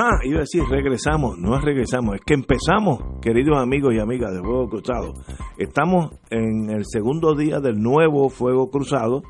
[0.00, 4.32] Ajá, iba a decir, regresamos, no es regresamos, es que empezamos, queridos amigos y amigas
[4.32, 5.12] de Fuego Cruzado.
[5.58, 9.22] Estamos en el segundo día del nuevo Fuego Cruzado.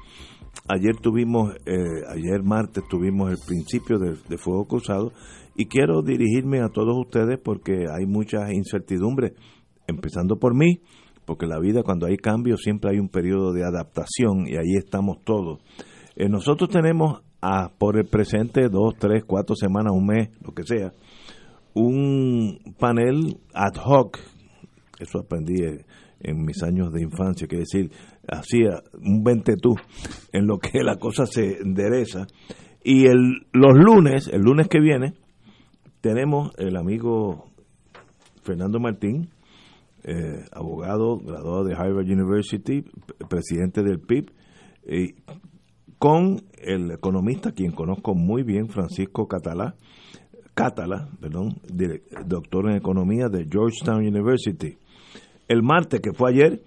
[0.69, 5.11] Ayer tuvimos, eh, ayer martes tuvimos el principio de, Fuego Cruzado
[5.57, 9.33] y quiero dirigirme a todos ustedes porque hay muchas incertidumbres,
[9.89, 10.83] empezando por mí,
[11.25, 15.17] porque la vida cuando hay cambios siempre hay un periodo de adaptación y ahí estamos
[15.25, 15.59] todos.
[16.15, 20.65] Eh, nosotros tenemos a, por el presente dos, tres, cuatro semanas, un mes, lo que
[20.65, 20.93] sea,
[21.75, 24.19] un panel ad hoc,
[24.99, 25.55] eso aprendí
[26.21, 27.91] en mis años de infancia, que decir,
[28.29, 29.75] hacía un ventetú
[30.33, 32.27] en lo que la cosa se endereza.
[32.83, 35.15] Y el, los lunes, el lunes que viene,
[36.01, 37.47] tenemos el amigo
[38.43, 39.29] Fernando Martín,
[40.03, 42.85] eh, abogado, graduado de Harvard University,
[43.29, 44.31] presidente del PIB,
[44.85, 45.15] eh,
[46.01, 49.75] con el economista, quien conozco muy bien, Francisco Catalá,
[50.55, 51.61] Catala, perdón,
[52.25, 54.79] doctor en economía de Georgetown University.
[55.47, 56.63] El martes, que fue ayer,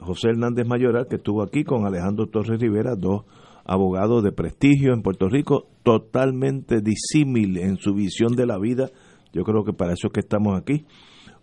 [0.00, 3.22] José Hernández Mayoral, que estuvo aquí con Alejandro Torres Rivera, dos
[3.64, 8.90] abogados de prestigio en Puerto Rico, totalmente disímil en su visión de la vida.
[9.32, 10.86] Yo creo que para eso es que estamos aquí.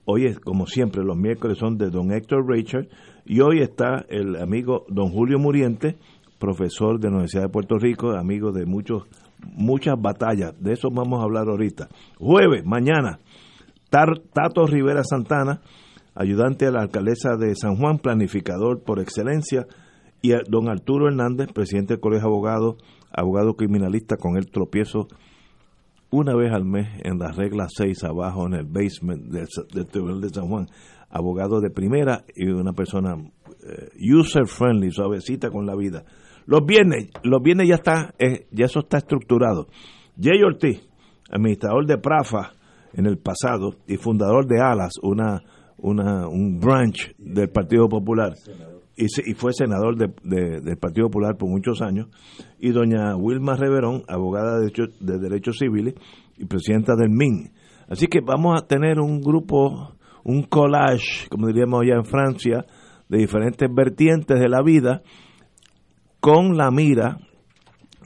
[0.03, 2.89] Hoy es, como siempre, los miércoles son de don Héctor Richard
[3.25, 5.97] y hoy está el amigo don Julio Muriente,
[6.39, 9.03] profesor de la Universidad de Puerto Rico, amigo de muchos
[9.55, 10.53] muchas batallas.
[10.59, 11.87] De eso vamos a hablar ahorita.
[12.17, 13.19] Jueves, mañana,
[13.89, 15.61] Tato Rivera Santana,
[16.15, 19.65] ayudante a la alcaldesa de San Juan, planificador por excelencia,
[20.21, 22.75] y don Arturo Hernández, presidente del Colegio de Abogados,
[23.11, 25.07] abogado criminalista, con el tropiezo
[26.11, 30.29] una vez al mes en la regla 6 abajo en el basement del, Tribunal de
[30.29, 30.67] San Juan,
[31.09, 36.03] abogado de primera y una persona eh, user friendly, suavecita con la vida.
[36.49, 39.67] Los viernes, los viernes ya está, eh, ya eso está estructurado.
[40.19, 40.81] Jay Ortiz,
[41.29, 42.53] administrador de Prafa
[42.91, 45.43] en el pasado y fundador de Alas, una,
[45.77, 48.33] una un branch del Partido Popular.
[48.97, 52.07] Y, y, fue senador del Partido Popular por muchos años,
[52.59, 54.71] y doña Wilma Reverón, abogada de,
[55.01, 55.93] de Derechos Civiles
[56.35, 57.51] y presidenta del MIN.
[57.87, 59.93] Así que vamos a tener un grupo,
[60.23, 62.66] un collage, como diríamos allá en Francia,
[63.07, 65.03] de diferentes vertientes de la vida,
[66.19, 67.18] con la mira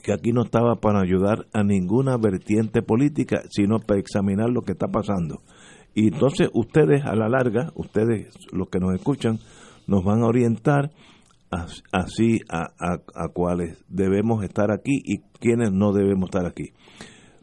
[0.04, 4.74] que aquí no estaba para ayudar a ninguna vertiente política, sino para examinar lo que
[4.74, 5.42] está pasando.
[5.96, 9.40] Y entonces ustedes a la larga, ustedes los que nos escuchan,
[9.88, 10.92] nos van a orientar
[11.92, 16.72] así a, a, cuáles debemos estar aquí y quiénes no debemos estar aquí.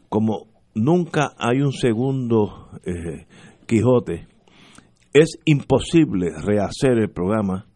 [0.08, 3.26] Como nunca hay un segundo eh,
[3.66, 4.26] Quijote,
[5.12, 7.66] es imposible rehacer el programa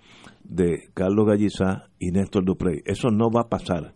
[0.44, 2.82] de Carlos Gallizá y Néstor Duprey.
[2.84, 3.94] Eso no va a pasar.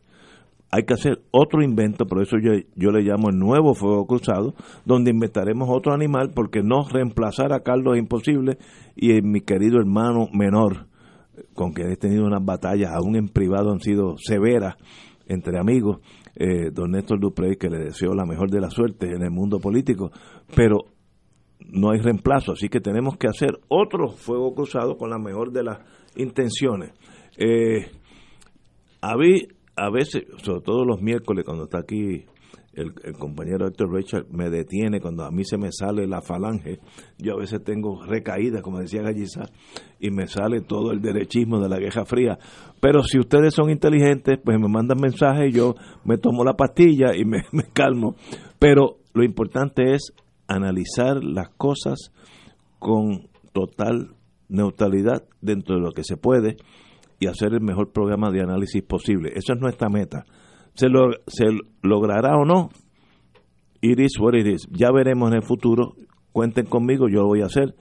[0.71, 4.55] Hay que hacer otro invento, por eso yo, yo le llamo el nuevo fuego cruzado,
[4.85, 8.59] donde inventaremos otro animal, porque no reemplazar a Carlos es imposible,
[8.95, 10.89] y mi querido hermano menor,
[11.55, 14.77] con quien he tenido unas batallas, aún en privado han sido severas
[15.27, 16.01] entre amigos,
[16.35, 19.61] eh, don Néstor Duprey, que le deseo la mejor de la suerte en el mundo
[19.61, 20.11] político,
[20.55, 20.85] pero
[21.61, 25.65] no hay reemplazo, así que tenemos que hacer otro fuego cruzado con la mejor de
[25.65, 25.79] las
[26.17, 26.93] intenciones.
[27.37, 27.91] Eh,
[29.01, 32.25] a, a veces, sobre todo los miércoles, cuando está aquí
[32.79, 36.79] el, compañero Héctor Richard, me detiene cuando a mí se me sale la falange.
[37.19, 39.43] Yo a veces tengo recaídas, como decía Galliza,
[39.99, 42.39] y me sale todo el derechismo de la Guerra Fría.
[42.81, 47.25] Pero si ustedes son inteligentes, pues me mandan mensajes yo me tomo la pastilla y
[47.25, 47.43] me
[47.73, 48.15] calmo.
[48.59, 50.13] Pero lo importante es
[50.49, 52.13] analizar las cosas
[52.79, 54.15] con total
[54.49, 56.57] neutralidad dentro de lo que se puede
[57.21, 59.31] y hacer el mejor programa de análisis posible.
[59.35, 60.25] Esa es nuestra meta.
[60.75, 61.47] ¿Se, lo, se
[61.83, 62.71] logrará o no?
[63.81, 64.67] It is what it is.
[64.71, 65.95] Ya veremos en el futuro.
[66.33, 67.75] Cuenten conmigo, yo lo voy a hacer.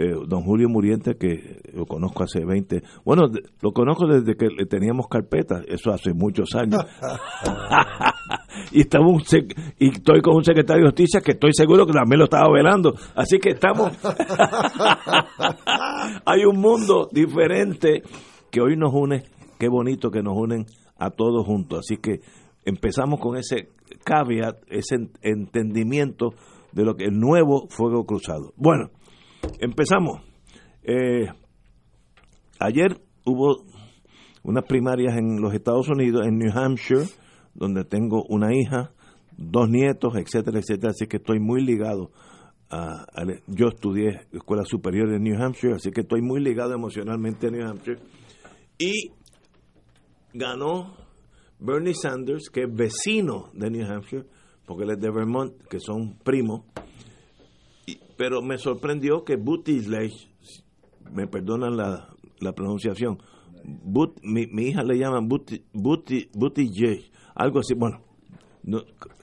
[0.00, 3.24] Eh, don Julio Muriente, que lo conozco hace 20, bueno,
[3.60, 6.84] lo conozco desde que le teníamos carpeta, eso hace muchos años.
[8.70, 9.24] y, estamos
[9.76, 12.94] y estoy con un secretario de justicia que estoy seguro que también lo estaba velando.
[13.16, 13.90] Así que estamos.
[16.24, 18.04] Hay un mundo diferente
[18.52, 19.24] que hoy nos une.
[19.58, 20.66] Qué bonito que nos unen
[20.96, 21.80] a todos juntos.
[21.80, 22.20] Así que
[22.64, 23.70] empezamos con ese
[24.04, 26.34] caveat, ese entendimiento
[26.70, 28.52] de lo que el nuevo fuego cruzado.
[28.56, 28.90] Bueno,
[29.60, 30.20] empezamos.
[30.82, 31.28] Eh,
[32.60, 33.64] ayer hubo
[34.42, 37.06] unas primarias en los Estados Unidos, en New Hampshire,
[37.54, 38.92] donde tengo una hija,
[39.36, 42.10] dos nietos, etcétera, etcétera, así que estoy muy ligado
[42.70, 43.06] a,
[43.46, 47.66] yo estudié escuela superior en New Hampshire, así que estoy muy ligado emocionalmente a New
[47.66, 47.98] Hampshire
[48.78, 49.10] y
[50.34, 50.94] ganó
[51.58, 54.24] Bernie Sanders, que es vecino de New Hampshire,
[54.66, 56.64] porque él es de Vermont, que son primos,
[58.18, 60.12] pero me sorprendió que Buttigieg,
[61.12, 62.08] me perdonan la,
[62.40, 63.18] la pronunciación,
[64.22, 68.02] mi, mi, hija le llaman Buttigieg, algo así, bueno,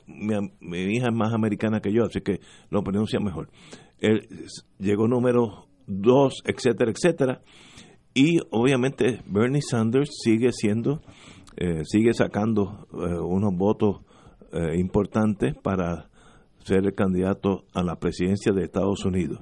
[0.07, 2.39] mi, mi, hija es más americana que yo, así que
[2.69, 3.50] lo pronuncia mejor.
[4.00, 4.27] Él
[4.80, 7.42] llegó número dos, etcétera, etcétera.
[8.13, 11.01] Y obviamente Bernie Sanders sigue siendo,
[11.57, 14.01] eh, sigue sacando eh, unos votos
[14.53, 16.09] eh, importantes para
[16.66, 19.40] ser el candidato a la presidencia de Estados Unidos.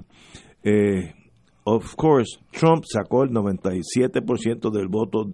[1.64, 5.32] of course, Trump sacó el 97% del voto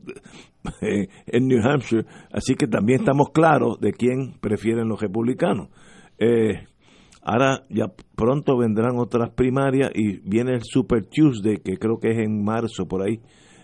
[0.81, 5.69] en New Hampshire, así que también estamos claros de quién prefieren los republicanos.
[7.23, 12.19] ahora ya pronto vendrán otras primarias y viene el Super Tuesday, que creo que es
[12.19, 13.21] en marzo por ahí,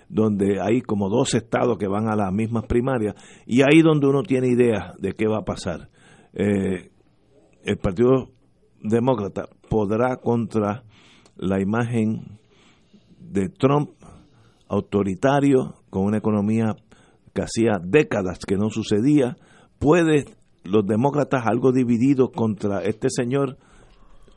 [0.08, 3.14] donde hay como dos estados que van a las mismas primarias
[3.46, 5.88] y ahí donde uno tiene idea de qué va a pasar.
[6.32, 6.90] Eh,
[7.66, 8.30] el Partido
[8.80, 10.84] Demócrata podrá contra
[11.36, 12.38] la imagen
[13.18, 13.90] de Trump
[14.68, 16.76] autoritario con una economía
[17.34, 19.36] que hacía décadas que no sucedía,
[19.78, 20.24] puede
[20.64, 23.58] los demócratas algo divididos contra este señor,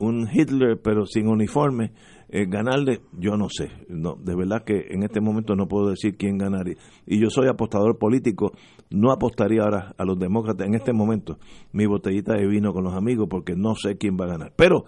[0.00, 1.92] un Hitler pero sin uniforme,
[2.28, 3.70] eh, ganarle, yo no sé.
[3.88, 6.76] No, de verdad que en este momento no puedo decir quién ganaría.
[7.06, 8.52] Y yo soy apostador político,
[8.90, 11.38] no apostaría ahora a los demócratas en este momento
[11.72, 14.52] mi botellita de vino con los amigos porque no sé quién va a ganar.
[14.56, 14.84] Pero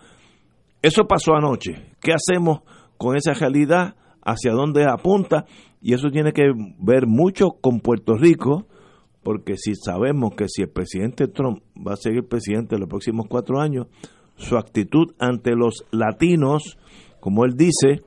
[0.83, 1.93] eso pasó anoche.
[2.01, 2.61] ¿Qué hacemos
[2.99, 3.95] con esa realidad?
[4.25, 5.47] ¿Hacia dónde apunta?
[5.81, 6.45] Y eso tiene que
[6.79, 8.67] ver mucho con Puerto Rico,
[9.23, 13.61] porque si sabemos que si el presidente Trump va a seguir presidente los próximos cuatro
[13.61, 13.87] años,
[14.37, 16.77] su actitud ante los latinos
[17.23, 18.03] como él dice,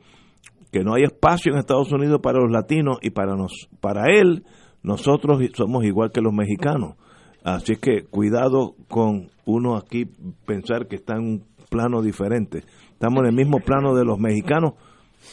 [0.74, 4.44] que no hay espacio en Estados Unidos para los latinos y para, nos, para él
[4.86, 6.96] nosotros somos igual que los mexicanos.
[7.44, 10.06] Así que cuidado con uno aquí
[10.46, 12.64] pensar que está en un plano diferente.
[12.92, 14.74] Estamos en el mismo plano de los mexicanos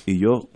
[0.06, 0.49] y yo,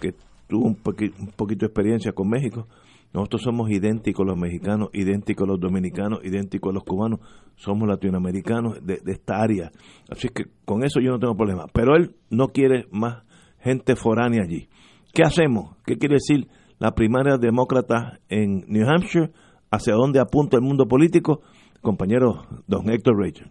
[0.00, 0.14] que
[0.46, 2.68] tuve un, poquito de experiencia con México,
[3.12, 7.18] nosotros somos idénticos los mexicanos, idénticos los dominicanos, idénticos los cubanos,
[7.56, 9.72] somos latinoamericanos de, esta área.
[10.08, 11.66] Así que con eso yo no tengo problema.
[11.72, 13.24] Pero él no quiere más
[13.58, 14.68] gente foránea allí.
[15.12, 15.76] ¿Qué hacemos?
[15.84, 16.46] ¿Qué quiere decir
[16.80, 19.30] la primaria demócrata en New Hampshire?
[19.70, 21.42] ¿Hacia dónde apunta el mundo político?
[21.80, 23.48] Compañero don Héctor Rachel.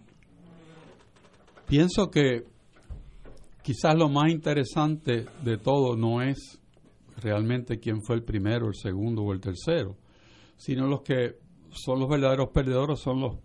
[1.66, 2.44] Pienso que
[3.62, 6.60] quizás lo más interesante de todo no es
[7.22, 9.96] realmente quién fue el primero, el segundo o el tercero,
[10.58, 11.38] sino los que
[11.70, 13.38] son los verdaderos perdedores son los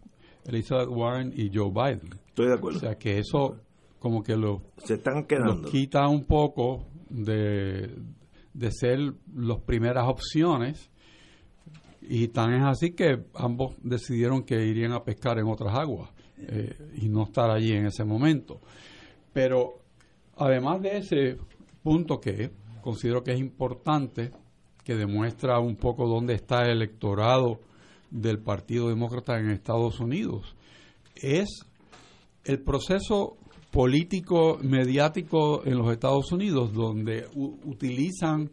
[0.46, 2.10] Elizabeth Warren y Joe Biden.
[2.28, 2.78] Estoy de acuerdo.
[2.78, 3.56] O sea que eso
[3.98, 5.68] como que lo, Se están quedando.
[5.70, 7.90] quita un poco de,
[8.54, 8.98] de ser
[9.34, 10.90] las primeras opciones
[12.00, 16.76] y tan es así que ambos decidieron que irían a pescar en otras aguas eh,
[16.96, 18.60] y no estar allí en ese momento.
[19.32, 19.80] Pero
[20.36, 21.38] además de ese
[21.82, 22.50] punto que
[22.82, 24.30] considero que es importante,
[24.84, 27.60] que demuestra un poco dónde está el electorado
[28.10, 30.54] del Partido Demócrata en Estados Unidos,
[31.16, 31.48] es
[32.44, 33.38] el proceso
[33.74, 38.48] político mediático en los Estados Unidos, donde utilizan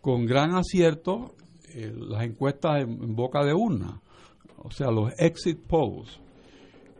[0.00, 1.36] con gran acierto
[1.72, 4.02] eh, las encuestas en, boca de urna,
[4.56, 6.18] o sea, los exit polls,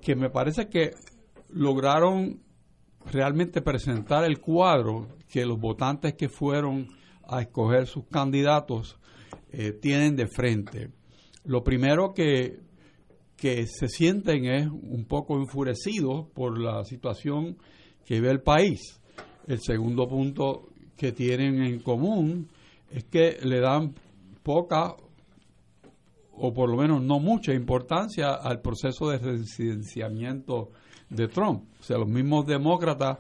[0.00, 0.92] que me parece que
[1.48, 2.38] lograron
[3.10, 6.86] realmente presentar el cuadro que los votantes que fueron
[7.26, 9.00] a escoger sus candidatos
[9.50, 10.90] eh, tienen de frente.
[11.44, 12.60] Lo primero que,
[13.38, 17.57] que se sienten es un poco enfurecidos por la situación
[18.04, 19.00] que ve el país.
[19.47, 22.49] El segundo punto que tienen en común
[22.90, 23.95] es que le dan
[24.42, 24.95] poca
[26.40, 30.71] o por lo menos no mucha importancia al proceso de residenciamiento
[31.09, 31.64] de Trump.
[31.80, 33.18] O sea, los mismos demócratas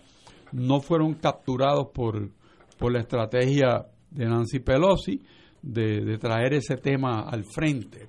[0.52, 2.30] no fueron capturados por,
[2.76, 5.20] por la estrategia de Nancy Pelosi
[5.62, 8.08] de, traer ese tema al frente,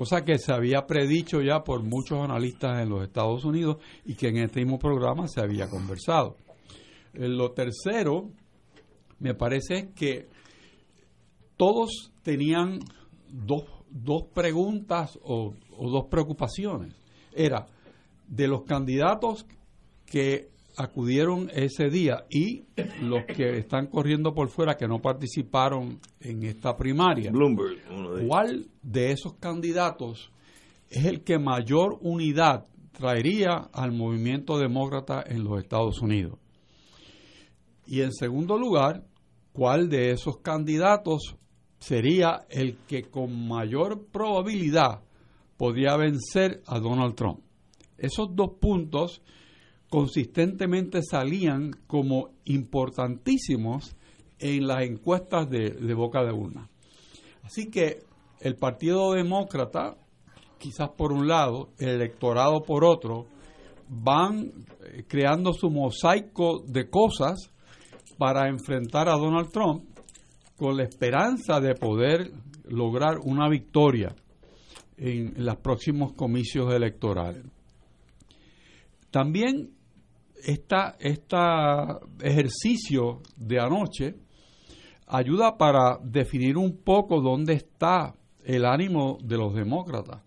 [0.00, 3.76] cosa que se había predicho ya por muchos analistas en los Estados Unidos
[4.06, 6.38] y que en este mismo programa se había conversado.
[7.12, 8.30] Eh, lo tercero,
[9.18, 10.26] me parece que
[11.58, 12.78] todos tenían
[13.28, 16.94] dos, dos preguntas o, o dos preocupaciones.
[17.34, 17.66] Era
[18.26, 19.44] de los candidatos
[20.06, 20.48] que
[20.80, 22.64] acudieron ese día y
[23.02, 27.30] los que están corriendo por fuera que no participaron en esta primaria.
[27.30, 30.32] Bloomberg, ¿Cuál de esos candidatos
[30.88, 36.38] es el que mayor unidad traería al movimiento demócrata en los Estados Unidos?
[37.86, 39.04] Y en segundo lugar,
[39.52, 41.36] ¿cuál de esos candidatos
[41.78, 45.02] sería el que con mayor probabilidad
[45.56, 47.40] podría vencer a Donald Trump?
[47.98, 49.20] Esos dos puntos
[49.90, 53.96] consistentemente salían como importantísimos
[54.38, 56.70] en las encuestas de, boca de urna.
[57.42, 57.98] Así que
[58.40, 59.96] el Partido Demócrata,
[60.58, 63.26] quizás por un lado, el electorado por otro,
[63.88, 64.52] van
[64.84, 67.50] eh, creando su mosaico de cosas
[68.16, 69.84] para enfrentar a Donald Trump
[70.56, 72.30] con la esperanza de poder
[72.68, 74.14] lograr una victoria
[74.96, 77.44] en los próximos comicios electorales.
[79.10, 79.79] También
[80.44, 80.76] este
[82.22, 84.14] ejercicio de anoche
[85.06, 90.22] ayuda para definir un poco dónde está el ánimo de los demócratas,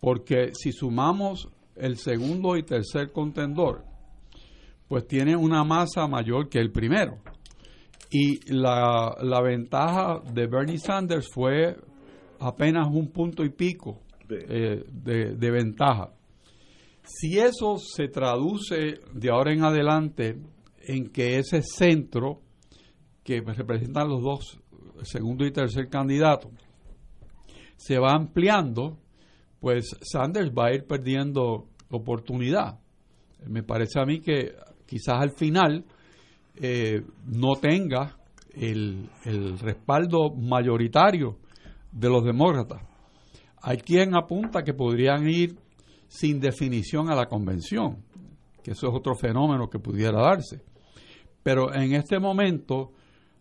[0.00, 3.84] porque si sumamos el segundo y tercer contendor,
[4.88, 7.18] pues tiene una masa mayor que el primero.
[8.10, 11.76] Y la, ventaja de Bernie Sanders fue
[12.38, 16.12] apenas un punto y pico eh, de ventaja.
[17.06, 20.36] Si eso se traduce de ahora en adelante
[20.80, 22.40] en que ese centro
[23.22, 24.60] que representan los dos,
[25.02, 26.50] segundo y tercer candidato,
[27.76, 28.98] se va ampliando,
[29.60, 32.80] pues Sanders va a ir perdiendo oportunidad.
[33.46, 35.84] Me parece a mí que quizás al final
[36.56, 38.16] eh, no tenga
[38.52, 41.38] el, el respaldo mayoritario
[41.92, 42.82] de los demócratas.
[43.62, 45.65] Hay quien apunta que podrían ir
[46.08, 48.04] sin definición a la convención,
[48.62, 50.62] que eso es otro fenómeno que pudiera darse.
[51.42, 52.92] Pero en este momento,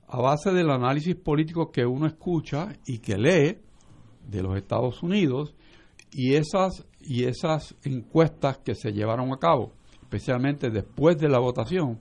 [0.08, 3.58] a base del análisis político que uno escucha y que lee
[4.28, 5.56] de los Estados Unidos
[6.12, 12.00] y esas y esas encuestas que se llevaron a cabo, especialmente después de la votación,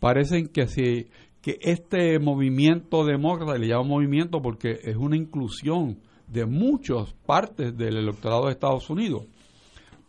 [0.00, 1.08] parecen que si
[1.40, 7.96] que este movimiento demócrata, le llamo movimiento porque es una inclusión de muchas partes del
[7.96, 9.26] electorado de Estados Unidos,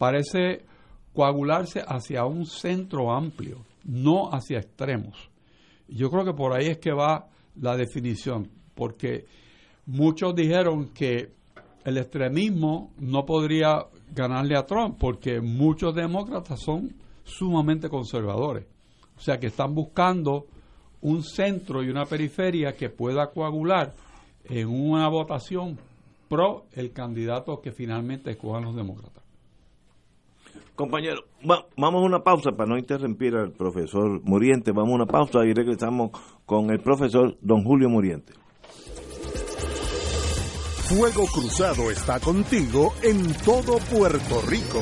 [0.03, 0.65] parece
[1.13, 5.29] coagularse hacia un centro amplio, no hacia extremos.
[5.87, 9.23] Yo creo que por ahí es que va la definición, porque
[9.85, 11.31] muchos dijeron que
[11.85, 16.93] el extremismo no podría ganarle a Trump, porque muchos demócratas son
[17.23, 18.65] sumamente conservadores.
[19.15, 20.47] O sea que están buscando
[20.99, 23.93] un centro y una periferia que pueda coagular
[24.43, 25.77] en una votación
[26.27, 29.22] pro el candidato que finalmente escojan los demócratas.
[30.75, 31.25] Compañero,
[31.77, 34.71] vamos a una pausa para no interrumpir al profesor Muriente.
[34.71, 36.09] Vamos a una pausa y regresamos
[36.45, 38.33] con el profesor don Julio Muriente.
[40.89, 44.81] Fuego Cruzado está contigo en todo Puerto Rico.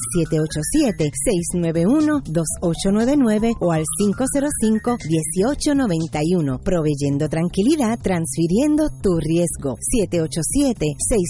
[1.53, 9.77] 787-691-2899 o al 505-1891, proveyendo tranquilidad, transfiriendo tu riesgo.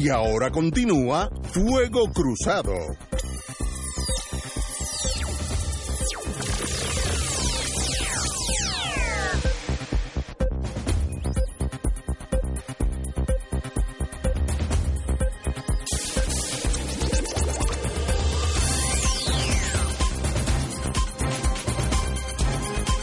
[0.00, 2.72] Y ahora continúa Fuego Cruzado.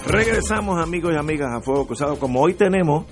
[0.07, 2.17] Regresamos amigos y amigas a Fuego Cruzado.
[2.17, 3.05] Como hoy tenemos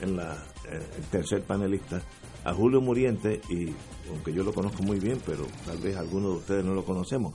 [0.00, 0.34] en la,
[0.70, 2.00] eh, tercer panelista
[2.46, 3.74] a Julio Muriente, y
[4.08, 7.34] aunque yo lo conozco muy bien, pero tal vez algunos de ustedes no lo conocemos.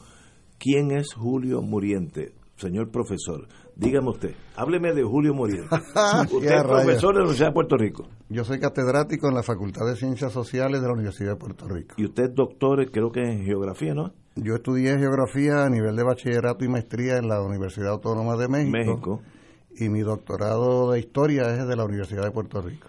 [0.57, 2.33] ¿Quién es Julio Muriente?
[2.55, 5.67] Señor profesor, dígame usted, hábleme de Julio Muriente.
[6.31, 9.43] usted Ya, es profesor de la Universidad de Puerto Rico Yo soy catedrático en la
[9.43, 11.95] Facultad de Ciencias Sociales de la Universidad de Puerto Rico.
[11.97, 14.13] y usted es doctor, creo que en geografía, ¿no?
[14.35, 18.71] Yo estudié geografía a nivel de bachillerato y maestría en la Universidad Autónoma de México.
[18.71, 19.21] México.
[19.75, 22.87] Y mi doctorado de historia es de la Universidad de Puerto Rico.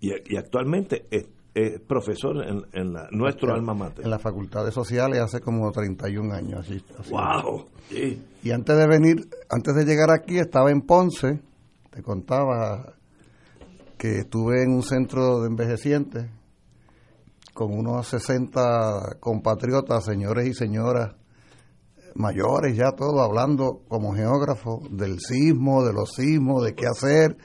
[0.00, 4.04] Y, y actualmente es, es profesor en, en la, nuestro alma mater.
[4.04, 6.60] En la Facultad de Sociales hace como 31 años.
[6.60, 7.10] Así, así.
[7.10, 7.66] ¡Wow!
[7.88, 8.22] Sí.
[8.42, 11.40] Y antes de venir, antes de llegar aquí, estaba en Ponce.
[11.90, 12.94] Te contaba
[13.98, 16.26] que estuve en un centro de envejecientes
[17.52, 21.16] con unos 60 compatriotas, señores y señoras
[22.14, 27.36] mayores, ya todo hablando como geógrafo del sismo, de los sismos, de qué hacer,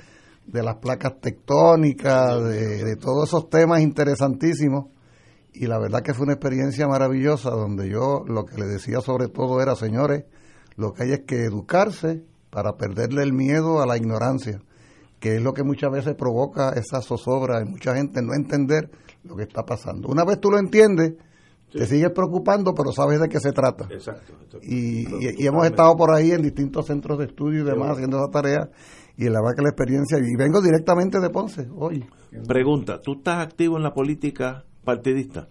[0.47, 4.85] de las placas tectónicas, de, de todos esos temas interesantísimos.
[5.53, 9.27] Y la verdad que fue una experiencia maravillosa donde yo lo que le decía sobre
[9.29, 10.25] todo era, señores,
[10.75, 14.61] lo que hay es que educarse para perderle el miedo a la ignorancia,
[15.19, 18.91] que es lo que muchas veces provoca esa zozobra en mucha gente no entender
[19.23, 20.09] lo que está pasando.
[20.09, 21.13] Una vez tú lo entiendes,
[21.71, 23.87] te sigues preocupando, pero sabes de qué se trata.
[23.89, 24.33] Exacto.
[24.61, 28.17] Y, y- y hemos estado por ahí en distintos centros de estudio y demás haciendo
[28.17, 28.69] esa tarea,
[29.17, 32.05] y la que la experiencia, y vengo directamente de Ponce hoy.
[32.47, 35.47] Pregunta, ¿tú estás activo en la política partidista?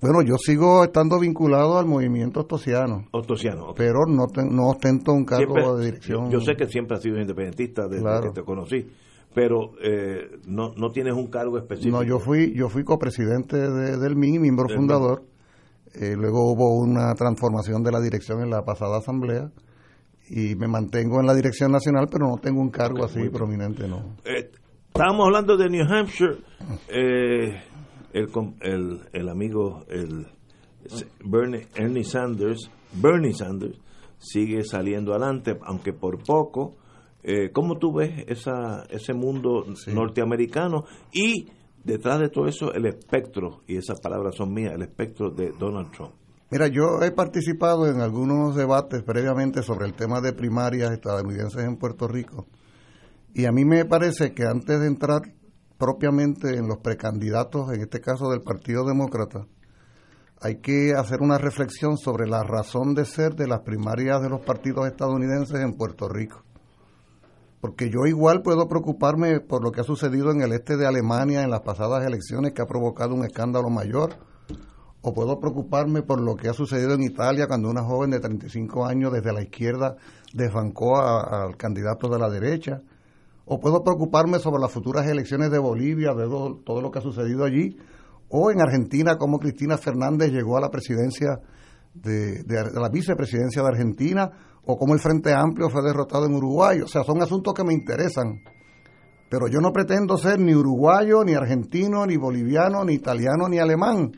[0.00, 3.68] Bueno, yo sigo estando vinculado al movimiento ostosiano, Ostosiano.
[3.70, 3.76] ok.
[3.76, 6.30] pero no, ten- no ostento un cargo Siempre- de dirección.
[6.30, 8.22] Yo, yo sé que siempre has sido independentista desde Claro.
[8.32, 8.88] que te conocí,
[9.34, 11.98] pero eh, no, no tienes un cargo específico.
[11.98, 15.22] No, yo fui, yo fui copresidente de- del MIN, miembro Del fundador.
[15.94, 19.50] Eh, luego hubo una transformación de la dirección en la pasada asamblea
[20.30, 24.16] y me mantengo en la dirección nacional, pero no tengo un cargo así prominente, no.
[24.24, 24.50] Eh,
[24.88, 26.36] estábamos hablando de New Hampshire.
[26.88, 27.60] eh,
[28.12, 28.28] el,
[28.60, 30.26] el, el amigo el
[31.24, 33.78] Bernie, Ernie Sanders, Bernie Sanders,
[34.18, 36.76] sigue saliendo adelante, aunque por poco.
[37.22, 40.84] Eh, ¿Cómo tú ves esa, ese mundo norteamericano?
[41.12, 41.48] Y
[41.84, 45.90] detrás de todo eso, el espectro, y esas palabras son mías, el espectro de Donald
[45.90, 46.12] Trump.
[46.50, 51.76] Mira, yo he participado en algunos debates previamente sobre el tema de primarias estadounidenses en
[51.76, 52.48] Puerto Rico.
[53.32, 55.22] Y a mí me parece que antes de entrar
[55.78, 59.46] propiamente en los precandidatos, en este caso del Partido Demócrata,
[60.40, 64.40] hay que hacer una reflexión sobre la razón de ser de las primarias de los
[64.40, 66.42] partidos estadounidenses en Puerto Rico.
[67.60, 71.44] Porque yo igual puedo preocuparme por lo que ha sucedido en el este de Alemania
[71.44, 74.16] en las pasadas elecciones, que ha provocado un escándalo mayor,
[75.02, 78.84] o puedo preocuparme por lo que ha sucedido en Italia cuando una joven de 35
[78.84, 79.96] años desde la izquierda
[80.34, 82.82] desbancó al candidato de la derecha,
[83.46, 87.02] o puedo preocuparme sobre las futuras elecciones de Bolivia, de todo, todo lo que ha
[87.02, 87.76] sucedido allí,
[88.28, 91.40] o en Argentina, cómo Cristina Fernández llegó a la presidencia
[91.94, 94.30] de, de- de la vicepresidencia de Argentina,
[94.64, 96.80] o cómo el Frente Amplio fue derrotado en Uruguay.
[96.82, 98.40] O sea, son asuntos que me interesan.
[99.30, 104.12] Pero yo no pretendo ser ni uruguayo, ni argentino, ni boliviano, ni italiano, ni alemán.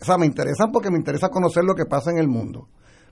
[0.00, 2.68] O sea, me interesan porque me interesa conocer lo que pasa en el mundo.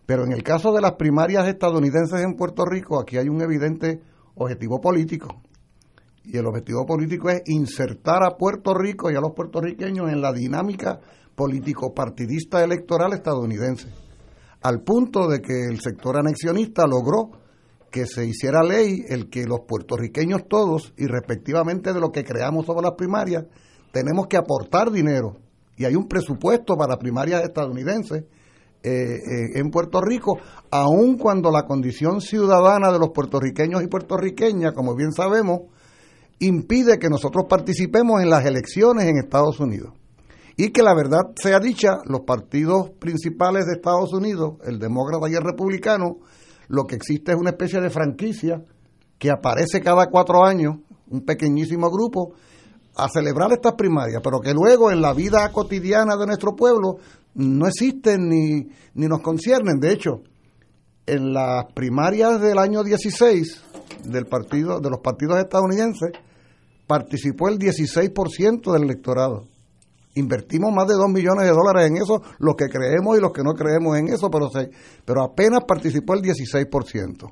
[0.06, 4.00] Pero en el caso de las primarias estadounidenses en Puerto Rico, aquí hay un evidente
[4.36, 5.42] objetivo político.
[6.28, 10.32] y el objetivo político es insertar a Puerto Rico y a los puertorriqueños en la
[10.32, 10.98] dinámica
[11.36, 13.88] político-partidista electoral estadounidense,
[14.62, 17.30] al punto de que el sector anexionista logró
[17.92, 22.66] que se hiciera ley el que los puertorriqueños todos, y respectivamente de lo que creamos
[22.66, 23.44] sobre las primarias,
[23.92, 25.36] tenemos que aportar dinero.
[25.76, 28.24] Y hay un presupuesto para primarias estadounidenses
[28.82, 30.38] eh, eh, en Puerto Rico,
[30.70, 35.62] aun cuando la condición ciudadana de los puertorriqueños y puertorriqueñas, como bien sabemos,
[36.38, 39.92] impide que nosotros participemos en las elecciones en Estados Unidos.
[40.56, 45.34] Y que la verdad sea dicha, los partidos principales de Estados Unidos, el demócrata y
[45.34, 46.18] el republicano,
[46.68, 48.62] lo que existe es una especie de franquicia
[49.18, 50.76] que aparece cada cuatro años,
[51.08, 52.34] un pequeñísimo grupo,
[52.96, 56.96] a celebrar estas primarias, pero que luego en la vida cotidiana de nuestro pueblo
[57.34, 59.78] no existen ni, ni nos conciernen.
[59.78, 60.22] De hecho,
[61.06, 63.62] en las primarias del año 16
[64.04, 66.10] del partido, de los partidos estadounidenses,
[66.86, 69.44] participó el 16% del electorado.
[70.14, 73.42] Invertimos más de 2 millones de dólares en eso, los que creemos y los que
[73.42, 74.48] no creemos en eso, pero,
[75.04, 77.30] pero apenas participó el 16%.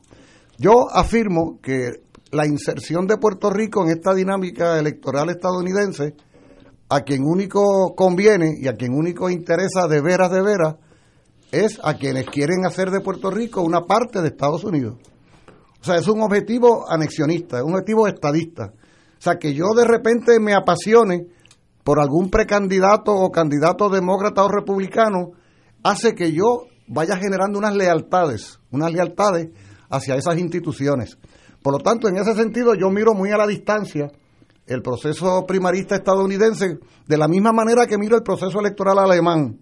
[0.58, 2.03] Yo afirmo que
[2.34, 6.14] la inserción de Puerto Rico en esta dinámica electoral estadounidense,
[6.88, 10.74] a quien único conviene y a quien único interesa de veras, de veras,
[11.52, 14.96] es a quienes quieren hacer de Puerto Rico una parte de Estados Unidos.
[15.80, 18.72] O sea, es un objetivo anexionista, es un objetivo estadista.
[18.74, 21.28] O sea, que yo de repente me apasione
[21.84, 25.32] por algún precandidato o candidato demócrata o republicano,
[25.82, 29.50] hace que yo vaya generando unas lealtades, unas lealtades
[29.88, 31.18] hacia esas instituciones.
[31.64, 34.12] Por lo tanto, en ese sentido, yo miro muy a la distancia
[34.66, 39.60] el proceso primarista estadounidense de la misma manera que miro el proceso electoral alemán,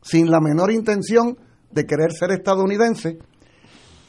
[0.00, 1.36] sin la menor intención
[1.70, 3.18] de querer ser estadounidense.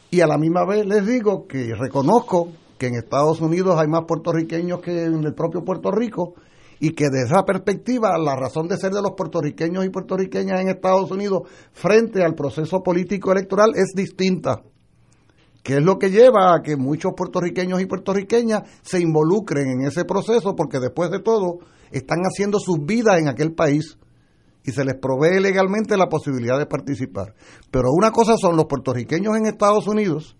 [0.10, 4.06] Y a la misma vez les digo que reconozco que en Estados Unidos hay más
[4.08, 6.36] puertorriqueños que en el propio Puerto Rico
[6.80, 10.70] y que de esa perspectiva la razón de ser de los puertorriqueños y puertorriqueñas en
[10.70, 11.42] Estados Unidos
[11.74, 14.62] frente al proceso político electoral es distinta,
[15.63, 20.04] que es lo que lleva a que muchos puertorriqueños y puertorriqueñas se involucren en ese
[20.04, 23.97] proceso porque después de todo están haciendo sus vidas en aquel país
[24.65, 27.34] y se les provee legalmente la posibilidad de participar.
[27.71, 30.38] Pero una cosa son los puertorriqueños en Estados Unidos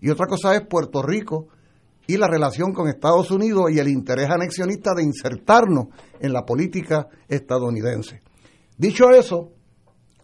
[0.00, 1.46] y otra cosa es Puerto Rico
[2.08, 5.86] y la relación con Estados Unidos y el interés anexionista de insertarnos
[6.20, 8.22] en la política estadounidense.
[8.76, 9.52] Dicho eso,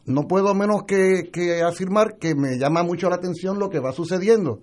[0.06, 1.30] no puedo menos que,
[1.62, 4.60] afirmar que me llama mucho la atención lo que va sucediendo.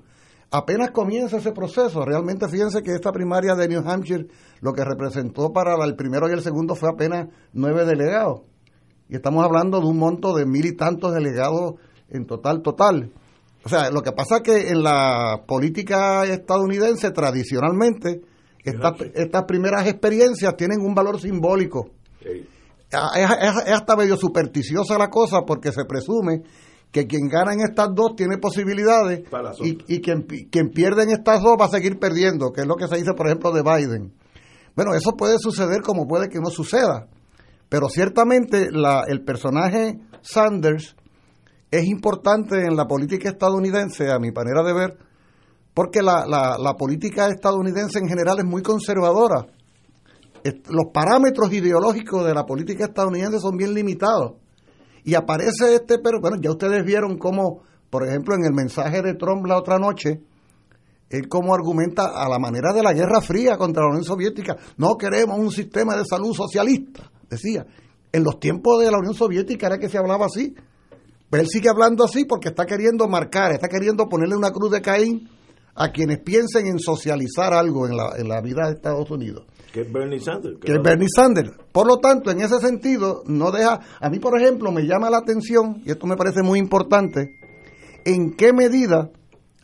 [0.51, 4.27] Apenas comienza ese proceso, realmente fíjense que esta primaria de New Hampshire
[4.59, 8.41] lo que representó para el primero y el segundo fue apenas nueve delegados.
[9.07, 11.75] Y estamos hablando de un monto de mil y tantos delegados
[12.09, 13.11] en total, total.
[13.63, 18.21] O sea, lo que pasa es que en la política estadounidense tradicionalmente
[18.63, 21.89] estas, primeras experiencias tienen un valor simbólico.
[22.91, 26.43] Es, hasta medio supersticiosa la cosa porque se presume
[26.91, 29.23] que quien gana en estas dos tiene posibilidades
[29.63, 32.75] y, y quien, quien, pierde en estas dos va a seguir perdiendo, que es lo
[32.75, 34.13] que se dice, por ejemplo, de Biden.
[34.75, 37.07] Bueno, eso puede suceder como puede que no suceda,
[37.69, 40.95] pero ciertamente la, el personaje Sanders
[41.71, 44.97] es importante en la política estadounidense, a mi manera de ver,
[45.73, 49.47] porque la, la, política estadounidense en general es muy conservadora.
[50.43, 54.33] Los parámetros ideológicos de la política estadounidense son bien limitados.
[55.03, 59.15] Y aparece este, pero bueno, ya ustedes vieron cómo, por ejemplo, en el mensaje de
[59.15, 60.21] Trump la otra noche,
[61.09, 64.95] él como argumenta a la manera de la Guerra Fría contra la Unión Soviética, no
[64.97, 67.65] queremos un sistema de salud socialista, decía.
[68.13, 70.53] En los tiempos de la Unión Soviética era que se hablaba así,
[71.29, 74.81] pero él sigue hablando así porque está queriendo marcar, está queriendo ponerle una cruz de
[74.81, 75.29] Caín
[75.75, 79.45] a quienes piensen en socializar algo en la, en la vida de Estados Unidos.
[79.71, 80.59] Que es Bernie Sanders.
[80.59, 81.51] Que es Bernie Sanders.
[81.71, 83.79] Por lo tanto, en ese sentido, no deja.
[83.99, 87.39] A mí, por ejemplo, me llama la atención, y esto me parece muy importante,
[88.03, 89.11] en qué medida,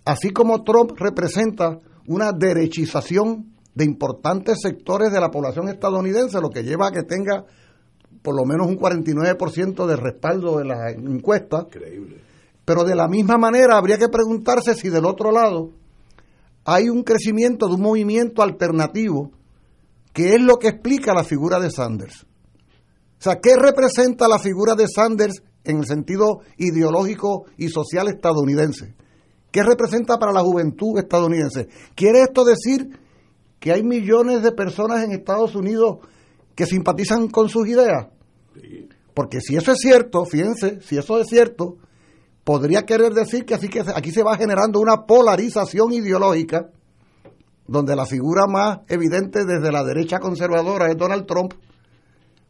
[0.05, 6.63] así como Trump representa una derechización de importantes sectores de la población estadounidense, lo que
[6.63, 7.45] lleva a que tenga
[8.21, 11.67] por lo menos un 49% de respaldo de la encuesta.
[11.67, 12.21] Increíble.
[12.65, 15.71] Pero de la misma manera habría que preguntarse si del otro lado
[16.65, 19.31] hay un crecimiento de un movimiento alternativo
[20.17, 22.23] que es lo que explica la figura de Sanders.
[22.23, 28.95] O sea, ¿qué representa la figura de Sanders en el sentido ideológico y social estadounidense?
[29.51, 31.67] ¿Qué representa para la juventud estadounidense?
[31.93, 32.99] ¿Quiere esto decir
[33.59, 35.97] que hay millones de personas en Estados Unidos
[36.55, 38.07] que simpatizan con sus ideas?
[39.13, 41.77] Porque si eso es cierto, fíjense, si eso es cierto,
[42.43, 46.71] podría querer decir que así que aquí se va generando una polarización ideológica
[47.67, 51.53] donde la figura más evidente desde la derecha conservadora es Donald Trump,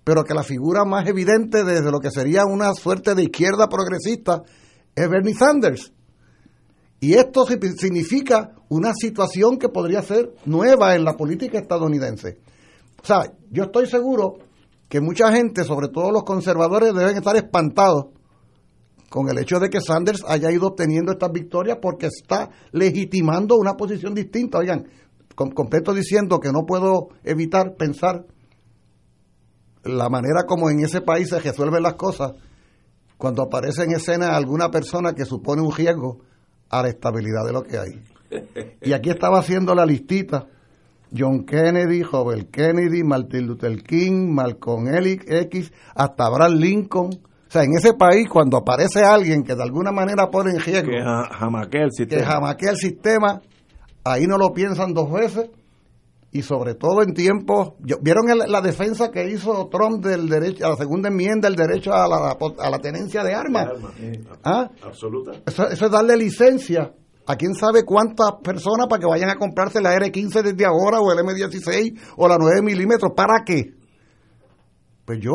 [0.04, 4.44] pero que la figura más evidente desde lo que sería una suerte de izquierda progresista
[4.96, 5.92] es Bernie Sanders.
[7.00, 12.40] Y esto significa una situación que podría ser nueva en la política estadounidense.
[13.02, 14.38] O sea, yo estoy seguro
[14.90, 18.08] que mucha gente, sobre todo los conservadores, deben estar espantados
[19.10, 23.76] con el hecho de que Sanders haya ido obteniendo estas victorias porque está legitimando una
[23.76, 24.58] posición distinta.
[24.58, 24.88] Oigan,
[25.38, 28.26] completo diciendo que no puedo evitar pensar
[29.84, 32.34] la manera como en ese país se resuelven las cosas
[33.18, 36.20] cuando aparece en escena alguna persona que supone un riesgo
[36.70, 38.04] a la estabilidad de lo que hay.
[38.82, 40.48] Y aquí estaba haciendo la listita.
[41.18, 47.10] John Kennedy, Robert Kennedy, Martin Luther King, Malcolm X, hasta Abraham Lincoln.
[47.14, 50.90] O sea, en ese país, cuando aparece alguien que de alguna manera pone en riesgo
[50.90, 53.42] que jamaquea el sistema, que jamaquea el sistema
[54.14, 55.50] ahí no lo piensan dos veces.
[56.30, 60.76] Y sobre todo en tiempos vieron la defensa que hizo Trump del derecho a la
[60.76, 63.68] segunda enmienda el derecho a la, a la tenencia de armas
[64.44, 64.70] ¿Ah?
[64.84, 65.32] absoluta.
[65.46, 66.94] Eso, es darle licencia
[67.26, 71.12] a quién sabe cuántas personas para que vayan a comprarse la R15 desde ahora o
[71.12, 73.14] el M16 o la 9 milímetros.
[73.16, 73.78] Para qué
[75.08, 75.32] pues yo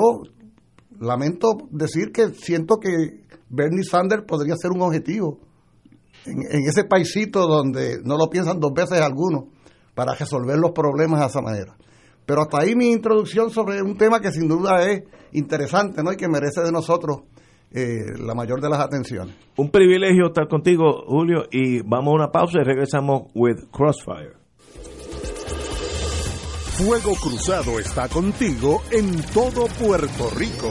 [1.01, 5.41] lamento decir que siento que Bernie Sanders podría ser un objetivo
[6.27, 9.45] en, ese paisito donde no lo piensan dos veces algunos
[9.95, 11.77] para resolver los problemas de esa manera.
[12.27, 16.13] Pero hasta ahí mi introducción sobre un tema que sin duda es interesante ¿no?
[16.13, 17.23] y que merece de nosotros
[17.73, 19.35] eh, la mayor de las atenciones.
[19.57, 24.43] Un privilegio estar contigo, Julio, y vamos a una pausa y regresamos with Crossfire.
[26.77, 30.71] Fuego Cruzado está contigo en todo Puerto Rico.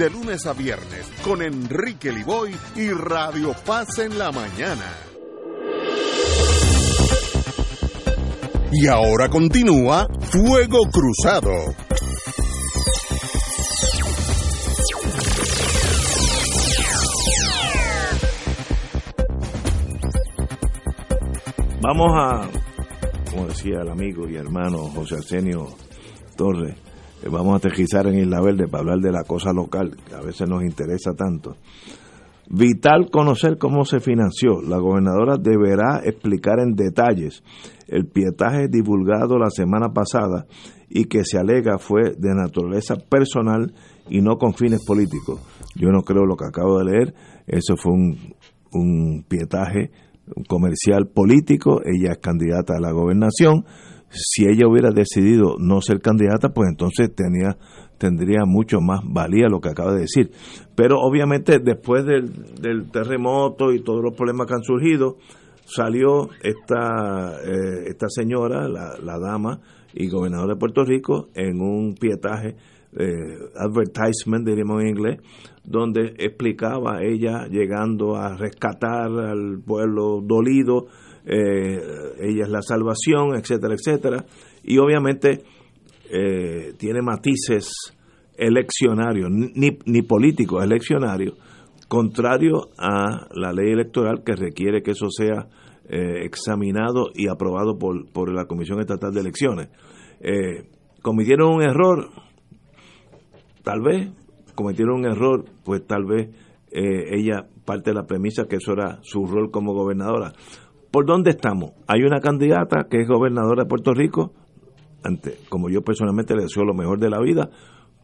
[0.00, 4.86] de lunes a viernes con Enrique Liboy y Radio Paz en la mañana.
[8.72, 11.50] Y ahora continúa Fuego Cruzado.
[21.82, 22.48] Vamos a,
[23.30, 25.66] como decía el amigo y hermano José Arsenio
[26.38, 26.74] Torres,
[27.28, 30.48] vamos a aterrizar en Isla Verde para hablar de la cosa local, que a veces
[30.48, 31.56] nos interesa tanto.
[32.48, 34.60] Vital conocer cómo se financió.
[34.60, 37.44] La gobernadora deberá explicar en detalles
[37.86, 40.46] el pietaje divulgado la semana pasada
[40.88, 43.72] y que se alega fue de naturaleza personal
[44.08, 45.40] y no con fines políticos.
[45.76, 47.14] Yo no creo lo que acabo de leer.
[47.46, 48.34] Eso fue un,
[48.72, 49.92] un pietaje
[50.48, 51.80] comercial político.
[51.84, 53.64] Ella es candidata a la gobernación
[54.10, 57.56] si ella hubiera decidido no ser candidata, pues entonces tenía,
[57.98, 60.30] tendría mucho más valía lo que acaba de decir.
[60.74, 65.16] Pero obviamente después del, terremoto y todos los problemas que han surgido,
[65.64, 69.60] salió esta, eh, esta señora, la, la dama
[69.94, 72.56] y gobernadora de Puerto Rico, en un pietaje,
[72.98, 75.18] eh, advertisement, diríamos en inglés,
[75.62, 80.86] donde explicaba ella llegando a rescatar al pueblo dolido,
[81.26, 81.80] eh,
[82.20, 84.24] ella es la salvación, etcétera, etcétera,
[84.62, 85.42] y obviamente
[86.10, 87.72] eh, tiene matices
[88.36, 91.34] eleccionarios, ni, ni políticos, eleccionarios,
[91.88, 95.48] contrario a la ley electoral que requiere que eso sea
[95.88, 99.68] eh, examinado y aprobado por, por la Comisión Estatal de Elecciones.
[100.20, 100.68] Eh,
[101.02, 102.10] ¿Cometieron un error?
[103.62, 104.10] Tal vez.
[104.54, 105.44] ¿Cometieron un error?
[105.64, 106.28] Pues tal vez
[106.72, 110.32] ella parte de la premisa que eso era su rol como gobernadora.
[110.90, 111.72] ¿Por dónde estamos?
[111.86, 114.32] Hay una candidata que es gobernadora de Puerto Rico,
[115.48, 117.50] como yo personalmente le deseo lo mejor de la vida,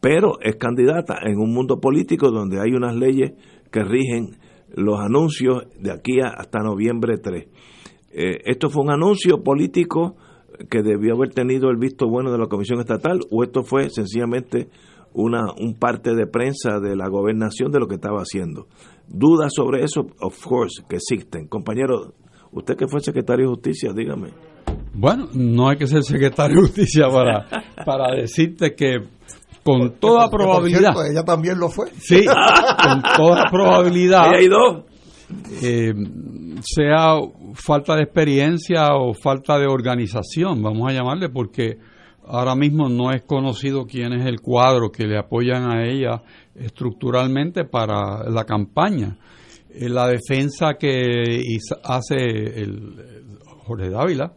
[0.01, 3.33] pero es candidata en un mundo político donde hay unas leyes
[3.73, 4.37] que rigen
[4.75, 7.49] los anuncios de aquí hasta noviembre 3.
[8.13, 10.17] Eh, ¿Esto fue un anuncio político
[10.71, 14.69] que debió haber tenido el visto bueno de la Comisión Estatal o esto fue sencillamente
[15.13, 18.69] una un parte de prensa de la gobernación de lo que estaba haciendo?
[19.09, 21.49] Dudas sobre eso, of course, que existen.
[21.49, 22.15] Compañero,
[22.57, 24.31] usted que fue secretario de Justicia, dígame.
[24.95, 27.47] Bueno, no hay que ser secretario de Justicia para,
[27.85, 28.99] para decirte que
[29.63, 31.89] con toda Que, por probabilidad, cierto, ella también lo fue.
[31.99, 34.85] sí, con toda probabilidad, Ahí hay dos.
[35.63, 35.93] eh,
[36.63, 37.17] sea
[37.55, 41.79] falta de experiencia o falta de organización, vamos a llamarle, porque
[42.27, 46.23] ahora mismo no es conocido quién es el cuadro que le apoyan a ella
[46.55, 49.17] estructuralmente para la campaña.
[49.79, 51.41] Eh, la defensa que
[51.85, 53.27] hace el,
[53.67, 54.33] Jorge Dávila,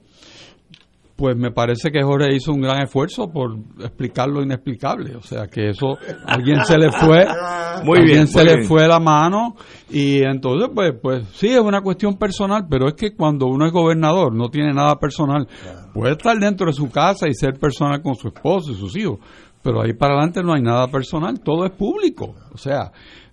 [1.15, 5.15] pues me parece que Jorge hizo un gran esfuerzo por explicar lo inexplicable.
[5.17, 7.25] O sea, que eso a alguien se le fue,
[7.83, 8.67] Muy alguien bien, se muy le bien.
[8.67, 9.55] fue la mano
[9.89, 13.71] y entonces pues pues sí es una cuestión personal, pero es que cuando uno es
[13.71, 15.47] gobernador no tiene nada personal.
[15.93, 19.19] Puede estar dentro de su casa y ser personal con su esposo y sus hijos,
[19.61, 22.35] pero ahí para adelante no hay nada personal, todo es público.
[22.53, 22.91] O sea,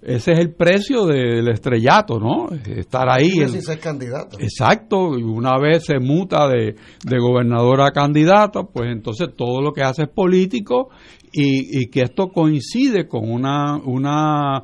[0.09, 2.47] ese es el precio del estrellato, ¿no?
[2.64, 3.31] Estar ahí.
[3.31, 4.38] Dime el- si ser candidato.
[4.40, 9.73] Exacto, y una vez se muta de, de gobernadora a candidata, pues entonces todo lo
[9.73, 10.90] que hace es político
[11.33, 14.62] y, y que esto coincide con una, una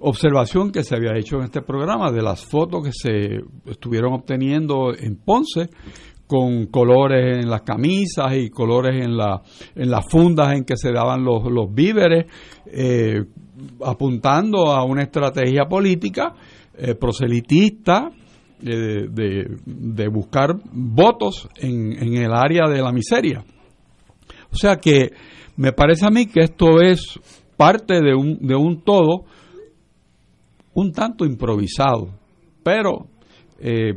[0.00, 4.92] observación que se había hecho en este programa de las fotos que se estuvieron obteniendo
[4.98, 5.68] en Ponce
[6.26, 9.42] con colores en las camisas y colores en, la,
[9.74, 12.24] en las fundas en que se daban los, los víveres,
[12.66, 13.22] eh,
[13.84, 16.34] apuntando a una estrategia política
[16.76, 18.10] eh, proselitista
[18.64, 23.44] eh, de, de buscar votos en, en el área de la miseria.
[24.52, 25.12] O sea que
[25.56, 27.18] me parece a mí que esto es
[27.56, 29.24] parte de un, de un todo
[30.74, 32.08] un tanto improvisado,
[32.62, 33.06] pero
[33.58, 33.94] eh,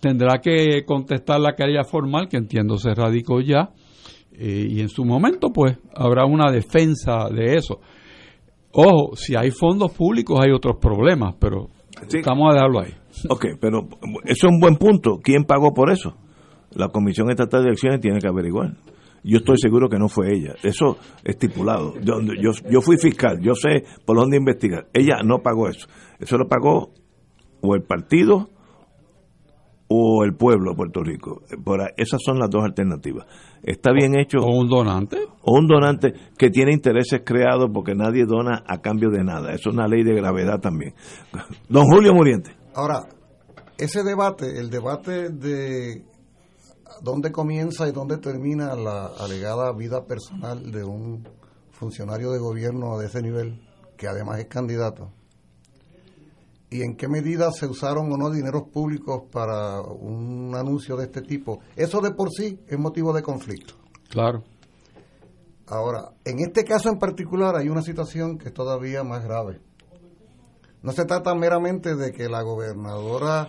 [0.00, 3.70] tendrá que contestar la querella formal que entiendo se radicó ya
[4.32, 7.80] eh, y en su momento pues habrá una defensa de eso.
[8.72, 11.68] Ojo, si hay fondos públicos hay otros problemas, pero
[12.08, 12.18] Sí.
[12.18, 12.94] estamos a dejarlo ahí.
[13.28, 13.88] Ok, pero
[14.24, 15.18] eso es un buen punto.
[15.22, 16.14] ¿Quién pagó por eso?
[16.72, 18.74] La Comisión Estatal de Elecciones tiene que averiguar.
[19.22, 20.54] Yo estoy seguro que no fue ella.
[20.62, 21.94] Eso estipulado.
[22.00, 24.86] Yo, yo, yo fui fiscal, yo sé por dónde investigar.
[24.94, 25.88] Ella no pagó eso.
[26.20, 26.90] Eso lo pagó
[27.60, 28.48] o el partido
[29.92, 31.42] o el pueblo de Puerto Rico.
[31.64, 33.26] Por esas son las dos alternativas.
[33.60, 35.18] Está bien hecho O un donante.
[35.42, 39.52] o un donante que tiene intereses creados porque nadie dona a cambio de nada.
[39.52, 40.94] Eso es una ley de gravedad también.
[41.68, 42.56] Don Julio Muriente.
[42.74, 43.08] Ahora,
[43.76, 46.04] ese debate, el debate de
[47.02, 51.26] dónde comienza y dónde termina la alegada vida personal de un
[51.72, 53.60] funcionario de gobierno de ese nivel,
[53.96, 55.10] que además es candidato,
[56.70, 61.20] y en qué medida se usaron o no dineros públicos para un anuncio de este
[61.20, 63.74] tipo, eso de por sí es motivo de conflicto.
[64.08, 64.44] Claro.
[65.66, 69.60] Ahora, en este caso en particular hay una situación que es todavía más grave.
[70.82, 73.48] No se trata meramente de que la gobernadora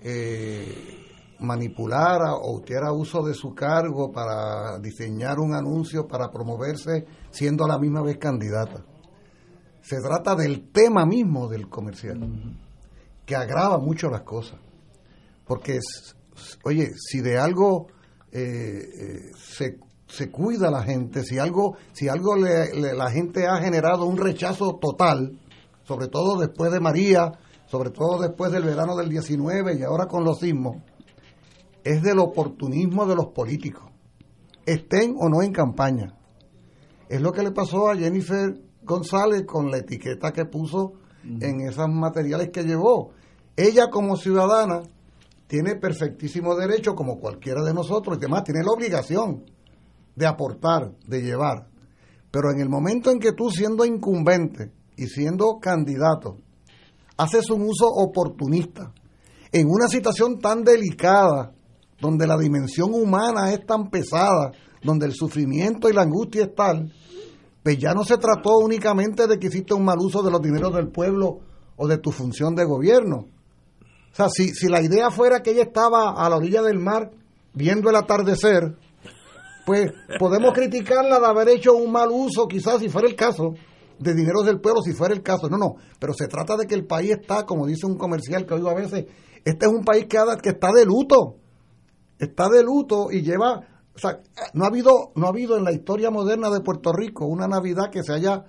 [0.00, 0.98] eh,
[1.40, 7.68] manipulara o hiciera uso de su cargo para diseñar un anuncio para promoverse siendo a
[7.68, 8.84] la misma vez candidata.
[9.88, 12.20] Se trata del tema mismo del comercial,
[13.24, 14.58] que agrava mucho las cosas.
[15.46, 16.14] Porque, es-
[16.64, 17.86] oye, si de algo
[18.30, 23.46] eh, eh, se, se cuida la gente, si algo, si algo le- le- la gente
[23.46, 25.40] ha generado un rechazo total,
[25.84, 27.32] sobre todo después de María,
[27.66, 30.76] sobre todo después del verano del 19 y ahora con los sismos,
[31.84, 33.90] es del oportunismo de los políticos,
[34.66, 36.14] estén o no en campaña.
[37.08, 41.88] Es lo que le pasó a Jennifer González con la etiqueta que puso en esos
[41.88, 43.12] materiales que llevó.
[43.54, 44.82] Ella como ciudadana
[45.46, 49.44] tiene perfectísimo derecho, como cualquiera de nosotros, y demás, tiene la obligación
[50.16, 51.68] de aportar, de llevar.
[52.30, 56.38] Pero en el momento en que tú siendo incumbente y siendo candidato,
[57.16, 58.92] haces un uso oportunista,
[59.52, 61.52] en una situación tan delicada,
[62.00, 66.92] donde la dimensión humana es tan pesada, donde el sufrimiento y la angustia es tal,
[67.62, 70.74] pues ya no se trató únicamente de que hiciste un mal uso de los dineros
[70.74, 71.40] del pueblo
[71.76, 73.26] o de tu función de gobierno.
[74.12, 77.10] O sea, si, si la idea fuera que ella estaba a la orilla del mar
[77.52, 78.76] viendo el atardecer,
[79.66, 83.54] pues podemos criticarla de haber hecho un mal uso, quizás si fuera el caso,
[83.98, 85.48] de dineros del pueblo, si fuera el caso.
[85.48, 88.54] No, no, pero se trata de que el país está, como dice un comercial que
[88.54, 89.06] oigo a veces,
[89.44, 91.36] este es un país que, que está de luto,
[92.18, 94.20] está de luto y lleva o sea,
[94.52, 97.90] no ha habido, no ha habido en la historia moderna de Puerto Rico una Navidad
[97.90, 98.44] que se haya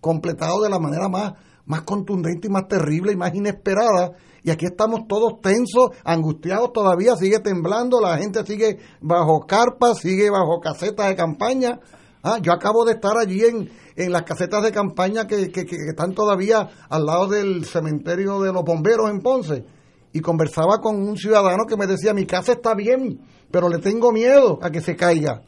[0.00, 1.32] completado de la manera más,
[1.66, 4.12] más contundente y más terrible y más inesperada.
[4.44, 10.30] Y aquí estamos todos tensos, angustiados todavía, sigue temblando, la gente sigue bajo carpas, sigue
[10.30, 11.80] bajo casetas de campaña.
[12.22, 15.76] Ah, yo acabo de estar allí en, en las casetas de campaña que, que, que
[15.88, 19.64] están todavía al lado del cementerio de los bomberos en Ponce
[20.14, 24.12] y conversaba con un ciudadano que me decía, mi casa está bien, pero le tengo
[24.12, 25.42] miedo a que se caiga.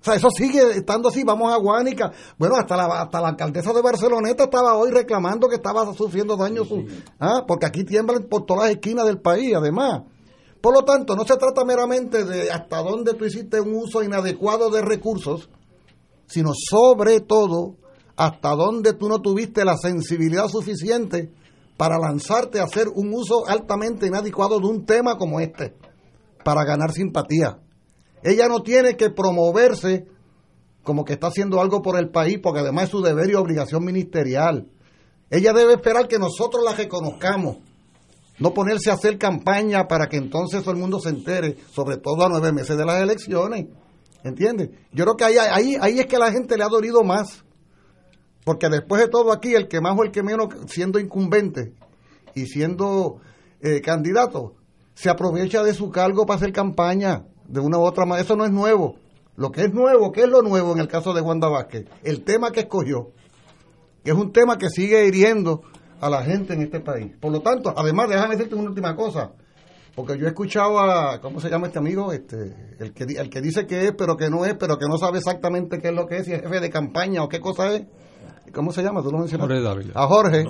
[0.00, 2.10] O sea, eso sigue estando así, vamos a Guánica.
[2.38, 6.68] Bueno, hasta la, hasta la alcaldesa de Barceloneta estaba hoy reclamando que estaba sufriendo daños,
[7.20, 7.44] ¿ah?
[7.46, 10.04] porque aquí tiemblan por todas las esquinas del país, además.
[10.62, 14.70] Por lo tanto, no se trata meramente de hasta dónde tú hiciste un uso inadecuado
[14.70, 15.50] de recursos,
[16.26, 17.74] sino sobre todo
[18.16, 21.30] hasta dónde tú no tuviste la sensibilidad suficiente
[21.76, 25.74] para lanzarte a hacer un uso altamente inadecuado de un tema como este,
[26.44, 27.58] para ganar simpatía.
[28.22, 30.06] Ella no tiene que promoverse
[30.82, 33.84] como que está haciendo algo por el país, porque además es su deber y obligación
[33.84, 34.68] ministerial.
[35.30, 37.58] Ella debe esperar que nosotros la reconozcamos,
[38.38, 42.24] no ponerse a hacer campaña para que entonces todo el mundo se entere, sobre todo
[42.24, 43.66] a nueve meses de las elecciones.
[44.22, 44.70] ¿Entiendes?
[44.92, 47.44] Yo creo que ahí, ahí, ahí es que la gente le ha dolido más
[48.46, 51.72] porque después de todo aquí, el que más o el que menos, siendo incumbente
[52.32, 53.18] y siendo
[53.60, 54.54] eh, candidato,
[54.94, 58.24] se aprovecha de su cargo para hacer campaña de una u otra manera.
[58.24, 59.00] Eso no es nuevo.
[59.34, 61.86] Lo que es nuevo, ¿qué es lo nuevo en el caso de Wanda Vázquez?
[62.04, 63.10] El tema que escogió,
[64.04, 65.62] que es un tema que sigue hiriendo
[66.00, 67.16] a la gente en este país.
[67.20, 69.32] Por lo tanto, además, déjame decirte una última cosa,
[69.96, 72.12] porque yo he escuchado a, ¿cómo se llama este amigo?
[72.12, 74.98] Este, el que, el que dice que es, pero que no es, pero que no
[74.98, 77.74] sabe exactamente qué es lo que es, si es jefe de campaña o qué cosa
[77.74, 77.82] es.
[78.52, 79.02] ¿Cómo se llama?
[79.02, 79.54] ¿Tú lo mencionaste?
[79.54, 79.92] Jorge Dávila.
[79.94, 80.44] A Jorge.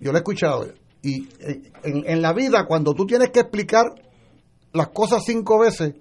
[0.00, 0.66] Yo lo he escuchado.
[1.02, 1.28] Y
[1.82, 3.84] en, en la vida, cuando tú tienes que explicar
[4.72, 5.94] las cosas cinco veces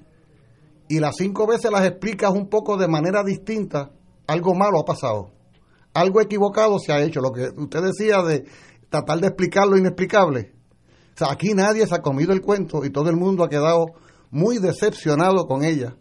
[0.87, 3.91] y las cinco veces las explicas un poco de manera distinta,
[4.27, 5.31] algo malo ha pasado.
[5.93, 7.21] Algo equivocado se ha hecho.
[7.21, 8.45] Lo que usted decía de
[8.89, 10.53] tratar de explicar lo inexplicable.
[11.13, 13.85] O sea, aquí nadie se ha comido el cuento y todo el mundo ha quedado
[14.31, 15.95] muy decepcionado con ella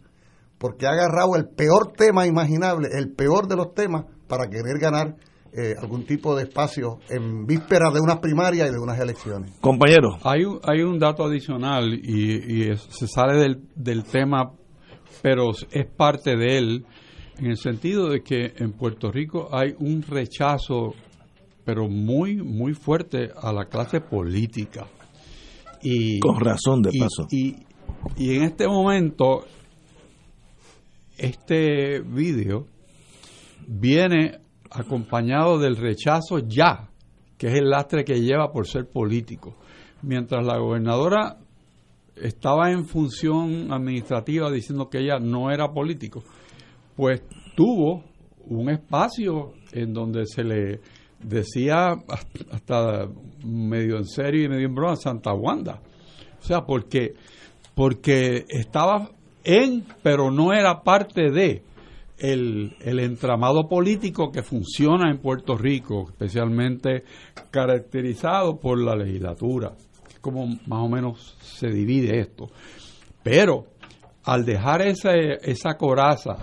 [0.63, 5.17] porque ha agarrado el peor tema imaginable, el peor de los temas, para querer ganar
[5.51, 9.59] eh, algún tipo de espacio en vísperas de unas primarias y de unas elecciones.
[9.59, 10.15] Compañero.
[10.23, 14.53] Hay, un, hay un dato adicional y, se sale del, del tema,
[15.21, 16.85] pero es parte de él,
[17.39, 20.93] en el sentido de que en Puerto Rico hay un rechazo,
[21.65, 24.87] pero muy, muy fuerte a la clase política.
[25.81, 27.27] Y, Con razón, de paso.
[27.31, 27.57] Y,
[28.15, 29.43] y en este momento
[31.23, 32.67] este vídeo
[33.65, 36.89] viene acompañado del rechazo ya,
[37.37, 39.55] que es el lastre que lleva por ser político.
[40.01, 41.37] Mientras la gobernadora
[42.15, 46.23] estaba en función administrativa diciendo que ella no era político,
[46.95, 47.23] pues
[47.55, 48.03] tuvo
[48.47, 50.81] un espacio en donde se le
[51.23, 51.93] decía
[52.51, 53.07] hasta
[53.45, 55.81] medio en serio y medio en broma Santa Wanda.
[56.41, 57.13] O sea, porque,
[57.73, 59.09] porque estaba
[59.43, 61.63] en, pero no era parte de
[62.17, 67.03] el, el, entramado político que funciona en Puerto Rico, especialmente
[67.51, 69.73] caracterizado por la legislatura,
[70.21, 72.49] como más o menos se divide esto.
[73.23, 73.65] Pero
[74.23, 76.37] al dejar esa, esa coraza,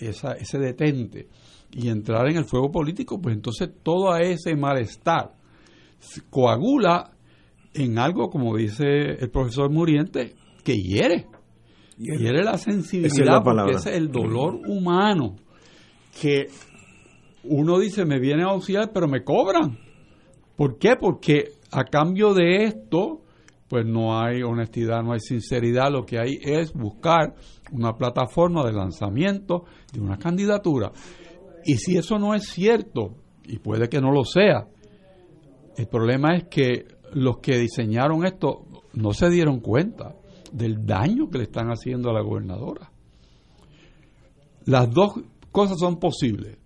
[0.00, 1.28] esa, ese detente,
[1.72, 5.34] y entrar en el fuego político, pues entonces todo ese malestar
[6.28, 7.12] coagula
[7.74, 8.84] en algo, como dice
[9.20, 10.34] el profesor Muriente,
[10.64, 11.26] que hiere
[12.02, 15.36] Quiere la sensibilidad porque es el dolor humano
[16.20, 16.46] que
[17.44, 19.78] uno dice me viene a auxiliar pero me cobran.
[20.56, 20.96] ¿Por qué?
[20.98, 23.20] Porque a cambio de esto
[23.68, 27.34] pues no hay honestidad, no hay sinceridad, lo que hay es buscar
[27.70, 30.90] una plataforma de lanzamiento de una candidatura.
[31.64, 34.66] Y si eso no es cierto, y puede que no lo sea,
[35.76, 40.16] el problema es que los que diseñaron esto no se dieron cuenta
[40.52, 42.90] del daño que le están haciendo a la gobernadora.
[44.66, 45.14] Las dos
[45.50, 46.58] cosas son posibles.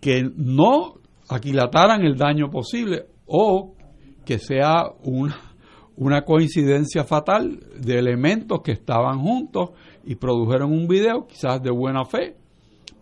[0.00, 0.94] Que no
[1.28, 3.74] aquilataran el daño posible o
[4.24, 5.36] que sea una,
[5.96, 9.70] una coincidencia fatal de elementos que estaban juntos
[10.04, 12.36] y produjeron un video quizás de buena fe,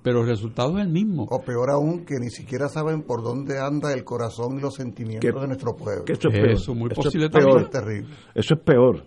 [0.03, 1.27] pero el resultado es el mismo.
[1.31, 5.41] O peor aún, que ni siquiera saben por dónde anda el corazón y los sentimientos
[5.41, 6.05] de nuestro pueblo.
[6.07, 6.51] eso es peor.
[6.51, 7.45] Eso, muy Eso posible es peor.
[7.45, 7.65] también.
[7.65, 8.17] es terrible.
[8.35, 9.07] Eso es peor,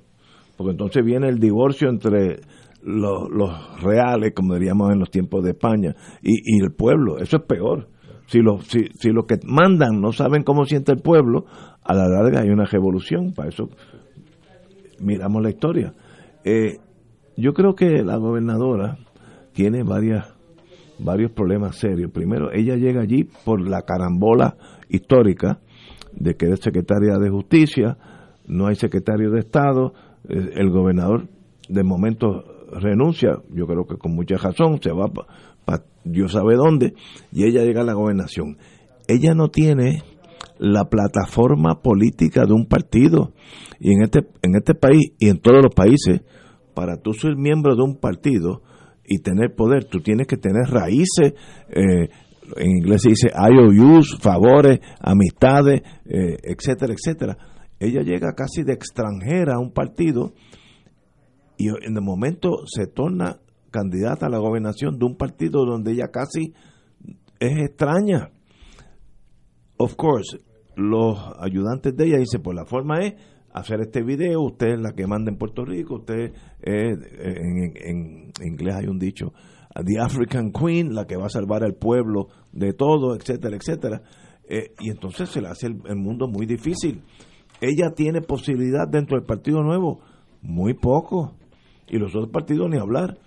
[0.58, 2.42] porque entonces viene el divorcio entre
[2.82, 7.18] los, reales, como diríamos en los tiempos de España, y, el pueblo.
[7.20, 7.88] Eso es peor.
[8.28, 11.46] Si los, si, si los que mandan no saben cómo siente el pueblo,
[11.84, 13.34] a la larga hay una revolución.
[13.34, 13.70] Para eso
[15.00, 15.94] miramos la historia.
[16.44, 16.78] Eh,
[17.36, 18.98] yo creo que la gobernadora
[19.54, 20.34] tiene varias
[21.00, 22.12] varios problemas serios.
[22.12, 24.56] Primero, ella llega allí por la carambola
[24.90, 25.60] histórica
[26.14, 27.98] de que es secretaria de justicia,
[28.46, 29.94] no hay secretario de Estado,
[30.30, 31.28] el gobernador
[31.68, 35.08] de momento renuncia, yo creo que con mucha razón, se va
[35.66, 36.94] para Dios sabe dónde,
[37.32, 38.58] y ella llega a la gobernación.
[39.08, 40.04] Ella no tiene
[40.60, 43.34] la plataforma política de un partido,
[43.80, 46.22] y en este, en este país y en todos los países,
[46.74, 48.62] para tú ser miembro de un partido
[49.06, 51.34] y tener poder, tú tienes que tener raíces,
[51.70, 52.10] eh,
[52.58, 57.38] en inglés se dice IOUs, favores, amistades, eh, etcétera, etcétera.
[57.84, 60.34] Ella llega casi de extranjera a un partido
[61.58, 63.40] y en el momento se torna
[63.72, 66.54] candidata a la gobernación de un partido donde ella casi
[67.40, 68.32] es extraña.
[69.78, 70.38] Of course,
[70.76, 73.16] los ayudantes de ella dicen, pues la forma es
[73.52, 76.32] hacer este video, usted es la que manda en Puerto Rico, usted
[76.62, 79.34] es, en, en- inglés hay un dicho,
[79.76, 84.02] The African Queen, la que va a salvar al pueblo de todo, etcétera, etcétera.
[84.48, 87.02] Eh, y entonces se le hace el mundo muy difícil.
[87.64, 90.02] Ella tiene posibilidad dentro del Partido Nuevo,
[90.42, 91.34] muy poco,
[91.88, 93.18] y los otros partidos ni hablar.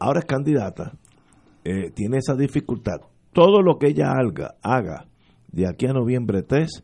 [0.00, 0.98] Ahora es candidata,
[1.62, 2.96] eh, tiene esa dificultad.
[3.32, 5.06] Todo lo que ella haga, haga
[5.52, 6.82] de aquí a noviembre 3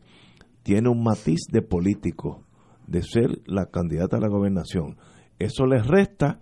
[0.63, 2.45] tiene un matiz de político,
[2.87, 4.95] de ser la candidata a la gobernación.
[5.39, 6.39] Eso le resta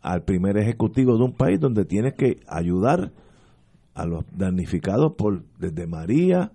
[0.00, 3.12] al primer ejecutivo de un país donde tiene que ayudar
[3.94, 6.52] a los damnificados por desde María,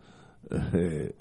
[0.74, 1.14] eh,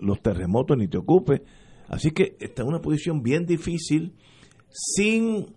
[0.00, 1.42] los terremotos, ni te ocupe.
[1.88, 4.16] Así que está en una posición bien difícil
[4.70, 5.54] sin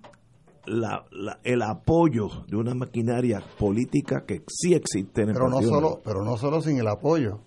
[0.65, 5.61] la- la- el apoyo de una maquinaria política que sí existe en el Pero no
[5.61, 7.39] solo, pero no solo sin el apoyo.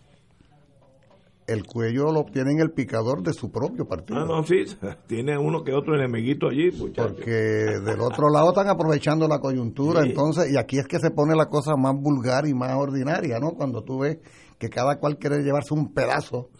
[1.46, 4.20] El cuello lo obtiene en el picador de su propio partido.
[4.20, 4.64] Ah, no, sí,
[5.06, 7.14] tiene uno que otro enemiguito allí, muchacho.
[7.14, 10.10] Porque del otro lado están aprovechando la coyuntura, Sí.
[10.10, 13.52] entonces, y aquí es que se pone la cosa más vulgar y más ordinaria, ¿no?
[13.52, 14.18] Cuando tú ves
[14.58, 16.50] que cada cual quiere llevarse un pedazo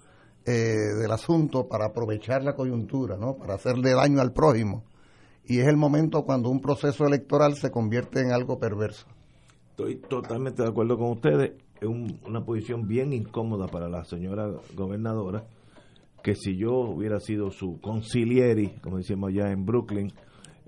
[0.49, 3.35] eh, del asunto para aprovechar la coyuntura, ¿no?
[3.37, 4.85] Para hacerle daño al prójimo.
[5.45, 9.07] Y es el momento cuando un proceso electoral se convierte en algo perverso.
[9.71, 11.53] Estoy totalmente de acuerdo con ustedes.
[11.81, 15.45] Es un- una posición bien incómoda para la señora gobernadora,
[16.23, 20.13] que si yo hubiera sido su concilieri, como decimos allá en Brooklyn,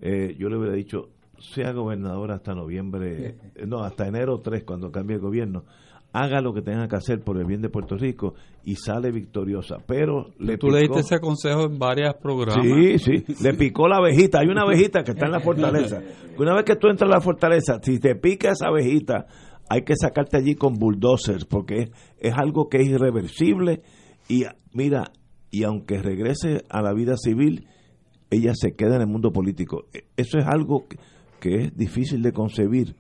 [0.01, 1.09] eh, yo le hubiera dicho,
[1.39, 5.65] sea gobernadora hasta noviembre, eh, no, hasta enero 3, cuando cambie el gobierno,
[6.13, 8.35] haga lo que tenga que hacer por el bien de Puerto Rico
[8.65, 9.77] y sale victoriosa.
[9.87, 12.65] Pero le Tú le picó- diste ese consejo en varios programas.
[12.67, 14.41] Sí, sí, le picó la abejita.
[14.41, 16.03] Hay una abejita que está en la fortaleza.
[16.39, 19.27] Una vez que tú entras a la fortaleza, si te pica esa abejita,
[19.69, 23.83] hay que sacarte allí con bulldozers, porque es, es algo que es irreversible.
[24.29, 25.13] Y mira,
[25.53, 27.67] y aunque regrese a la vida civil,
[28.31, 29.85] ella se queda en el mundo político.
[29.93, 30.97] E- Eso es algo que,
[31.41, 32.97] que es difícil de concebir,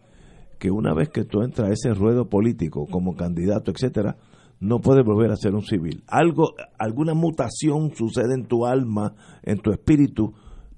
[0.60, 4.16] que una vez que tú entras a ese ruedo político como candidato, etcétera,
[4.60, 6.04] no puedes volver a ser un civil.
[6.06, 10.34] Algo, alguna mutación sucede en tu alma, en tu espíritu,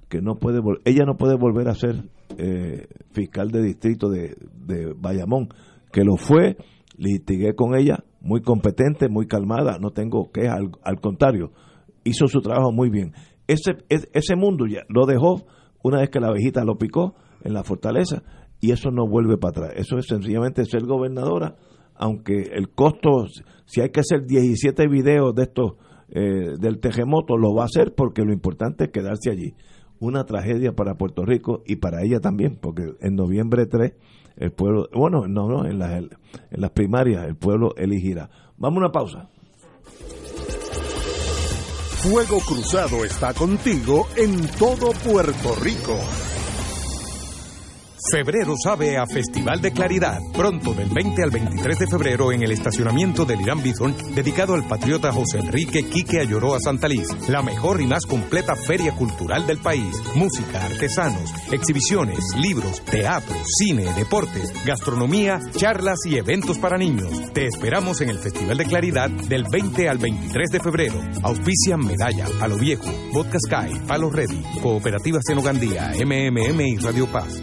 [0.08, 2.04] que no puede, ella no puede volver a ser
[2.38, 5.48] eh, fiscal de distrito de, de Bayamón,
[5.92, 6.56] que lo fue,
[6.96, 11.50] litigué con ella, muy competente, muy calmada, no tengo quejas, al, al contrario,
[12.04, 13.12] hizo su trabajo muy bien.
[13.48, 15.42] Ese, es- ese mundo ya lo dejó
[15.82, 18.22] una vez que la abejita lo picó en la fortaleza
[18.62, 19.72] y eso no vuelve para atrás.
[19.76, 21.56] Eso es sencillamente ser gobernadora,
[21.96, 23.26] aunque el costo,
[23.66, 25.72] si hay que hacer 17 videos de estos
[26.08, 29.56] eh, del terremoto, lo va a hacer porque lo importante es quedarse allí.
[29.98, 33.94] Una tragedia para Puerto Rico y para ella también, porque en noviembre 3
[34.36, 38.30] el pueblo, bueno, no, no, en las, en las primarias el pueblo elegirá.
[38.56, 39.28] Vamos a una pausa.
[41.98, 45.98] Fuego Cruzado está contigo en todo Puerto Rico.
[48.10, 50.20] Febrero sabe a Festival de Claridad.
[50.32, 54.66] Pronto, del 20 al 23 de febrero, en el estacionamiento del Irán Bison, dedicado al
[54.66, 57.06] patriota José Enrique Quique Ayoró a Santaliz.
[57.28, 59.94] La mejor y más completa feria cultural del país.
[60.16, 67.32] Música, artesanos, exhibiciones, libros, teatro, cine, deportes, gastronomía, charlas y eventos para niños.
[67.32, 71.00] Te esperamos en el Festival de Claridad del 20 al 23 de febrero.
[71.22, 77.42] Auspician Medalla, Palo Viejo, Vodka Sky, Palo Ready, Cooperativa Senogandía, MMM y Radio Paz.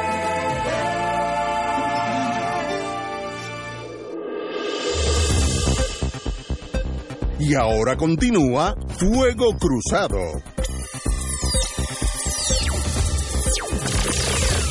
[7.43, 10.19] Y ahora continúa Fuego Cruzado.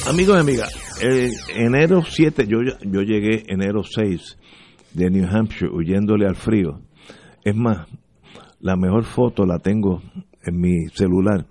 [0.08, 0.98] Amigos y amigas,
[1.52, 4.38] enero 7, yo, yo llegué enero 6
[4.94, 6.80] de New Hampshire huyéndole al frío.
[7.44, 7.88] Es más,
[8.60, 10.00] la mejor foto la tengo
[10.44, 11.46] en mi celular,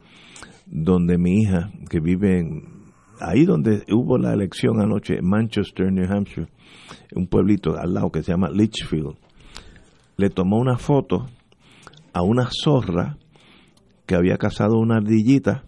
[0.67, 2.45] donde mi hija, que vive
[3.19, 6.47] ahí donde hubo la elección anoche, en Manchester, New Hampshire,
[7.13, 9.17] un pueblito al lado que se llama Litchfield,
[10.19, 11.25] le tomó una foto
[12.13, 13.17] a una zorra
[14.05, 15.63] que había cazado una ardillita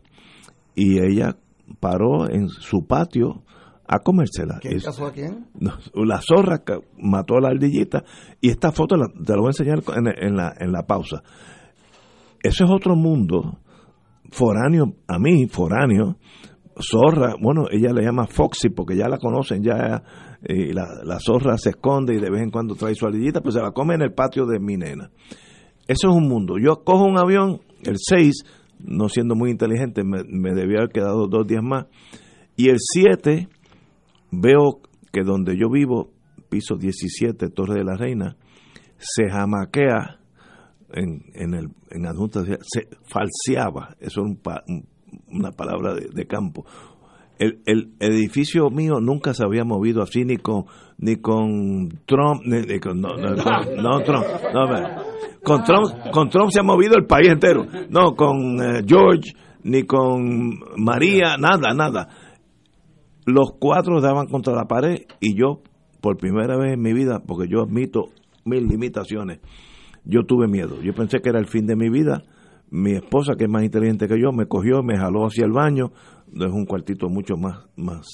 [0.76, 1.38] y ella
[1.80, 3.44] paró en su patio
[3.88, 4.60] a comérsela.
[4.62, 5.48] ¿Quién Es- casó a quién?
[5.94, 8.04] la zorra que mató a la ardillita
[8.42, 11.24] y esta foto la- te la voy a enseñar en, en la, en la pausa.
[12.44, 13.60] Eso es otro mundo
[14.32, 16.18] foráneo, a mí, foráneo,
[16.80, 20.02] zorra, bueno, ella le llama Foxy porque ya la conocen, ya
[20.44, 23.56] eh, la, la zorra se esconde y de vez en cuando trae su ardillita, pues
[23.56, 25.12] se la come en el patio de mi nena.
[25.88, 26.56] Eso es un mundo.
[26.60, 28.44] Yo cojo un avión, el 6,
[28.80, 31.86] no siendo muy inteligente, me, me debía haber quedado dos días más,
[32.56, 33.48] y el 7
[34.32, 34.82] veo
[35.12, 36.12] que donde yo vivo,
[36.50, 38.36] piso 17, Torre de la Reina,
[38.98, 40.20] se jamaquea
[40.94, 44.86] en, en, el, en adjunta, se falseaba, eso es un un-
[45.28, 46.66] una palabra de campo.
[47.42, 50.66] El, el edificio mío nunca se había movido así ni con
[51.00, 54.68] ni con Trump ni, con no, no, no, Trump no,
[55.44, 59.34] con Trump con Trump se ha movido el país entero no con eh, George
[59.64, 62.10] ni con María nada nada.
[63.26, 65.62] Los cuatro daban contra la pared y yo
[66.00, 68.10] por primera vez en mi vida porque yo admito
[68.46, 69.40] mis limitaciones
[70.06, 70.82] yo tuve miedo.
[70.82, 72.24] Yo pensé que era el fin de mi vida.
[72.70, 75.92] Mi esposa que es más inteligente que yo me cogió me jaló hacia el baño
[76.34, 78.08] es un cuartito mucho más más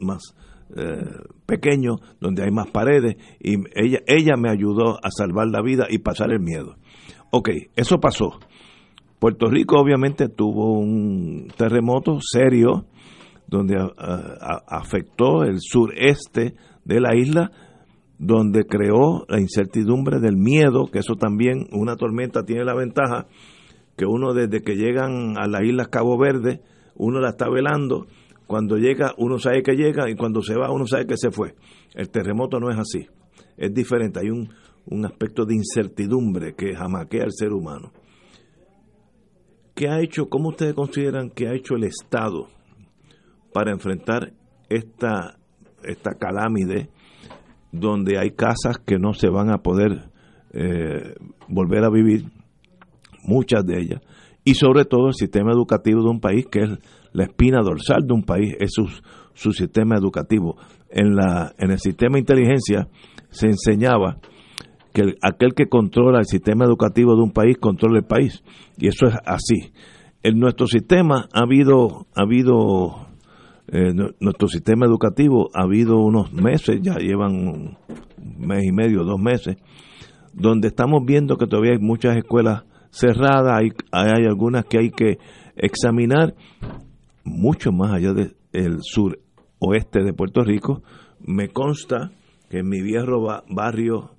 [0.00, 0.34] más
[0.76, 1.04] eh,
[1.46, 5.98] pequeño donde hay más paredes y ella ella me ayudó a salvar la vida y
[5.98, 6.76] pasar el miedo.
[7.30, 8.38] Ok eso pasó.
[9.18, 12.86] Puerto Rico obviamente tuvo un terremoto serio
[13.46, 16.54] donde a- afectó el sureste
[16.84, 17.50] de la isla,
[18.18, 23.26] donde creó la incertidumbre del miedo, que eso también, una tormenta tiene la ventaja
[23.96, 26.60] que uno desde que llegan a las islas Cabo Verde,
[26.96, 28.06] uno la está velando,
[28.46, 31.54] cuando llega uno sabe que llega y cuando se va uno sabe que se fue.
[31.94, 33.06] El terremoto no es así,
[33.56, 34.50] es diferente, hay un,
[34.86, 37.92] un aspecto de incertidumbre que jamaquea al ser humano.
[39.74, 42.48] ¿Qué ha hecho, cómo ustedes consideran que ha hecho el Estado
[43.52, 44.32] para enfrentar
[44.68, 45.38] esta,
[45.82, 46.90] esta calámide
[47.72, 50.10] donde hay casas que no se van a poder
[50.52, 51.14] eh,
[51.48, 52.26] volver a vivir,
[53.24, 54.00] muchas de ellas,
[54.44, 56.70] y sobre todo el sistema educativo de un país que es
[57.12, 58.88] la espina dorsal de un país, es su,
[59.34, 60.56] su sistema educativo.
[60.90, 62.88] En, la, en el sistema de inteligencia
[63.30, 64.18] se enseñaba
[64.92, 68.42] que aquel que controla el sistema educativo de un país controla el país.
[68.76, 69.72] Y eso es así.
[70.22, 73.06] En nuestro sistema ha habido, ha habido
[73.68, 77.78] eh, nuestro sistema educativo ha habido unos meses, ya llevan un
[78.38, 79.56] mes y medio, dos meses,
[80.34, 82.64] donde estamos viendo que todavía hay muchas escuelas
[82.94, 85.18] cerradas, hay, hay algunas que hay que
[85.56, 86.34] examinar
[87.24, 89.18] mucho más allá del sur
[89.58, 90.82] oeste de Puerto Rico.
[91.20, 92.12] Me consta
[92.48, 94.10] que en mi viejo barrio,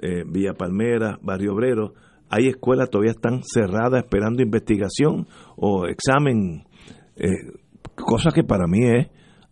[0.00, 1.94] eh, Villa Palmera, Barrio Obrero,
[2.30, 5.26] hay escuelas todavía están cerradas esperando investigación
[5.56, 6.64] o examen,
[7.16, 7.28] eh,
[7.94, 9.08] cosa que para mí es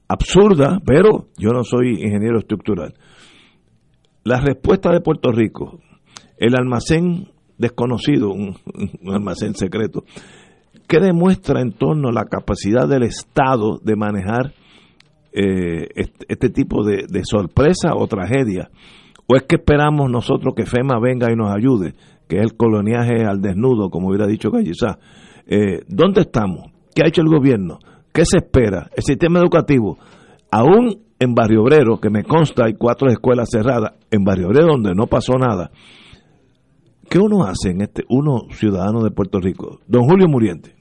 [0.09, 2.95] absurda, pero yo no soy ingeniero estructural.
[4.25, 5.81] La respuesta de Puerto Rico,
[6.39, 7.30] el almacén
[7.61, 8.57] desconocido, un,
[9.13, 10.05] almacén secreto,
[10.89, 14.53] ¿qué demuestra en torno a la capacidad del Estado de manejar
[15.33, 15.87] eh,
[16.29, 18.71] este, tipo de, sorpresa o tragedia?
[19.27, 21.95] ¿O es que esperamos nosotros que FEMA venga y nos ayude,
[22.27, 24.99] que es el coloniaje al desnudo, como hubiera dicho Gallizá?
[25.47, 26.73] Eh, ¿Dónde estamos?
[26.95, 27.79] ¿Qué ha hecho el gobierno?
[28.13, 28.91] ¿Qué se espera?
[28.97, 29.99] El sistema educativo,
[30.51, 34.95] aún en Barrio Obrero, que me consta hay cuatro escuelas cerradas, en Barrio Obrero donde
[34.95, 35.71] no pasó nada,
[37.11, 39.81] ¿Qué uno hace en este, uno ciudadano de Puerto Rico?
[39.89, 40.77] Don Julio Muriente.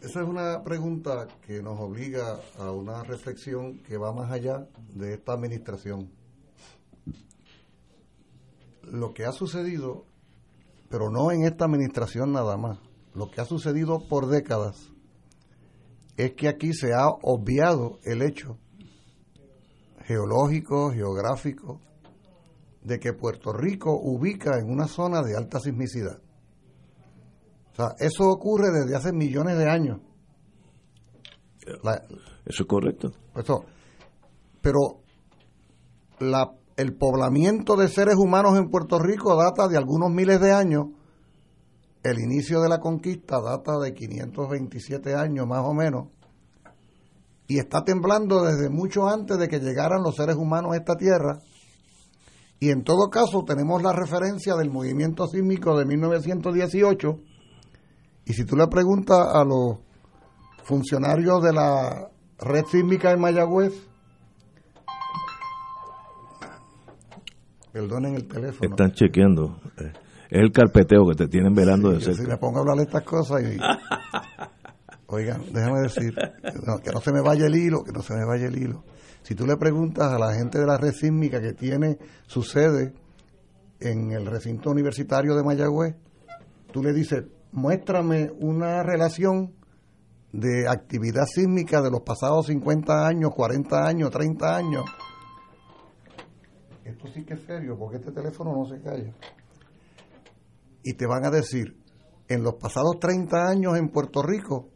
[0.00, 5.12] Esa es una pregunta que nos obliga a una reflexión que va más allá de
[5.12, 6.10] esta administración.
[8.90, 10.06] Lo que ha sucedido,
[10.88, 12.78] pero no en esta administración nada más,
[13.14, 14.90] lo que ha sucedido por décadas
[16.16, 18.56] es que aquí se ha obviado el hecho
[20.06, 21.78] geológico, geográfico,
[22.82, 26.20] de que Puerto Rico ubica en una zona de alta sismicidad.
[27.72, 30.00] O sea, eso ocurre desde hace millones de años.
[31.64, 33.12] eso es correcto.
[34.62, 35.02] pero
[36.20, 40.86] la, el poblamiento de seres humanos en Puerto Rico data de algunos miles de años.
[42.02, 46.08] El inicio de la conquista data de 527 años más o menos.
[47.48, 51.40] Y está temblando desde mucho antes de que llegaran los seres humanos a esta tierra
[52.60, 57.18] y en todo caso tenemos la referencia del movimiento sísmico de 1918
[58.24, 59.78] y si tú le preguntas a los
[60.64, 63.72] funcionarios de la red sísmica en Mayagüez,
[67.72, 68.70] perdonen el teléfono.
[68.70, 69.60] Están chequeando.
[69.78, 69.92] Eh,
[70.30, 72.22] es el carpeteo que te tienen velando de cerca.
[72.22, 73.58] Si me pongo a hablar de estas cosas y...
[75.10, 78.46] Oigan, déjame decir, que no se me vaya el hilo, que no se me vaya
[78.46, 78.84] el hilo.
[79.28, 82.94] Si tú le preguntas a la gente de la red sísmica que tiene su sede
[83.78, 85.96] en el recinto universitario de Mayagüez,
[86.72, 89.52] tú le dices, muéstrame una relación
[90.32, 94.84] de actividad sísmica de los pasados 50 años, 40 años, 30 años.
[96.84, 99.12] Esto sí que es serio, porque este teléfono no se calla.
[100.82, 101.76] Y te van a decir,
[102.28, 104.70] en los pasados 30 años en Puerto Rico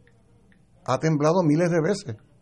[0.85, 2.32] ha temblado miles de veces.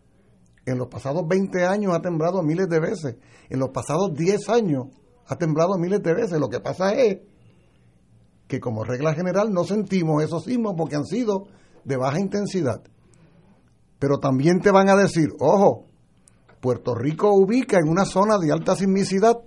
[0.66, 3.16] En los pasados 20 años ha temblado miles de veces.
[3.50, 4.88] En los pasados 10 años
[5.28, 6.40] ha temblado miles de veces.
[6.40, 7.20] Lo que pasa es
[8.48, 11.48] que como regla general no sentimos esos sismos porque han sido
[11.84, 12.82] de baja intensidad.
[13.98, 15.86] Pero también te van a decir, ojo,
[16.60, 19.38] Puerto Rico ubica en una zona de alta sismicidad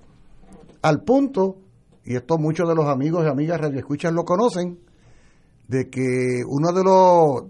[0.83, 1.59] al punto,
[2.05, 4.81] y esto muchos de los amigos y amigas radioescuchas lo conocen,
[5.69, 7.45] de que uno de los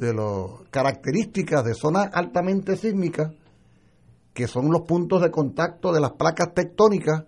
[0.00, 3.32] de las características de zonas altamente sísmicas,
[4.32, 7.24] que son los puntos de contacto de las placas tectónicas,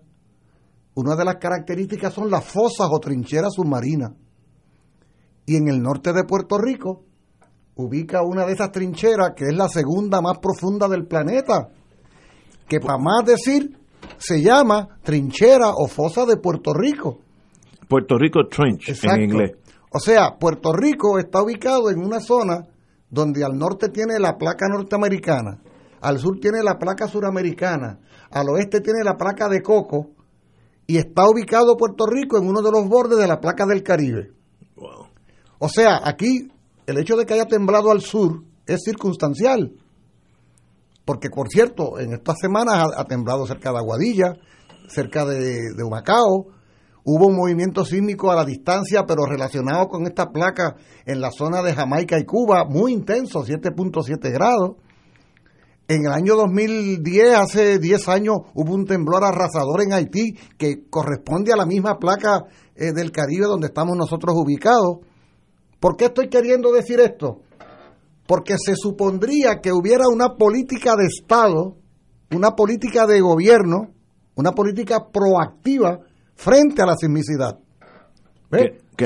[0.95, 4.13] una de las características son las fosas o trincheras submarinas.
[5.45, 7.03] Y en el norte de Puerto Rico
[7.75, 11.69] ubica una de esas trincheras que es la segunda más profunda del planeta,
[12.67, 13.77] que para más decir
[14.17, 17.19] se llama trinchera o fosa de Puerto Rico.
[17.87, 19.62] Puerto Rico Trench en inglés.
[19.93, 22.67] O sea, Puerto Rico está ubicado en una zona
[23.11, 25.61] donde al norte tiene la placa norteamericana,
[26.01, 27.99] al sur tiene la placa suramericana,
[28.31, 30.09] al oeste tiene la placa de Coco
[30.87, 34.31] y está ubicado Puerto Rico en uno de los bordes de la placa del Caribe.
[35.59, 36.51] O sea, aquí
[36.87, 39.73] el hecho de que haya temblado al sur es circunstancial.
[41.05, 44.33] Porque, por cierto, en estas semanas ha, temblado cerca de Aguadilla,
[44.87, 46.47] cerca de, de Humacao,
[47.05, 51.61] Hubo un movimiento sísmico a la distancia, pero relacionado con esta placa en la zona
[51.61, 54.77] de Jamaica y Cuba, muy intenso, 7.7 grados.
[55.89, 61.51] En el año 2010, hace 10 años, hubo un temblor arrasador en Haití que corresponde
[61.51, 64.99] a la misma placa eh, del Caribe donde estamos nosotros ubicados.
[65.81, 67.41] ¿Por qué estoy queriendo decir esto?
[68.25, 71.75] Porque se supondría que hubiera una política de Estado,
[72.31, 73.91] una política de gobierno,
[74.35, 75.99] una política proactiva
[76.35, 77.59] frente a la sismicidad.
[78.95, 79.05] Que,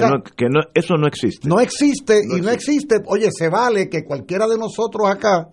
[0.74, 1.48] eso no existe.
[1.48, 2.96] No existe y no existe.
[3.06, 5.48] Oye, se vale que cualquiera de nosotros acá,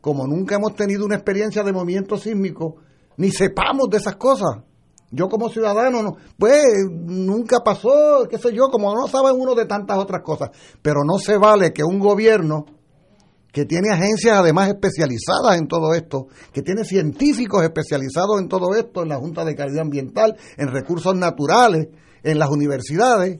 [0.00, 2.76] como nunca hemos tenido una experiencia de movimiento sísmico,
[3.16, 4.58] ni sepamos de esas cosas.
[5.10, 9.66] Yo como ciudadano, no, pues nunca pasó, qué sé yo, como no sabe uno de
[9.66, 10.50] tantas otras cosas.
[10.82, 12.66] Pero no se vale que un gobierno
[13.54, 19.04] que tiene agencias además especializadas en todo esto, que tiene científicos especializados en todo esto,
[19.04, 21.86] en la Junta de Calidad Ambiental, en recursos naturales,
[22.24, 23.38] en las universidades,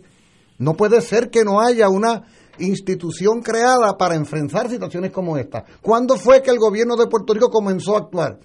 [0.57, 2.23] no puede ser que no haya una
[2.61, 5.65] institución creada para enfrentar situaciones como esta.
[5.83, 8.39] ¿Cuándo fue que el gobierno de Puerto Rico comenzó a actuar?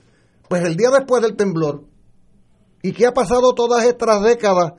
[0.50, 1.84] Pues el día después del temblor.
[2.82, 4.74] ¿Y qué ha pasado todas estas décadas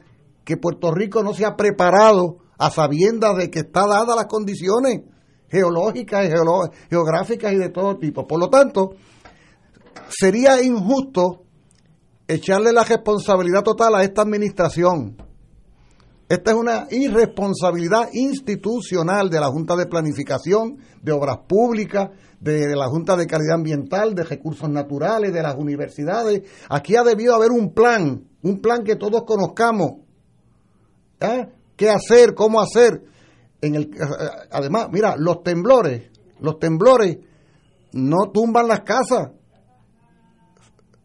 [0.44, 5.02] que Puerto Rico no se ha preparado a sabiendas de que está dadas las condiciones
[5.50, 6.32] geológicas y
[6.88, 8.26] geográficas y de todo tipo?
[8.26, 8.94] Por lo tanto,
[10.08, 11.42] sería injusto
[12.26, 15.16] echarle la responsabilidad total a esta administración.
[16.28, 22.86] Esta es una irresponsabilidad institucional de la Junta de Planificación, de Obras Públicas, de, la
[22.86, 26.42] Junta de Calidad Ambiental, de Recursos Naturales, de las universidades.
[26.68, 30.02] Aquí ha debido haber un plan, un plan que todos conozcamos.
[31.18, 31.48] ¿Eh?
[31.74, 32.34] ¿Qué hacer?
[32.34, 33.02] ¿Cómo hacer?
[33.60, 33.90] El,
[34.50, 37.18] además, mira, los temblores, los temblores
[37.92, 39.30] no tumban las casas,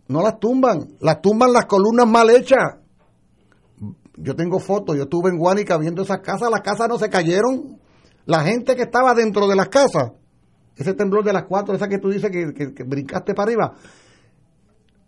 [0.08, 2.78] no las tumban, las tumban las columnas mal hechas.
[4.18, 7.80] Yo tengo fotos, yo estuve en Guánica viendo esas casas, las casas no se cayeron.
[8.26, 10.12] La gente que estaba dentro de las casas
[10.78, 13.76] ese temblor de las cuatro, esa que tú dices que, brincaste para arriba,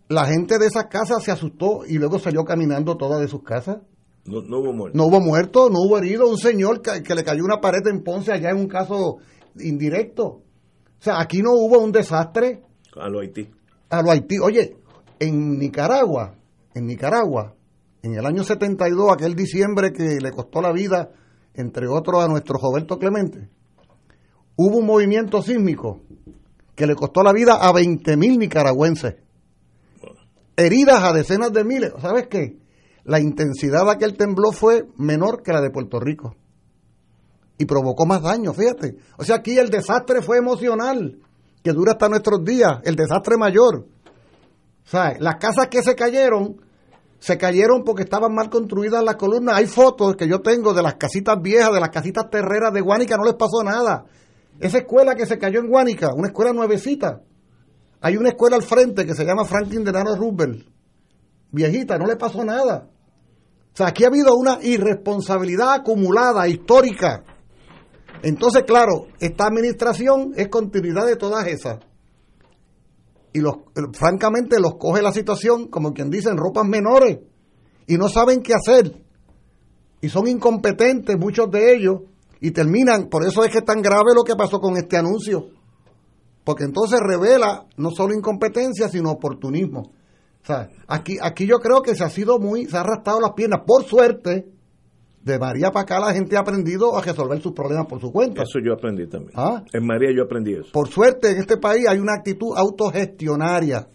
[0.08, 3.78] la gente de esas casas se asustó y luego salió caminando toda de sus casas.
[4.28, 4.96] No, hubo muerto.
[4.96, 6.28] No hubo muerto, no hubo herido.
[6.28, 9.16] Un señor que, le cayó una pared en Ponce allá en un caso
[9.58, 10.24] indirecto.
[10.24, 12.62] O sea, aquí no hubo un desastre.
[12.96, 13.48] A lo Haití.
[13.88, 14.38] A lo Haití.
[14.38, 14.76] Oye,
[15.18, 16.34] en Nicaragua,
[16.74, 17.54] en Nicaragua,
[18.02, 21.10] en el año 72, aquel diciembre que le costó la vida,
[21.54, 23.48] entre otros, a nuestro Roberto Clemente,
[24.56, 26.02] hubo un movimiento sísmico
[26.74, 29.16] que le costó la vida a 20.000 nicaragüenses.
[30.56, 31.92] Heridas a decenas de miles.
[32.00, 32.57] ¿Sabes qué?
[33.08, 36.36] La intensidad de aquel temblor fue menor que la de Puerto Rico.
[37.56, 38.98] Y provocó más daño, fíjate.
[39.16, 41.18] O sea, aquí el desastre fue emocional,
[41.62, 43.86] que dura hasta nuestros días, el desastre mayor.
[44.84, 46.60] O sea, las casas que se cayeron,
[47.18, 49.56] se cayeron porque estaban mal construidas las columnas.
[49.56, 53.16] Hay fotos que yo tengo de las casitas viejas, de las casitas terreras de Guanica,
[53.16, 54.04] no les pasó nada.
[54.60, 57.22] Esa escuela que se cayó en Guánica, una escuela nuevecita.
[58.02, 60.68] Hay una escuela al frente que se llama Franklin Delano Roosevelt.
[61.52, 62.90] Viejita, no le pasó nada.
[63.78, 67.22] Sea, aquí ha habido una irresponsabilidad acumulada, histórica.
[68.24, 71.78] Entonces, claro, esta administración es continuidad de todas esas.
[73.32, 73.58] Y los,
[73.92, 77.20] francamente los coge la situación, como quien dice, en ropas menores.
[77.86, 79.00] Y no saben qué hacer.
[80.00, 82.00] Y son incompetentes muchos de ellos
[82.40, 85.50] y terminan, por eso es que es tan grave lo que pasó con este anuncio,
[86.42, 89.92] porque entonces revela no solo incompetencia, sino oportunismo.
[90.42, 93.32] O sea, aquí, aquí yo creo que se ha sido muy, se ha arrastrado las
[93.32, 94.46] piernas, por suerte,
[95.28, 98.42] de María para acá la gente ha aprendido a resolver sus problemas por su cuenta.
[98.42, 99.32] Eso yo aprendí también.
[99.34, 99.62] ¿Ah?
[99.72, 100.70] En María yo aprendí eso.
[100.72, 103.88] Por suerte en este país hay una actitud autogestionaria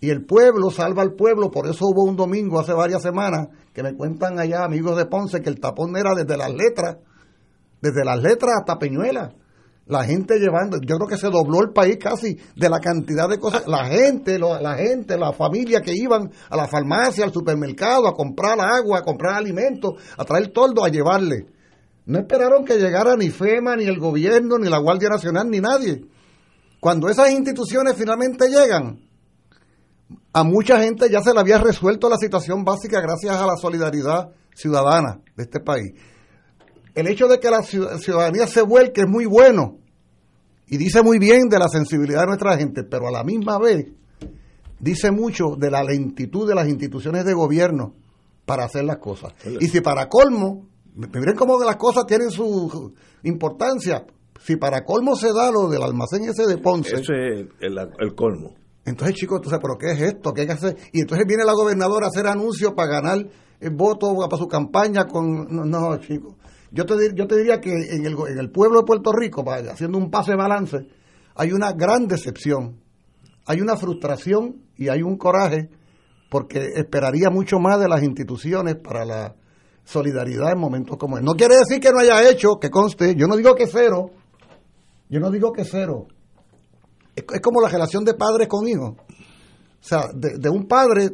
[0.00, 3.82] y el pueblo salva al pueblo, por eso hubo un domingo hace varias semanas que
[3.82, 6.98] me cuentan allá amigos de Ponce que el tapón era desde las letras
[7.80, 9.34] desde las letras hasta Peñuela.
[9.86, 13.38] La gente llevando, yo creo que se dobló el país casi de la cantidad de
[13.38, 13.68] cosas.
[13.68, 18.58] La gente, la gente, la familia que iban a la farmacia, al supermercado, a comprar
[18.60, 21.46] agua, a comprar alimentos, a traer toldo, a llevarle.
[22.04, 26.04] No esperaron que llegara ni FEMA, ni el gobierno, ni la Guardia Nacional, ni nadie.
[26.80, 28.98] Cuando esas instituciones finalmente llegan,
[30.32, 34.32] a mucha gente ya se le había resuelto la situación básica gracias a la solidaridad
[34.52, 35.92] ciudadana de este país
[36.96, 39.78] el hecho de que la ciudadanía se vuelque es muy bueno
[40.66, 43.86] y dice muy bien de la sensibilidad de nuestra gente, pero a la misma vez
[44.80, 47.94] dice mucho de la lentitud de las instituciones de gobierno
[48.46, 49.34] para hacer las cosas.
[49.60, 52.94] Y si para colmo, miren cómo las cosas tienen su
[53.24, 54.06] importancia,
[54.40, 56.96] si para colmo se da lo del almacén ese de Ponce.
[56.96, 58.54] Eso es el, colmo.
[58.86, 60.32] Entonces, chicos, entonces, ¿pero qué es esto?
[60.32, 60.76] ¿Qué hay que hacer?
[60.92, 63.26] Y entonces viene la gobernadora a hacer anuncios para ganar
[63.60, 65.46] el voto para su campaña con...
[65.50, 66.34] No, no chicos.
[66.76, 70.36] Yo te, yo te diría que en el, pueblo de Puerto Rico, haciendo un pase
[70.36, 70.86] balance,
[71.34, 72.82] hay una gran decepción,
[73.46, 75.70] hay una frustración y hay un coraje
[76.28, 79.36] porque esperaría mucho más de las instituciones para la
[79.84, 81.24] solidaridad en momentos como este.
[81.24, 84.10] No quiere decir que no haya hecho, que conste, yo no digo que cero,
[85.08, 86.08] yo no digo que cero.
[87.14, 88.90] Es, como la relación de padres con hijos.
[88.90, 91.08] O sea, de, de un padre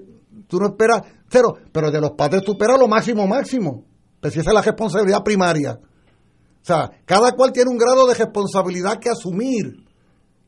[0.49, 3.92] tú no esperas cero, pero de los padres tú esperas lo máximo, máximo.
[4.23, 5.81] Pues si esa es la responsabilidad primaria.
[5.83, 9.85] O sea, cada cual tiene un grado de responsabilidad que asumir.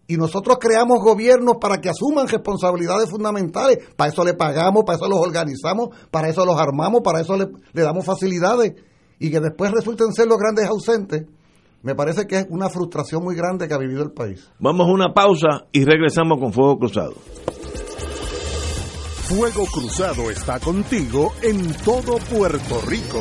[0.07, 3.79] Y nosotros creamos gobiernos para que asuman responsabilidades fundamentales.
[3.97, 7.49] Para eso le pagamos, para eso los organizamos, para eso los armamos, para eso le,
[7.73, 8.75] le damos facilidades.
[9.19, 11.25] Y que después resulten ser los grandes ausentes.
[11.83, 14.49] Me parece que es una frustración muy grande que ha vivido el país.
[14.61, 17.15] Vamos a una pausa y regresamos con Fuego Cruzado.
[19.25, 23.21] Fuego Cruzado está contigo en todo Puerto Rico.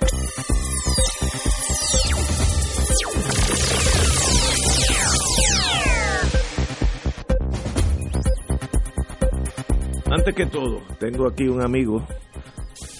[10.21, 12.05] Antes que todo, tengo aquí un amigo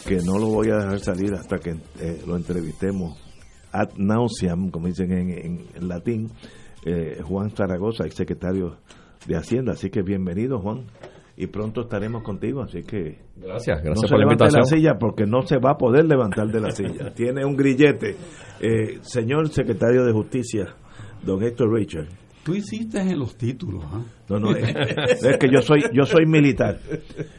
[0.08, 3.16] que no lo voy a dejar salir hasta que eh, lo entrevistemos
[3.72, 6.32] ad nauseam, como dicen en, en- en latín,
[6.84, 8.78] eh, Juan Zaragoza, ex secretario
[9.28, 9.74] de Hacienda.
[9.74, 10.86] Así que bienvenido, Juan.
[11.38, 14.66] Y pronto estaremos contigo, así que Gracias, gracias por la levante de la invitación.
[14.80, 17.14] silla porque no se va a poder levantar de la silla.
[17.14, 18.16] Tiene un grillete.
[18.60, 20.76] Eh, señor secretario de Justicia,
[21.24, 22.08] don Héctor Richard.
[22.44, 24.02] Tú hiciste en los títulos, ¿ah?
[24.30, 26.80] No, no, es, es que yo soy yo soy militar.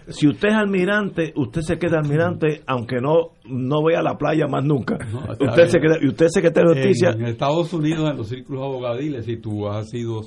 [0.09, 4.65] Si usted es almirante, usted se queda almirante aunque no no vea la playa más
[4.65, 4.99] nunca.
[5.13, 8.63] No, usted se queda usted es secretario de Justicia, En Estados Unidos, en los círculos
[8.63, 10.21] abogadiles, si tú has sido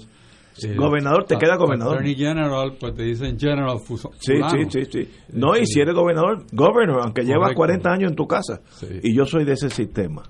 [0.64, 1.96] eh, Gobernador, te queda gobernador.
[1.96, 5.10] Attorney General, pues te dicen General Fuso- Sí, sí, sí, sí.
[5.34, 7.58] No, y si eres gobernador, governor, aunque llevas Correcto.
[7.58, 8.62] 40 años en tu casa.
[8.72, 8.88] Sí.
[9.04, 10.24] Y yo soy de ese sistema.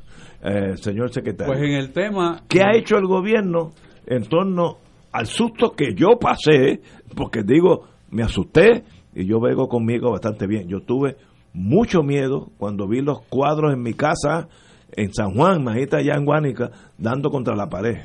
[0.43, 1.51] Eh, señor secretario.
[1.53, 2.41] Pues en el tema...
[2.47, 3.71] ¿Qué ha hecho el gobierno
[4.07, 4.77] en torno
[5.11, 6.81] al susto que yo pasé?
[7.15, 8.83] Porque digo, me asusté
[9.13, 10.67] y yo vengo conmigo bastante bien.
[10.67, 11.17] Yo tuve
[11.53, 14.47] mucho miedo cuando vi los cuadros en mi casa
[14.91, 17.97] en San Juan, imagínate allá en Guánica, dando contra la pared.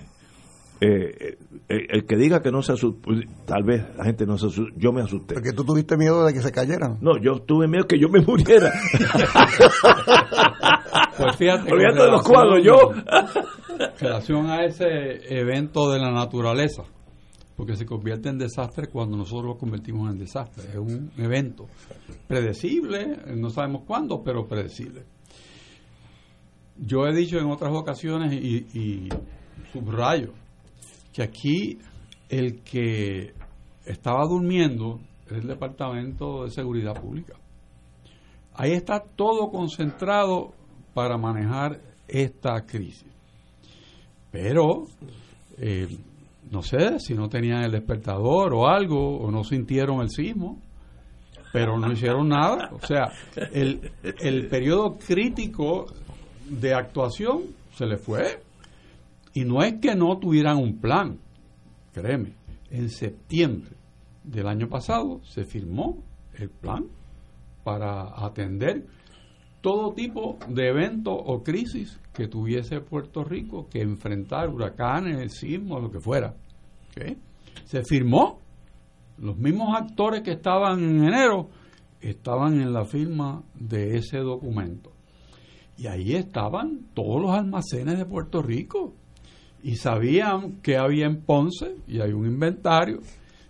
[0.83, 1.37] Eh,
[1.69, 3.11] eh, el que diga que no se asustó,
[3.45, 5.35] tal vez la gente no se asustó, yo me asusté.
[5.35, 6.99] Porque tú tuviste miedo de que se cayeran.
[7.01, 8.73] No, yo tuve miedo que yo me muriera.
[11.17, 12.93] Pues fíjate, Olvídate de los cuadros, yo.
[12.95, 16.85] en relación a ese evento de la naturaleza,
[17.57, 20.65] porque se convierte en desastre cuando nosotros lo convertimos en desastre.
[20.71, 21.67] Es un evento
[22.27, 25.05] predecible, no sabemos cuándo, pero predecible.
[26.77, 29.09] Yo he dicho en otras ocasiones y, y
[29.73, 30.33] subrayo
[31.13, 31.79] que aquí
[32.29, 33.35] el que
[33.85, 37.35] estaba durmiendo es el Departamento de Seguridad Pública.
[38.55, 40.53] Ahí está todo concentrado
[40.95, 43.07] para manejar esta crisis.
[44.31, 44.87] Pero,
[45.59, 45.89] eh,
[46.51, 50.59] no sé si no tenían el despertador o algo, o no sintieron el sismo,
[51.53, 52.71] pero no hicieron nada.
[52.73, 53.13] O sea,
[53.53, 55.87] el, el periodo crítico
[56.49, 57.43] de actuación
[57.75, 58.43] se le fue.
[59.33, 61.19] Y no es que no tuvieran un plan,
[61.93, 62.33] créeme,
[62.71, 63.71] en septiembre
[64.25, 66.03] del año pasado se firmó
[66.35, 66.87] el plan
[67.65, 68.87] para atender
[69.61, 75.91] todo tipo de evento o crisis que tuviese Puerto Rico que enfrentar, huracanes, sismos, lo
[75.91, 76.35] que fuera.
[77.65, 78.41] Se firmó.
[79.19, 81.51] Los mismos actores que estaban en enero
[82.01, 84.93] estaban en la firma de ese documento.
[85.77, 88.95] Y ahí estaban todos los almacenes de Puerto Rico.
[89.63, 93.01] Y sabían que había en Ponce, y hay un inventario,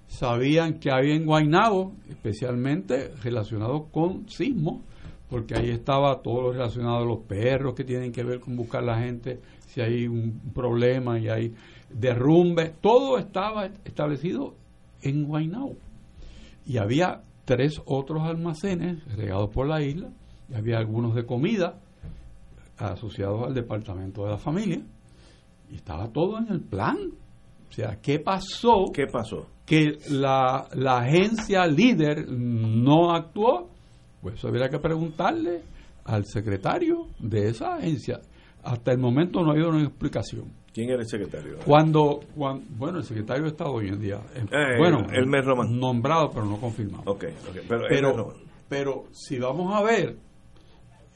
[0.08, 4.82] sabían que había en Guaynabo, especialmente relacionado con sismos,
[5.30, 8.82] porque ahí estaba todo lo relacionado a los perros que tienen que ver con buscar
[8.82, 11.54] la gente, si hay un problema y hay
[11.88, 14.54] derrumbe, todo estaba establecido
[15.02, 15.76] en Guaynabo.
[16.66, 20.08] Y había tres otros almacenes regados por la isla,
[20.48, 21.78] y había algunos de comida
[22.76, 24.82] asociados al departamento de la familia,
[25.70, 26.96] y estaba todo en el plan.
[27.68, 28.86] O sea, ¿qué pasó?
[28.92, 29.46] ¿Qué pasó?
[29.64, 33.68] Que la, la agencia líder no actuó
[34.20, 35.62] pues eso habría que preguntarle
[36.04, 38.20] al secretario de esa agencia.
[38.62, 40.44] Hasta el momento no ha habido una explicación.
[40.72, 41.58] ¿Quién era el secretario?
[41.64, 45.44] Cuando, cuando bueno, el secretario de Estado hoy en día, eh, Eh, bueno, el mes
[45.44, 45.70] romano.
[45.70, 47.02] nombrado pero no confirmado.
[47.06, 48.34] Ok, ok, pero, Pero,
[48.68, 50.16] pero si vamos a ver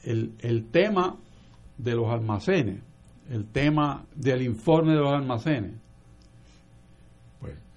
[0.03, 1.15] el, el tema
[1.77, 2.81] de los almacenes,
[3.29, 5.71] el tema del informe de los almacenes,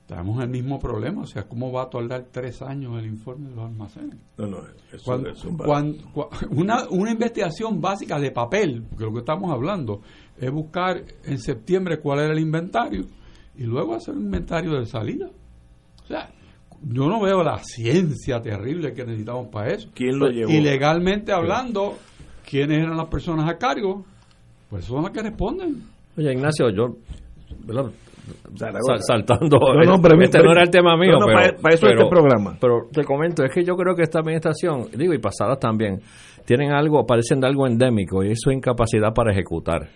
[0.08, 1.22] tenemos el mismo problema.
[1.22, 4.16] O sea, ¿cómo va a tardar tres años el informe de los almacenes?
[4.38, 4.58] no, no,
[4.92, 9.18] eso, Cuando- eso va- cuan- cua- una, una investigación básica de papel, que lo que
[9.20, 10.00] estamos hablando
[10.36, 13.04] es buscar en septiembre cuál era el inventario
[13.56, 15.28] y luego hacer un inventario de salida.
[16.04, 16.30] O sea,
[16.82, 19.90] yo no veo la ciencia terrible que necesitamos para eso.
[19.94, 20.50] ¿Quién lo Pues, llevó?
[20.52, 21.98] Y legalmente hablando,
[22.48, 24.04] ¿quiénes eran las personas a cargo?
[24.70, 25.82] Pues son las que responden.
[26.16, 26.96] Oye, Ignacio, yo,
[27.64, 27.90] ¿verdad?
[28.56, 28.96] Zaragoza.
[29.00, 29.58] Saltando.
[29.58, 32.02] No, no, pero- este no era el tema mío, No, pero, para- para eso pero-
[32.02, 32.56] este programa.
[32.60, 36.00] Pero te comento, es que yo creo que esta administración, digo, y pasadas también,
[36.44, 39.88] tienen algo, parecen de algo endémico, y es su incapacidad para ejecutar.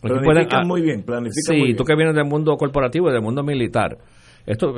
[0.00, 1.76] Planifican ah, muy bien, planifican Sí, muy bien.
[1.76, 3.96] tú que vienes del mundo corporativo y del mundo militar.
[4.44, 4.74] Esto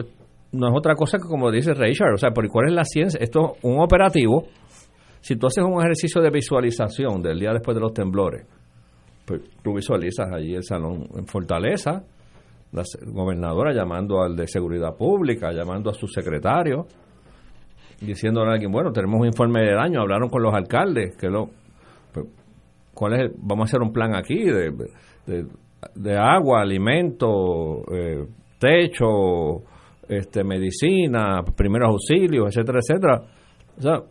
[0.53, 3.19] no es otra cosa que, como dice Richard, o sea, ¿por ¿cuál es la ciencia?
[3.21, 4.45] Esto es un operativo.
[5.21, 8.47] Si tú haces un ejercicio de visualización del día después de los temblores,
[9.27, 12.03] pues tú visualizas allí el salón en Fortaleza,
[12.73, 16.87] la gobernadora llamando al de seguridad pública, llamando a su secretario,
[18.01, 21.49] diciéndole a alguien, bueno, tenemos un informe de daño, hablaron con los alcaldes, que lo,
[22.13, 22.27] pues,
[22.95, 24.71] ¿cuál es el- vamos a hacer un plan aquí de,
[25.27, 25.47] de,
[25.95, 28.27] de agua, alimento, eh,
[28.59, 29.63] techo,
[30.09, 33.23] este, medicina, primeros auxilios, etcétera, etcétera.
[33.79, 34.03] O sea,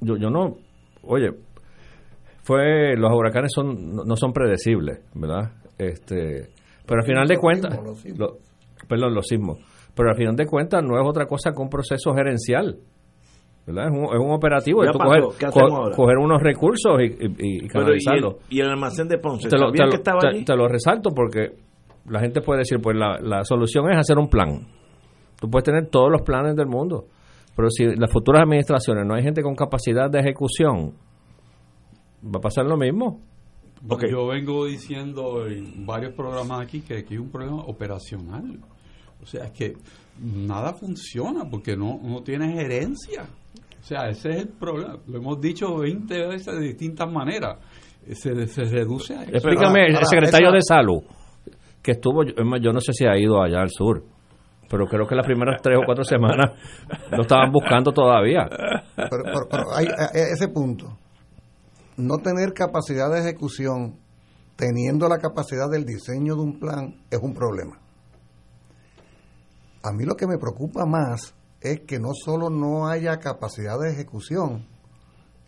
[0.00, 0.56] yo, yo no,
[1.02, 1.30] oye,
[2.42, 5.52] fue, los huracanes son, no, no son predecibles, ¿verdad?
[5.78, 6.48] Este,
[6.90, 7.78] pero al final de cuentas,
[8.16, 8.36] lo-
[8.88, 9.58] perdón, los sismos,
[9.94, 12.78] pero al final de cuentas no es otra cosa que un proceso gerencial.
[13.66, 13.84] ¿verdad?
[13.84, 15.94] Es un, es un operativo de tú pasó, coger, ¿qué hacemos co- ahora?
[15.96, 18.34] coger unos recursos y, y- y Pero, ¿y, el, canalizarlos.
[18.48, 19.48] y el almacén de Ponce?
[19.48, 20.44] Te lo, ¿Sabían te que estaba te- allí?
[20.44, 21.52] te lo resalto porque
[22.08, 24.66] la gente puede decir, pues la, la solución es hacer un plan.
[25.38, 27.04] Tú puedes tener todos los planes del mundo,
[27.54, 30.94] pero si las futuras administraciones no hay gente con capacidad de ejecución,
[32.24, 33.20] va a pasar lo mismo.
[33.88, 34.04] Ok.
[34.10, 38.58] Yo vengo diciendo en varios programas aquí que aquí hay un problema operacional.
[39.22, 39.74] O sea, es que
[40.20, 43.24] nada funciona porque no, no tiene gerencia.
[43.80, 44.98] O sea, ese es el problema.
[45.06, 47.58] Lo hemos dicho 20 veces de distintas maneras.
[48.12, 49.32] Se, se reduce a eso.
[49.32, 51.02] Explícame, el ahora, secretario esa- de salud,
[51.82, 54.02] que estuvo, yo, es no sé si ha ido allá al sur,
[54.68, 56.52] pero creo que las primeras tres o cuatro semanas
[57.12, 58.46] lo estaban buscando todavía.
[58.96, 60.96] Pero, pero- pero hay, hay ese punto.
[62.00, 63.98] No tener capacidad de ejecución
[64.56, 67.78] teniendo la capacidad del diseño de un plan es un problema.
[69.82, 73.90] A mí lo que me preocupa más es que no solo no haya capacidad de
[73.90, 74.66] ejecución,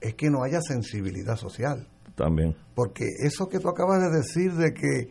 [0.01, 1.89] es que no haya sensibilidad social.
[2.15, 2.55] También.
[2.75, 5.11] Porque eso que tú acabas de decir de que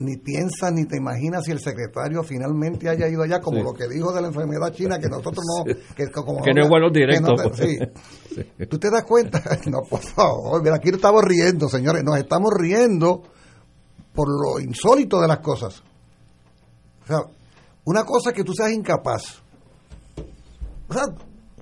[0.00, 3.64] ni piensas ni te imaginas si el secretario finalmente haya ido allá, como Sí.
[3.64, 5.64] lo que dijo de la enfermedad china, que nosotros no...
[5.96, 7.58] Que, como Que no es vuelo que directo, te- pues.
[8.58, 8.66] sí.
[8.66, 9.42] ¿Tú te das cuenta?
[9.66, 13.22] No, por favor, mira, aquí estamos riendo, señores, nos estamos riendo
[14.14, 15.82] por lo insólito de las cosas.
[17.02, 17.18] O sea,
[17.84, 19.42] una cosa es que tú seas incapaz.
[20.88, 21.02] O sea,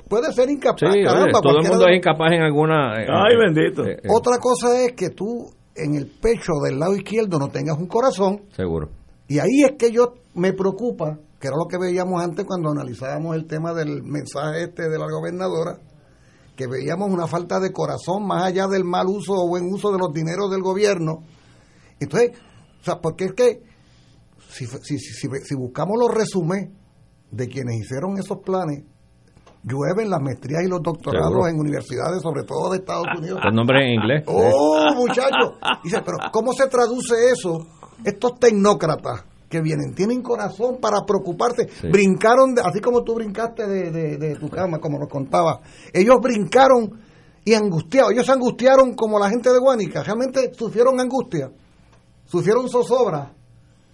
[0.08, 0.78] puede ser incapaz.
[0.80, 3.02] Sí, oye, caramba, todo el mundo de- es incapaz en alguna...
[3.02, 3.84] eh, Ay, eh, bendito.
[3.86, 7.78] eh, eh, Otra cosa es que tú en el pecho del lado izquierdo no tengas
[7.78, 8.43] un corazón.
[8.55, 8.89] seguro.
[9.28, 13.35] Y ahí es que yo me preocupa, que era lo que veíamos antes cuando analizábamos
[13.36, 15.78] el tema del mensaje este de la gobernadora,
[16.57, 19.98] que veíamos una falta de corazón más allá del mal uso o buen uso de
[19.98, 21.24] los dineros del gobierno.
[22.01, 22.32] Entonces,
[22.81, 23.62] o sea, porque es que
[24.48, 26.70] si, si, si, si- si buscamos los resúmenes
[27.31, 28.85] de quienes hicieron esos planes,
[29.68, 31.48] llueven las maestrías y los doctorados Seguro.
[31.48, 33.40] en universidades, sobre todo de Estados Unidos.
[33.44, 34.24] Los nombres en inglés.
[34.26, 35.55] Oh, muchachos.
[35.82, 37.66] Dice, pero ¿cómo se traduce eso?
[38.05, 41.68] Estos tecnócratas que vienen, tienen corazón para preocuparse.
[41.68, 41.88] Sí.
[41.88, 45.60] Brincaron, de- así como tú brincaste de, de- de tu cama, como nos contaba.
[45.93, 47.01] Ellos brincaron
[47.44, 48.12] y angustiados.
[48.12, 50.02] Ellos se angustiaron como la gente de Guánica.
[50.02, 51.51] Realmente sufrieron angustia,
[52.24, 53.32] sufrieron zozobra.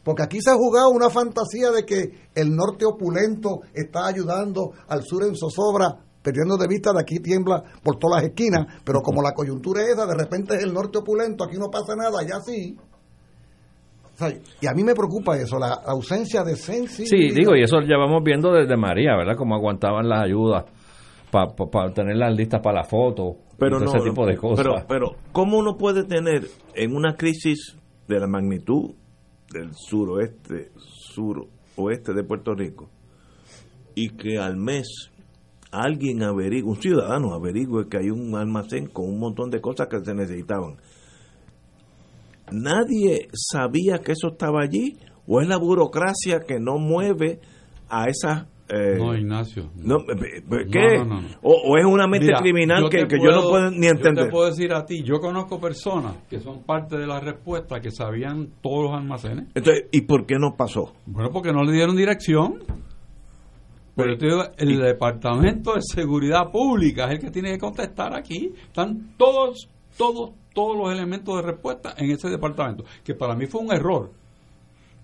[0.04, 5.02] Porque aquí se ha jugado una fantasía de que el norte opulento está ayudando al
[5.02, 9.22] sur en zozobra, perdiendo de vista de aquí tiembla por todas las esquinas, pero como
[9.22, 12.40] la coyuntura es esa, de repente es el norte opulento, aquí no pasa nada, allá
[12.44, 12.76] sí.
[14.14, 17.34] O sea, y a mí me preocupa eso, la ausencia de sensibilidad.
[17.34, 19.36] Sí, digo, y eso ya vamos viendo desde María, ¿verdad?
[19.36, 20.64] Cómo aguantaban las ayudas
[21.30, 24.66] para tener las listas para la foto, pero no, ese tipo de cosas.
[24.66, 26.42] Pero, pero, ¿cómo uno puede tener
[26.74, 27.76] en una crisis
[28.06, 28.94] de la magnitud
[29.52, 32.90] del suroeste, suroeste de Puerto Rico,
[33.94, 35.12] y que al mes
[35.70, 40.04] alguien averigüe, un ciudadano averigüe que hay un almacén con un montón de cosas que
[40.04, 40.76] se necesitaban?
[42.52, 44.98] ¿Nadie sabía que eso estaba allí?
[45.26, 47.40] ¿O es la burocracia que no mueve
[47.88, 48.46] a esas...
[48.68, 49.70] eh, No, Ignacio.
[49.76, 50.98] no, eh, eh, ¿Qué?
[50.98, 51.28] No, no, no.
[51.42, 54.24] O, o es una mente Mira, criminal que, que yo no puedo- ni Yo entender.
[54.26, 57.90] te puedo decir a ti, yo conozco personas que son parte de la respuesta que
[57.90, 59.46] sabían todos los almacenes.
[59.54, 60.92] Entonces, ¿y por qué no pasó?
[61.06, 62.62] Bueno, porque no le dieron dirección.
[63.94, 68.14] Pero yo te digo, el Departamento de Seguridad Pública es el que tiene que contestar
[68.14, 68.50] aquí.
[68.68, 69.68] Están todos,
[69.98, 72.84] todos, todos los elementos de respuesta en ese departamento.
[73.04, 74.10] Que para mí fue un error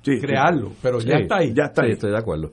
[0.01, 1.53] Sí, crearlo, pero ya Sí, está ahí.
[1.55, 1.93] Ya está Sí, ahí.
[1.93, 2.51] estoy de acuerdo.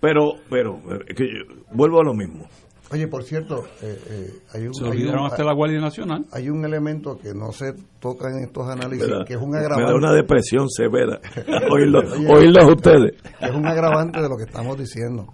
[0.00, 2.46] Pero, pero, eh, que yo- vuelvo a lo mismo.
[2.92, 6.24] Oye, por cierto, eh, eh, hay, un, Se hay, olvidaron un, hasta la Guardia Nacional.
[6.30, 9.64] hay un elemento que no se toca en estos análisis, que es un me da
[9.64, 9.94] agravante.
[9.94, 11.20] una depresión severa.
[11.72, 11.98] Oírlo,
[12.32, 13.20] oírlos ustedes.
[13.40, 15.26] que es un agravante de lo que estamos diciendo.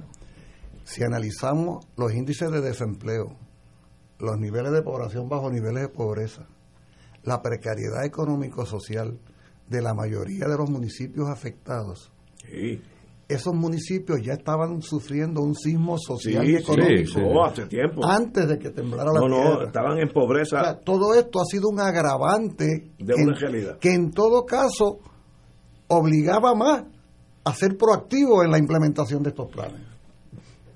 [0.84, 3.36] Si analizamos los índices de desempleo,
[4.18, 6.46] los niveles de población bajo niveles de pobreza,
[7.22, 9.18] la precariedad económico-social
[9.68, 12.10] de la mayoría de los municipios afectados,
[12.50, 12.80] Sí,
[13.34, 17.20] esos municipios ya estaban sufriendo un sismo social sí, y económico sí.
[17.24, 18.04] Oh, hace tiempo.
[18.04, 19.66] antes de que temblara la No, no, tierra.
[19.66, 20.62] estaban en O pobreza.
[20.62, 22.64] sea, todo esto ha sido un agravante
[22.98, 23.78] De que, una en- realidad.
[23.78, 24.98] que en todo caso
[25.88, 26.84] obligaba más
[27.44, 29.80] a ser proactivo en la implementación de estos planes.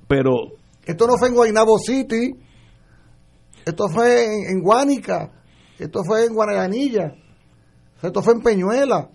[0.09, 0.33] Pero,
[0.85, 2.31] Esto no fue en Guaynabo City,
[3.65, 5.33] esto fue en, en Guánica,
[5.79, 7.15] esto fue en Guanayanilla,
[8.03, 9.09] esto fue en Peñuela.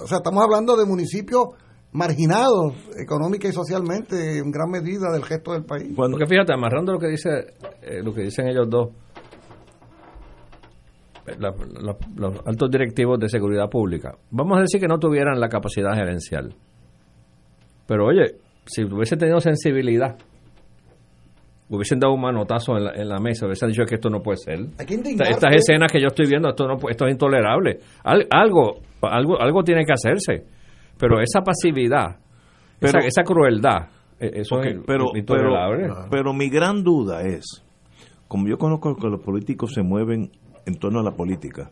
[0.00, 1.48] O sea, estamos hablando de municipios
[1.92, 5.92] marginados económica y socialmente en gran medida del resto del país.
[5.96, 7.30] cuando, Porque fíjate, amarrando lo que dice
[7.82, 8.90] eh, lo que dicen ellos dos,
[11.26, 15.38] eh, la- la- los altos directivos de seguridad pública, vamos a decir que no tuvieran
[15.40, 16.54] la capacidad gerencial.
[17.86, 18.36] Pero oye,
[18.66, 20.16] si hubiese tenido sensibilidad,
[21.68, 24.38] hubiesen dado un manotazo en la, en la mesa, hubiesen dicho que esto no puede
[24.38, 24.58] ser.
[24.86, 25.24] Que Esta-.
[25.28, 27.78] Estas escenas que yo estoy viendo, esto no esto es intolerable.
[28.04, 30.59] Al- algo, algo, algo tiene que hacerse.
[31.00, 32.18] Pero esa pasividad,
[32.80, 33.88] esa, Pero- esa crueldad,
[34.20, 35.88] eh, eso es pero, intolerable.
[36.10, 37.64] pero mi gran duda es,
[38.28, 40.30] como yo conozco que los políticos se mueven
[40.66, 41.70] en torno a la política,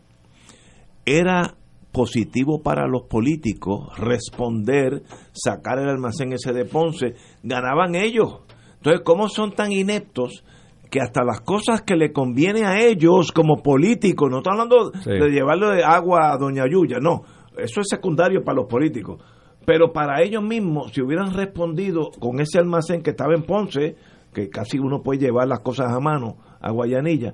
[1.05, 1.55] era
[1.91, 5.01] positivo para los políticos responder,
[5.31, 8.39] sacar el almacén ese de Ponce, ganaban ellos.
[8.77, 10.43] Entonces, ¿cómo son tan ineptos
[10.91, 15.11] que hasta las cosas que le conviene a ellos como políticos, no estoy hablando Sí.
[15.11, 17.21] de llevarle agua a Doña Yuya, no,
[17.63, 19.21] eso es secundario para los políticos.
[19.65, 23.95] Pero para ellos mismos, si hubieran respondido con ese almacén que estaba en Ponce,
[24.33, 27.33] que casi uno puede llevar las cosas a mano a Guayanilla,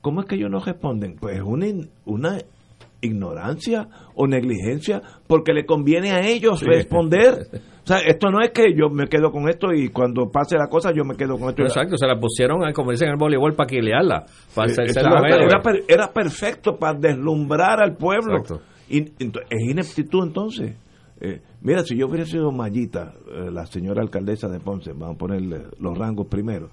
[0.00, 1.16] ¿cómo es que ellos no responden?
[1.16, 1.66] Pues una,
[2.06, 2.38] una
[3.00, 6.66] ignorancia o negligencia porque le conviene a ellos Sí.
[6.66, 7.38] responder.
[7.84, 10.68] O sea, esto no es que yo me quedo con esto y cuando pase la
[10.68, 11.64] cosa yo me quedo con esto.
[11.64, 15.60] Exacto, se la pusieron, eh, como dicen en el voleibol, para quilearla, para exacto, era,
[15.86, 18.38] era perfecto para deslumbrar al pueblo.
[18.38, 18.64] Exacto.
[18.88, 20.76] Es ineptitud entonces.
[21.20, 25.18] Eh, mira, si yo hubiera sido Mayita, eh, la señora alcaldesa de Ponce, vamos a
[25.18, 26.70] ponerle los rangos primero,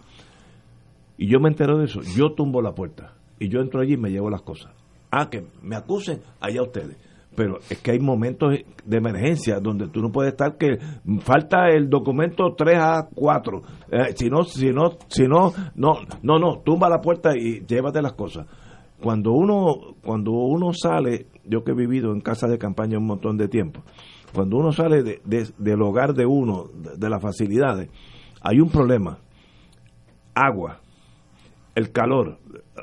[1.17, 3.97] y yo me entero de eso, yo tumbo la puerta y yo entro allí y
[3.97, 4.73] me llevo las cosas.
[5.11, 6.97] Ah, que me acusen, allá ustedes.
[7.35, 8.55] pero es que hay momentos
[8.85, 10.77] de emergencia donde tú no puedes estar que
[11.19, 15.93] falta el documento 3 a 4 eh, si no si no si no no
[16.23, 18.47] no no tumba la puerta y llévate las cosas
[19.01, 23.37] cuando uno cuando uno sale yo que he vivido en casa de campaña un montón
[23.37, 23.83] de tiempo
[24.33, 25.21] cuando uno sale de,
[25.57, 26.65] del hogar de uno
[26.97, 27.89] de, las facilidades
[28.41, 29.19] hay un problema
[30.33, 30.81] agua
[31.75, 32.39] el calor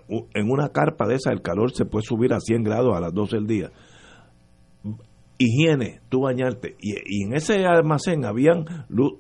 [0.09, 3.13] en una carpa de esa el calor se puede subir a 100 grados a las
[3.13, 3.71] 12 del día
[5.39, 6.77] higiene, tú bañarte.
[6.81, 8.65] Y, en ese almacén habían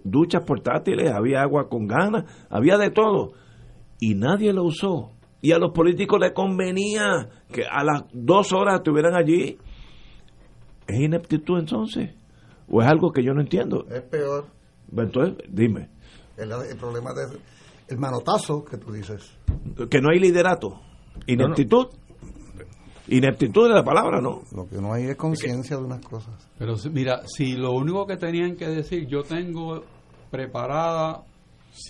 [0.04, 3.32] duchas portátiles, había agua con ganas, había de todo.
[4.00, 5.12] Y nadie lo usó.
[5.40, 9.58] Y a los políticos les convenía que a las dos horas estuvieran allí.
[10.86, 12.14] ¿Es ineptitud entonces?
[12.68, 13.86] ¿O es algo que yo no entiendo?
[13.88, 14.46] Es peor.
[14.96, 15.90] Entonces, dime.
[16.36, 17.38] El, problema del
[17.88, 19.36] el manotazo que tú dices.
[19.90, 20.80] Que no hay liderato.
[21.26, 21.88] Ineptitud.
[23.08, 24.42] Ineptitud de la palabra, ¿no?
[24.54, 26.46] Lo que no hay es conciencia de unas cosas.
[26.58, 29.82] Pero mira, si lo único que tenían que decir, yo tengo
[30.30, 31.24] preparada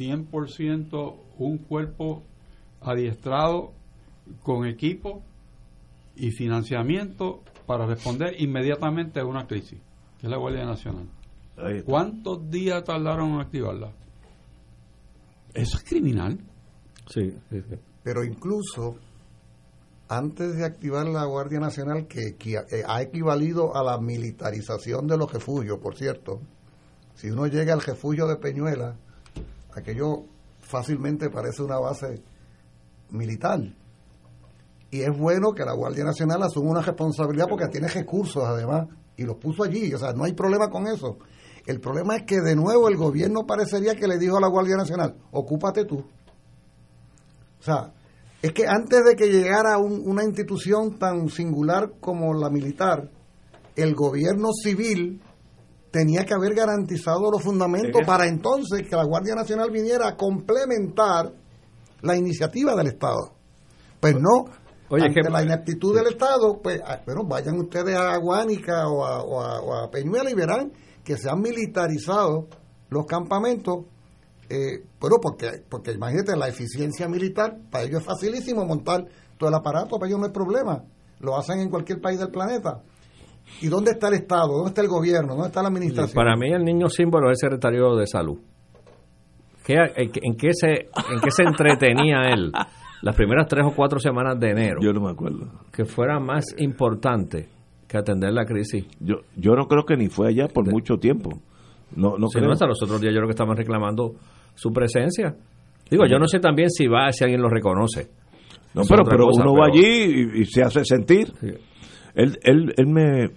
[0.01, 2.23] 100% un cuerpo
[2.81, 3.73] adiestrado
[4.43, 5.23] con equipo
[6.17, 9.79] y financiamiento para responder inmediatamente a una crisis,
[10.19, 11.09] que es la Guardia Nacional.
[11.85, 13.93] ¿Cuántos días tardaron en activarla?
[15.55, 16.39] Eso es criminal.
[17.09, 17.63] sí, sí.
[18.03, 18.97] Pero incluso
[20.09, 25.31] antes de activar la Guardia Nacional, que, eh, ha equivalido a la militarización de los
[25.31, 26.41] refugios, por cierto,
[27.15, 28.97] si uno llega al refugio de Peñuela,
[29.75, 30.25] aquello
[30.61, 32.23] fácilmente parece una base
[33.11, 33.61] militar.
[34.91, 39.25] Y es bueno que la Guardia Nacional asuma una responsabilidad porque tiene recursos además y
[39.25, 41.19] los puso allí, o sea, no hay problema con eso.
[41.67, 44.77] El problema es que de nuevo el gobierno parecería que le dijo a la Guardia
[44.77, 45.99] Nacional, ocúpate tú.
[45.99, 47.93] O sea,
[48.41, 53.11] es que antes de que llegara una institución tan singular como la militar,
[53.75, 55.21] el gobierno civil
[55.91, 61.33] tenía que haber garantizado los fundamentos para entonces que la Guardia Nacional viniera a complementar
[62.03, 63.35] la iniciativa del Estado.
[64.01, 64.53] Pues no,
[64.91, 69.23] Oye, ante la ineptitud del Estado, pues ah, bueno, vayan ustedes a Guánica o a,
[69.23, 70.73] o a Peñuela y verán
[71.05, 72.49] que se han militarizado
[72.91, 73.85] los campamentos
[74.51, 79.05] eh, pero porque, porque imagínate, la eficiencia militar, para ellos es facilísimo montar
[79.37, 80.85] todo el aparato, para ellos no hay problema.
[81.21, 82.83] Lo hacen en cualquier país del planeta.
[83.61, 84.49] ¿Y dónde está el Estado?
[84.49, 85.35] ¿Dónde está el gobierno?
[85.35, 86.15] ¿Dónde está la administración?
[86.15, 88.39] Para mí el niño símbolo es el secretario de salud.
[89.75, 92.53] En, qué se, ¿En qué se entretenía él
[93.03, 94.81] las primeras tres o cuatro semanas de enero?
[94.83, 95.47] Yo no me acuerdo.
[95.73, 97.49] Que fuera más importante
[97.87, 98.87] que atender la crisis.
[99.01, 101.31] Yo, yo no creo que ni fue allá por mucho tiempo.
[101.97, 104.13] No, no, hasta los otros días yo creo que estaban reclamando
[104.55, 105.35] su presencia.
[105.91, 108.09] Digo, yo no sé también si va, si alguien lo reconoce.
[108.75, 111.33] No, pero, pero uno va allí y, se hace sentir.
[112.15, 113.31] Él, él, él me,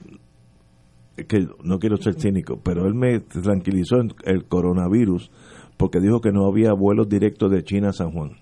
[1.25, 5.31] que no quiero ser cínico, pero él me tranquilizó en el coronavirus
[5.81, 8.37] porque dijo que no había vuelos directos de China a San Juan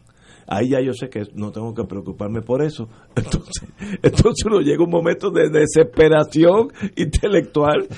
[0.50, 2.90] ahí ya yo sé que no tengo que preocuparme por eso.
[3.16, 3.70] Entonces,
[4.02, 7.88] entonces uno llega un momento de desesperación intelectual.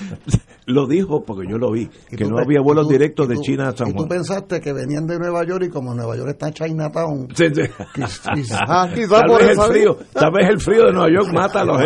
[0.66, 3.88] Lo dijo porque yo lo vi, que no había vuelos directos de China a San
[3.88, 3.96] Juan.
[3.96, 7.28] Y tú pensaste que venían de Nueva York y como Nueva York está en Chinatown.
[7.34, 8.52] Sí, sí.
[8.54, 11.78] tal vez el frío, tal vez el frío de Nueva York mata a los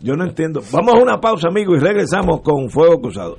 [0.00, 0.60] Yo no entiendo.
[0.72, 3.38] Vamos a una pausa, amigos, y regresamos con Fuego Cruzado.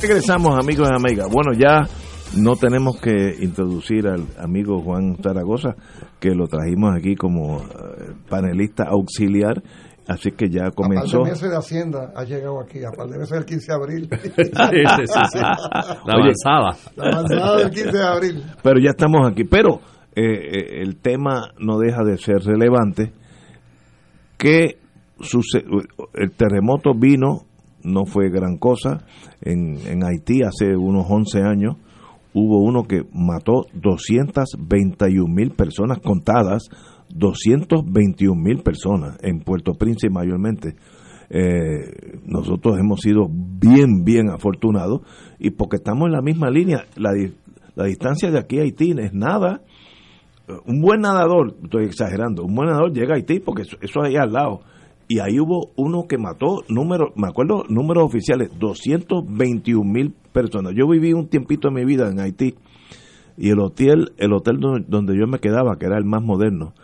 [0.00, 1.28] Regresamos, amigos y amigas.
[1.30, 1.86] Bueno, ya
[2.36, 5.76] no tenemos que introducir al amigo Juan Zaragoza,
[6.18, 9.62] que lo trajimos aquí como eh, panelista auxiliar.
[10.08, 11.18] Así que ya comenzó.
[11.18, 13.66] A par de meses de Hacienda ha llegado aquí, a par de meses del 15
[13.66, 14.08] de abril.
[16.06, 16.76] La avanzada.
[16.94, 18.44] La avanzada del 15 de abril.
[18.62, 19.44] Pero ya estamos aquí.
[19.44, 19.80] Pero
[20.14, 23.12] eh, eh, el tema no deja de ser relevante.
[24.38, 24.78] Que
[26.14, 27.45] el terremoto vino,
[27.86, 29.06] no fue gran cosa.
[29.40, 31.76] En, en Haití hace unos 11 años
[32.34, 36.68] hubo uno que mató 221 mil personas contadas,
[37.08, 40.76] 221 mil personas en Puerto Príncipe mayormente.
[41.30, 45.00] Eh, nosotros hemos sido bien, bien afortunados
[45.38, 47.10] y porque estamos en la misma línea, la,
[47.74, 49.62] la distancia de aquí a Haití es nada.
[50.64, 54.08] Un buen nadador, estoy exagerando, un buen nadador llega a Haití porque eso, eso es
[54.08, 54.60] ahí al lado.
[55.08, 60.72] Y ahí hubo uno que mató, número, me acuerdo, números oficiales, 221 mil personas.
[60.76, 62.54] Yo viví un tiempito en mi vida en Haití
[63.36, 66.74] y el hotel, el hotel donde, yo me quedaba, que era el más moderno,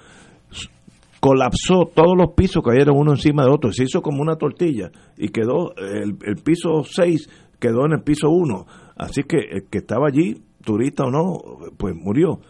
[1.18, 5.28] colapsó, todos los pisos cayeron uno encima de otro, se hizo como una tortilla y
[5.28, 7.28] quedó, el, el piso 6
[7.62, 8.66] quedó en el piso 1.
[8.96, 11.38] Así que el que estaba allí, turista o no,
[11.76, 12.40] pues murió.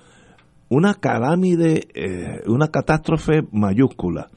[0.68, 4.28] Una calámide, eh, una catástrofe mayúscula.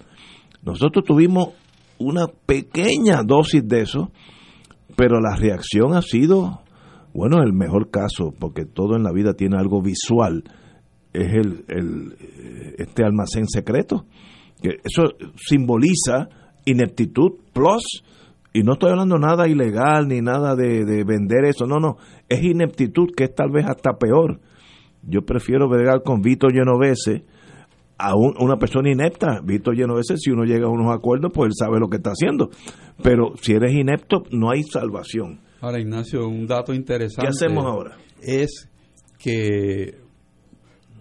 [0.65, 1.49] Nosotros tuvimos
[1.99, 4.11] una pequeña dosis de eso,
[4.95, 6.61] pero la reacción ha sido,
[7.13, 10.43] bueno, el mejor caso, porque todo en la vida tiene algo visual,
[11.13, 14.05] es el, el, eh, este almacén secreto.
[14.61, 16.29] Que eso simboliza
[16.65, 18.03] ineptitud plus,
[18.51, 21.97] y no estoy hablando nada ilegal ni nada de, de vender eso, no, no,
[22.27, 24.39] es ineptitud que es tal vez hasta peor.
[25.03, 27.23] Yo prefiero bregar con Vito Genovese
[27.97, 29.39] a un- una persona inepta.
[29.43, 32.49] Vito Genovese, si uno llega a unos acuerdos, pues él sabe lo que está haciendo.
[33.01, 35.39] Pero si eres inepto, no hay salvación.
[35.61, 37.21] Ahora, Ignacio, un dato interesante.
[37.23, 37.97] ¿Qué hacemos ahora?
[38.21, 38.69] Es
[39.17, 39.97] que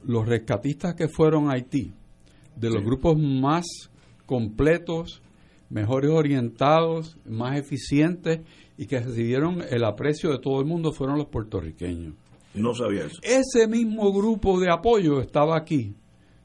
[0.04, 1.92] los rescatistas que fueron a Haití,
[2.56, 2.84] de los Sí.
[2.84, 3.64] grupos más
[4.26, 5.22] completos,
[5.70, 8.40] mejores orientados, más eficientes
[8.78, 12.14] y que recibieron el aprecio de todo el mundo fueron los puertorriqueños.
[12.54, 13.18] No sabía eso.
[13.22, 15.94] Ese mismo grupo de apoyo estaba aquí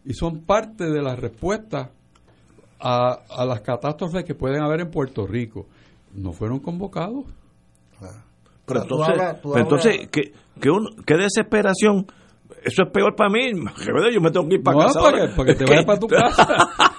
[0.05, 1.91] y son parte de la respuesta
[2.79, 5.65] a, a las catástrofes que pueden haber en Puerto Rico.
[6.13, 7.25] No fueron convocados.
[7.99, 8.11] Pero
[8.65, 10.33] Pero tú entonces, hablas- tú pero entonces ¿qué,
[11.05, 12.05] qué, desesperación.
[12.63, 13.51] Eso es peor para mí.
[13.51, 14.99] Que verdad, Yo me tengo que ir para No, casa.
[15.01, 16.47] para que- para que te vayas para tu casa.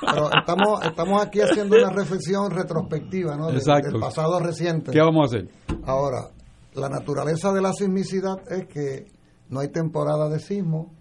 [0.01, 3.49] Pero estamos, estamos aquí haciendo una reflexión retrospectiva ¿no?
[3.49, 3.61] Del
[4.01, 4.91] pasado reciente.
[4.93, 5.49] ¿Qué vamos a hacer?
[5.87, 6.29] Ahora,
[6.75, 9.07] la naturaleza de la sismicidad es que
[9.49, 10.93] no hay temporada de sismo,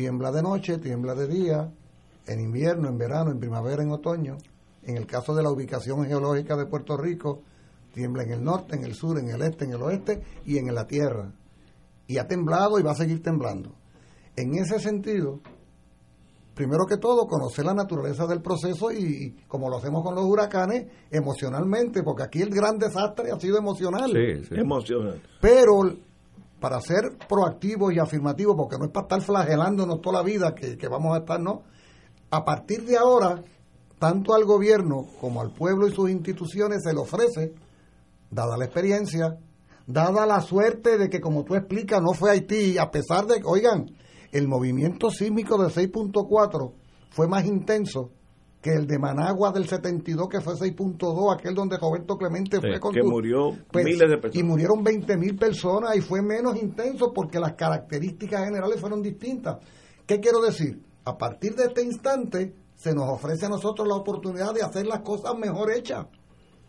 [0.00, 1.70] tiembla de noche, tiembla de día,
[2.26, 4.38] en invierno, en verano, en primavera, en otoño.
[4.82, 7.42] En el caso de la ubicación geológica de Puerto Rico,
[7.92, 10.74] tiembla en el norte, en el sur, en el este, en el oeste y en
[10.74, 11.30] la tierra.
[12.06, 13.74] Y ha temblado y va a seguir temblando.
[14.36, 15.40] En ese sentido,
[16.54, 20.24] primero que todo, conocer la naturaleza del proceso y, y como lo hacemos con los
[20.24, 24.10] huracanes, emocionalmente, porque aquí el gran desastre ha sido emocional.
[24.10, 24.54] Sí, sí.
[24.54, 25.28] Emocionante.
[25.42, 25.82] Pero
[26.60, 30.76] para ser proactivos y afirmativos, porque no es para estar flagelándonos toda la vida que,
[30.76, 31.62] que vamos a estar, no.
[32.30, 33.42] A partir de ahora,
[33.98, 37.54] tanto al gobierno como al pueblo y sus instituciones se le ofrece,
[38.30, 39.38] dada la experiencia,
[39.86, 43.46] dada la suerte de que, como tú explicas, no fue Haití, a pesar de que,
[43.46, 43.86] oigan,
[44.32, 46.72] el movimiento sísmico del 6.4
[47.10, 48.12] fue más intenso
[48.60, 52.78] que el de Managua del 72, que fue 6.2, aquel donde Roberto Clemente Sí, fue
[52.78, 54.36] con que murió pues, miles de personas.
[54.36, 59.58] Y murieron 20 mil personas y fue menos intenso porque las características generales fueron distintas.
[60.06, 60.82] ¿Qué quiero decir?
[61.04, 65.00] A partir de este instante se nos ofrece a nosotros la oportunidad de hacer las
[65.00, 66.06] cosas mejor hechas.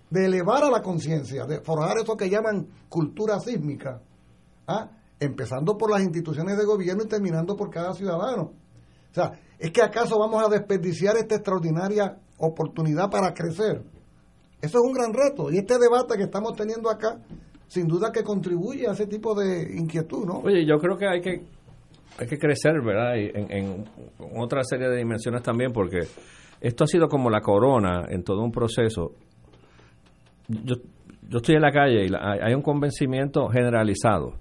[0.10, 4.02] de elevar a la conciencia, de forjar eso que llaman cultura sísmica,
[4.68, 4.92] ¿ah?
[5.22, 8.52] empezando por las instituciones de gobierno y terminando por cada ciudadano.
[9.12, 9.32] O sea,
[9.62, 13.82] ¿es que acaso vamos a desperdiciar esta extraordinaria oportunidad para crecer?
[14.62, 17.20] Eso es un gran reto y este debate que estamos teniendo acá,
[17.68, 20.40] sin duda que contribuye a ese tipo de inquietud, ¿no?
[20.40, 21.42] Oye, yo creo que hay que
[22.18, 23.16] hay que crecer, ¿verdad?
[23.16, 23.86] Y en, en
[24.38, 26.00] otra serie de dimensiones también, porque
[26.60, 29.14] esto ha sido como la corona en todo un proceso.
[30.48, 30.76] Yo,
[31.30, 34.34] yo estoy en la calle y la- hay un convencimiento generalizado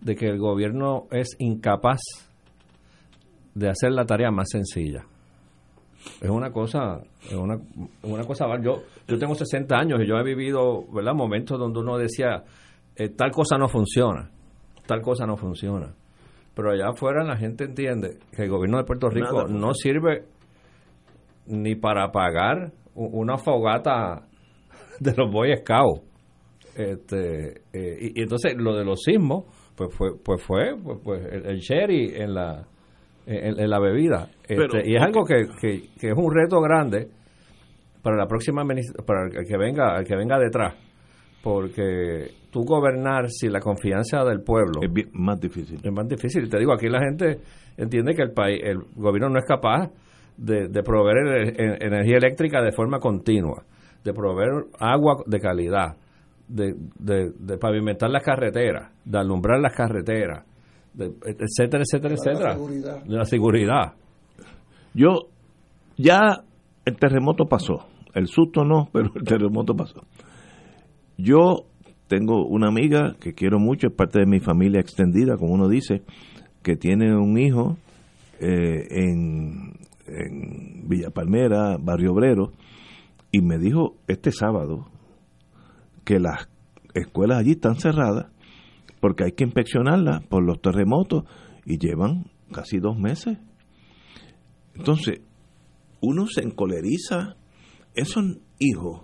[0.00, 2.00] de que el gobierno es incapaz
[3.54, 5.04] de hacer la tarea más sencilla.
[6.20, 7.58] Es una cosa, es una,
[8.02, 11.14] una cosa, yo, yo tengo 60 años y yo he vivido, ¿verdad?
[11.14, 12.42] Momentos donde uno decía,
[12.96, 14.30] eh, tal cosa no funciona,
[14.86, 15.94] tal cosa no funciona.
[16.54, 20.24] Pero allá afuera la gente entiende que el gobierno de Puerto Rico Nada no sirve
[21.46, 24.26] ni para pagar una fogata
[25.00, 26.02] de los Boy Scouts.
[26.74, 29.44] Este, eh, y, y entonces lo de los sismos,
[29.76, 32.66] pues fue, pues fue pues, pues, el, el sherry en la,
[33.26, 34.28] en, en la bebida.
[34.42, 37.08] Este, Pero, y es algo que, que, que es un reto grande
[38.02, 38.64] para la próxima
[39.06, 40.74] para el que venga, el que venga detrás.
[41.42, 45.80] Porque tú gobernar sin la confianza del pueblo Es bien- más difícil.
[45.82, 46.48] es más difícil.
[46.48, 47.38] Te digo, aquí la gente
[47.76, 49.90] entiende que el país, el gobierno no es capaz
[50.36, 53.64] de, de proveer ener- en- energía eléctrica de forma continua,
[54.04, 55.96] de proveer agua de calidad,
[56.48, 60.44] de, de- de pavimentar las carreteras, de alumbrar las carreteras,
[60.94, 62.52] de- etcétera, etcétera, La etcétera.
[62.54, 63.04] seguridad.
[63.04, 63.92] De la seguridad.
[64.94, 65.28] Yo,
[65.96, 66.44] ya
[66.84, 67.86] el terremoto pasó.
[68.14, 70.02] El susto no, pero el terremoto pasó.
[71.16, 71.64] Yo
[72.08, 76.02] tengo una amiga que quiero mucho, es parte de mi familia extendida, como uno dice,
[76.62, 77.76] que tiene un hijo
[78.40, 79.72] eh, en,
[80.06, 82.52] en Villa Palmera, Barrio Obrero,
[83.30, 84.86] y me dijo este sábado
[86.04, 86.48] que las
[86.94, 88.26] escuelas allí están cerradas
[89.02, 91.24] porque hay que inspeccionarlas por los terremotos
[91.66, 93.36] y llevan casi dos meses.
[94.76, 95.20] Entonces,
[96.00, 97.34] uno se encoleriza.
[97.96, 99.02] Esos hijos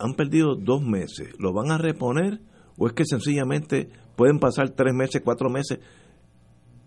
[0.00, 1.28] han perdido dos meses.
[1.38, 2.40] ¿Lo van a reponer?
[2.76, 5.78] ¿O es que sencillamente pueden pasar tres meses, cuatro meses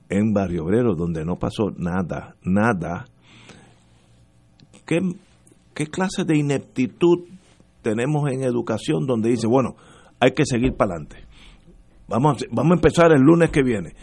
[0.10, 3.06] en Barrio Obrero, donde no pasó nada, nada?
[4.86, 5.00] ¿Qué,
[5.74, 7.20] qué clase de ineptitud
[7.82, 9.78] tenemos en educación donde dice, bueno,
[10.20, 11.27] hay que seguir para adelante?
[12.08, 13.94] Vamos, vamos a empezar el lunes que viene.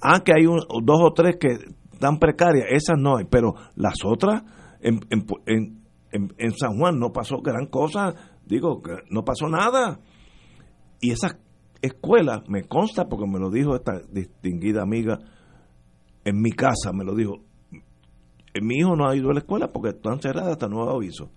[0.00, 1.48] Ah, que hay dos o tres que
[1.92, 4.42] están precarias, esas no hay, pero las otras,
[4.80, 8.14] en, en, en, en- San Juan no pasó gran cosa,
[8.46, 8.80] digo,
[9.10, 9.98] no pasó nada.
[11.00, 11.36] Y esas
[11.82, 15.18] escuelas, me consta porque me lo dijo esta distinguida amiga
[16.24, 17.38] en mi casa, me lo dijo,
[18.54, 21.30] "Eh, mi hijo no ha ido a la escuela porque están cerradas hasta nuevo aviso.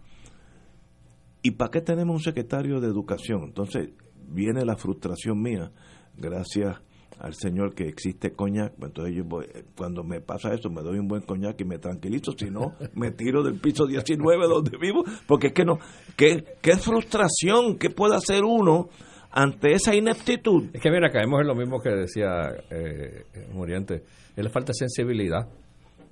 [1.43, 3.43] ¿Y para qué tenemos un secretario de educación?
[3.45, 3.89] Entonces
[4.27, 5.71] viene la frustración mía,
[6.17, 6.77] gracias
[7.19, 8.73] al Señor que existe coñac.
[8.81, 9.45] Entonces yo voy-
[9.77, 13.11] cuando me pasa eso me doy un buen coñac y me tranquilizo, si no me
[13.11, 15.77] tiro del piso 19 donde vivo, porque es que no,
[16.17, 18.89] qué, qué frustración, qué puede hacer uno
[19.31, 20.69] ante esa ineptitud.
[20.73, 23.23] Es que mira, caemos en lo mismo que decía eh,
[23.53, 24.03] Muriente.
[24.35, 25.47] Es la falta de sensibilidad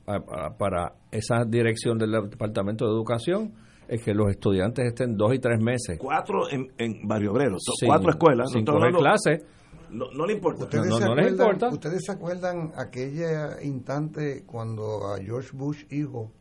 [0.07, 0.15] a-
[0.45, 3.53] a- para esa dirección del Departamento de Educación,
[3.87, 5.97] es que los estudiantes estén dos y tres meses.
[5.99, 9.58] Cuatro en, en Barrio Obrero, sin- cuatro escuelas, Sin no estoy coger hablando- clase.
[9.91, 10.63] No, no le importa.
[10.65, 11.69] ¿Ustedes, No, se acuerdan, importa.
[11.69, 16.31] ¿Ustedes se acuerdan aquella instante cuando a George Bush, hijo,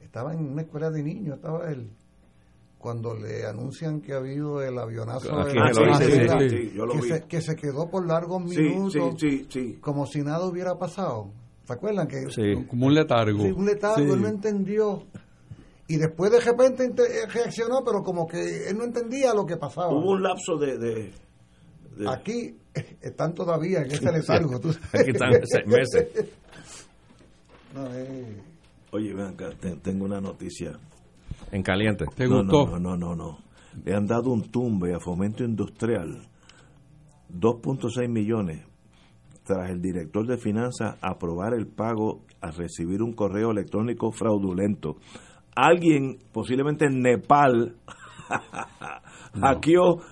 [0.00, 1.90] estaba en una escuela de niños, estaba él,
[2.78, 6.48] cuando le anuncian que ha habido el avionazo Aquí de en la el Florida, oeste,
[6.48, 7.08] sí, sí, sí, yo lo que, vi.
[7.08, 9.78] se, que se quedó por largos minutos, sí, sí, sí.
[9.80, 11.30] como si nada hubiera pasado.
[11.64, 12.08] ¿Se acuerdan?
[12.08, 12.64] que Sí.
[12.68, 13.38] Como un letargo.
[13.40, 14.12] Sí, un letargo, Sí.
[14.12, 15.04] él no entendió.
[15.86, 19.88] Y después de repente eh, reaccionó, pero como que él no entendía lo que pasaba.
[19.92, 20.76] Hubo un lapso de...
[20.78, 21.12] de-
[21.96, 22.56] de- Aquí
[23.00, 24.60] están todavía en ese letargo.
[24.60, 24.94] tú sabes.
[25.00, 26.08] Aquí están seis meses.
[27.74, 28.36] No, eh,
[28.90, 30.78] Oye, ven acá, te- tengo una noticia.
[31.50, 32.04] En caliente.
[32.14, 32.78] ¿Te no, gustó?
[32.78, 33.38] No, no, no, no.
[33.82, 36.28] Le han dado un tumbe a Fomento Industrial,
[37.34, 38.62] 2.6 millones,
[39.44, 44.96] tras el director de finanzas aprobar el pago a recibir un correo electrónico fraudulento.
[45.56, 47.76] Alguien, posiblemente en Nepal,
[49.40, 50.02] hackeó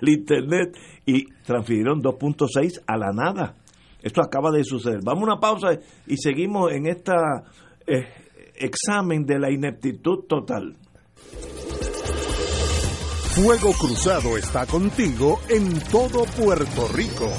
[0.00, 3.54] el internet y transfirieron 2.6 a la nada.
[4.02, 5.00] Esto acaba de suceder.
[5.04, 7.12] Vamos a una pausa y seguimos en este
[8.56, 10.76] examen de la ineptitud total.
[13.34, 17.30] Fuego Cruzado está contigo en todo Puerto Rico.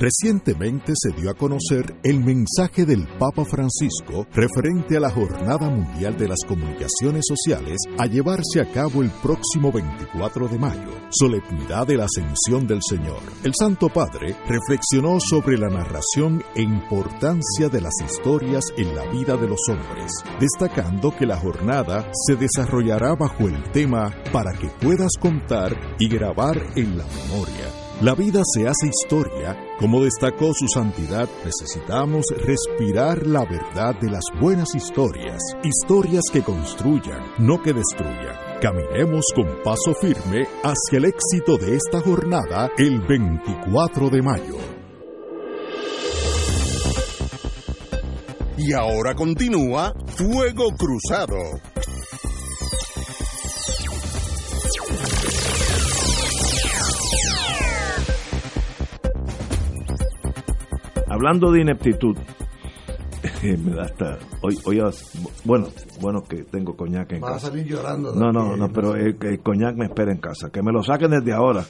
[0.00, 6.16] Recientemente se dio a conocer el mensaje del Papa Francisco referente a la Jornada Mundial
[6.16, 11.98] de las Comunicaciones Sociales a llevarse a cabo el próximo 24 de mayo, solemnidad de
[11.98, 13.20] la Ascensión del Señor.
[13.44, 19.36] El Santo Padre reflexionó sobre la narración e importancia de las historias en la vida
[19.36, 25.12] de los hombres, destacando que la jornada se desarrollará bajo el tema para que puedas
[25.20, 27.79] contar y grabar en la memoria.
[28.00, 34.24] La vida se hace historia como destacó su santidad, necesitamos respirar la verdad de las
[34.40, 38.36] buenas historias, historias que construyan, no que destruyan.
[38.62, 44.56] Caminemos con paso firme hacia el éxito de esta jornada el 24 de mayo.
[48.56, 51.36] Y ahora continúa Fuego Cruzado.
[61.20, 62.16] Hablando de ineptitud,
[63.42, 64.80] me da hasta hoy, hoy
[65.44, 65.66] bueno
[66.00, 67.34] bueno que tengo coñac en casa.
[67.34, 68.14] a salir llorando.
[68.14, 71.34] No, no, no, pero el, coñac me espera en casa, que me lo saquen desde
[71.34, 71.62] ahora.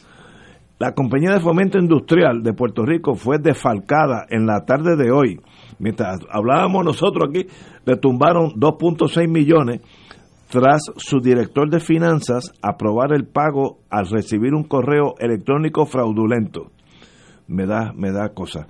[0.78, 5.40] La compañía de fomento industrial de Puerto Rico fue defalcada en la tarde de hoy.
[5.80, 7.48] Mientras hablábamos nosotros aquí,
[7.84, 9.80] le tumbaron 2.6 millones
[10.48, 16.70] tras su director de finanzas aprobar el pago al recibir un correo electrónico fraudulento.
[17.48, 18.68] Me da, me da cosa.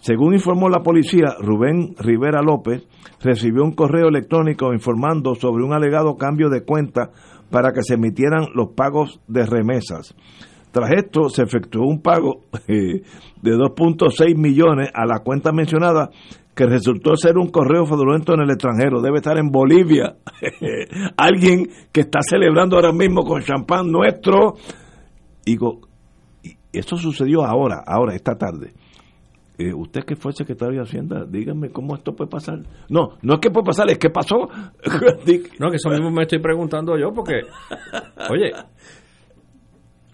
[0.00, 2.86] Según informó la policía, Rubén Rivera López
[3.22, 7.10] recibió un correo electrónico informando sobre un alegado cambio de cuenta
[7.50, 10.14] para que se emitieran los pagos de remesas.
[10.72, 13.02] Tras esto, se efectuó un pago eh,
[13.42, 16.10] de 2.6 millones a la cuenta mencionada,
[16.54, 19.00] que resultó ser un correo fraudulento en el extranjero.
[19.00, 20.16] Debe estar en Bolivia.
[21.16, 24.54] Alguien que está celebrando ahora mismo con champán nuestro.
[25.44, 25.56] Y
[26.72, 28.72] esto sucedió ahora, ahora, esta tarde.
[29.60, 32.60] Eh, usted que fue secretario de Hacienda, dígame cómo esto puede pasar.
[32.88, 34.36] No, no es que puede pasar, es que pasó.
[35.58, 37.42] no, que eso mismo me estoy preguntando yo, porque,
[38.30, 38.52] oye,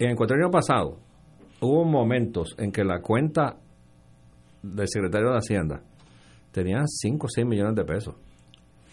[0.01, 0.99] en el cuatrienio pasado
[1.61, 3.55] hubo momentos en que la cuenta
[4.65, 5.81] del secretario de Hacienda
[6.51, 8.17] tenía 5 o 6 millones de pesos.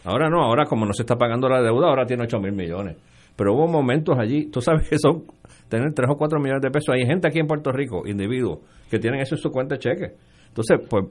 [0.03, 2.97] Ahora no, ahora como no se está pagando la deuda, ahora tiene 8 mil millones.
[3.35, 5.23] Pero hubo momentos allí, tú sabes que son
[5.67, 6.93] tener 3 o 4 millones de pesos.
[6.93, 8.59] Hay gente aquí en Puerto Rico, individuos,
[8.91, 10.32] que tienen eso en su cuenta de cheque.
[10.53, 11.05] Entonces, pues,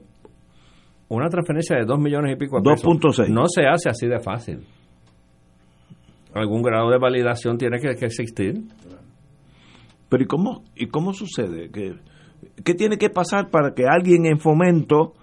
[1.09, 4.19] una transferencia de 2 millones y pico de pesos 2.6 no se hace así de
[4.19, 4.65] fácil.
[6.33, 8.63] Algún grado de validación tiene que, existir.
[10.07, 11.69] Pero ¿y cómo, y cómo sucede?
[11.71, 11.93] ¿Qué,
[12.63, 15.13] ¿Qué tiene que pasar para que alguien en fomento,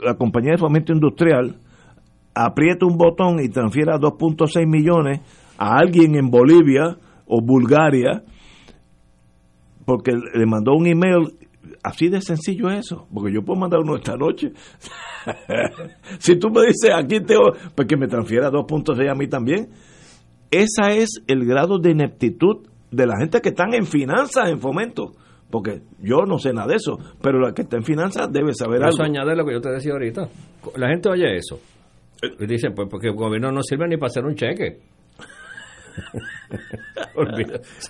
[0.00, 1.56] la compañía de fomento industrial,
[2.32, 5.20] apriete un botón y transfiera 2.6 millones
[5.58, 6.96] a alguien en Bolivia
[7.26, 8.22] o Bulgaria
[9.86, 11.38] porque le mandó un email
[11.82, 14.52] así de sencillo eso, porque yo puedo mandar uno esta noche.
[16.18, 19.68] si tú me dices, aquí tengo, pues que me transfiera 2.6 a mí también.
[20.50, 25.12] Esa es el grado de ineptitud de la gente que están en finanzas, en fomento.
[25.50, 28.80] Porque yo no sé nada de eso, pero la que está en finanzas debe saber
[28.82, 29.04] Eso algo.
[29.04, 30.28] añade lo que yo te decía ahorita.
[30.76, 31.60] La gente oye eso.
[32.40, 34.78] Y dicen, pues porque el gobierno no sirve ni para hacer un cheque.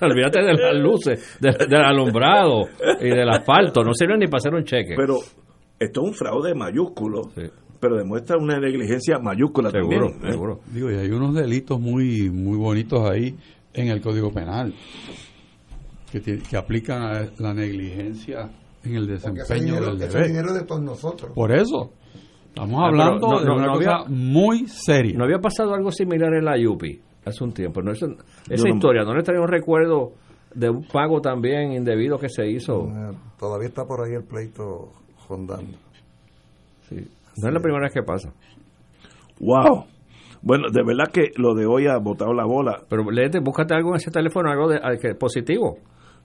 [0.00, 2.66] Olvídate de las luces, de- del alumbrado
[3.00, 3.82] y del asfalto.
[3.82, 4.94] No sirve ni para hacer un cheque.
[4.96, 5.18] Pero
[5.78, 7.22] esto es un fraude mayúsculo,
[7.80, 10.28] pero demuestra una negligencia mayúscula Seguro, también.
[10.28, 10.32] ¿eh?
[10.32, 10.60] seguro.
[10.72, 13.34] Digo, y hay unos delitos muy muy bonitos ahí
[13.74, 14.74] en el Código Penal
[16.10, 18.48] que, que aplican a la negligencia
[18.84, 20.26] en el desempeño dinero, del ese deber.
[20.28, 21.32] dinero de todos nosotros.
[21.34, 21.90] Por eso,
[22.48, 25.18] estamos Ah, hablando no- de no- una no cosa había- muy seria.
[25.18, 27.82] No había pasado algo similar en la UPI hace un tiempo.
[27.82, 27.92] ¿no?
[27.92, 28.06] Eso-
[28.48, 30.12] esa Yo historia, ¿no le traía un recuerdo
[30.54, 32.86] de un pago también indebido que se hizo?
[32.88, 34.90] Eh, Todavía está por ahí el pleito
[35.28, 35.76] rondando.
[36.90, 38.32] No es la primera vez que pasa.
[39.40, 39.84] Wow.
[40.40, 42.80] Bueno, de verdad que lo de hoy ha botado la bola.
[42.88, 45.76] Pero léete, búscate algo en ese teléfono, algo de, que, positivo.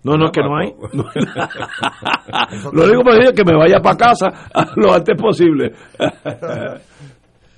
[0.03, 0.73] No, no, Ah, que no hay.
[2.73, 4.27] lo único que es que me vaya para casa
[4.75, 5.73] lo antes posible.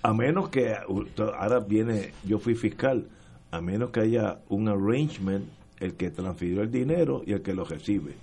[0.02, 3.06] a menos que ahora viene, yo fui fiscal,
[3.56, 5.46] a menos que haya un arrangement,
[5.80, 8.16] el que transfirió el dinero y el que lo recibe.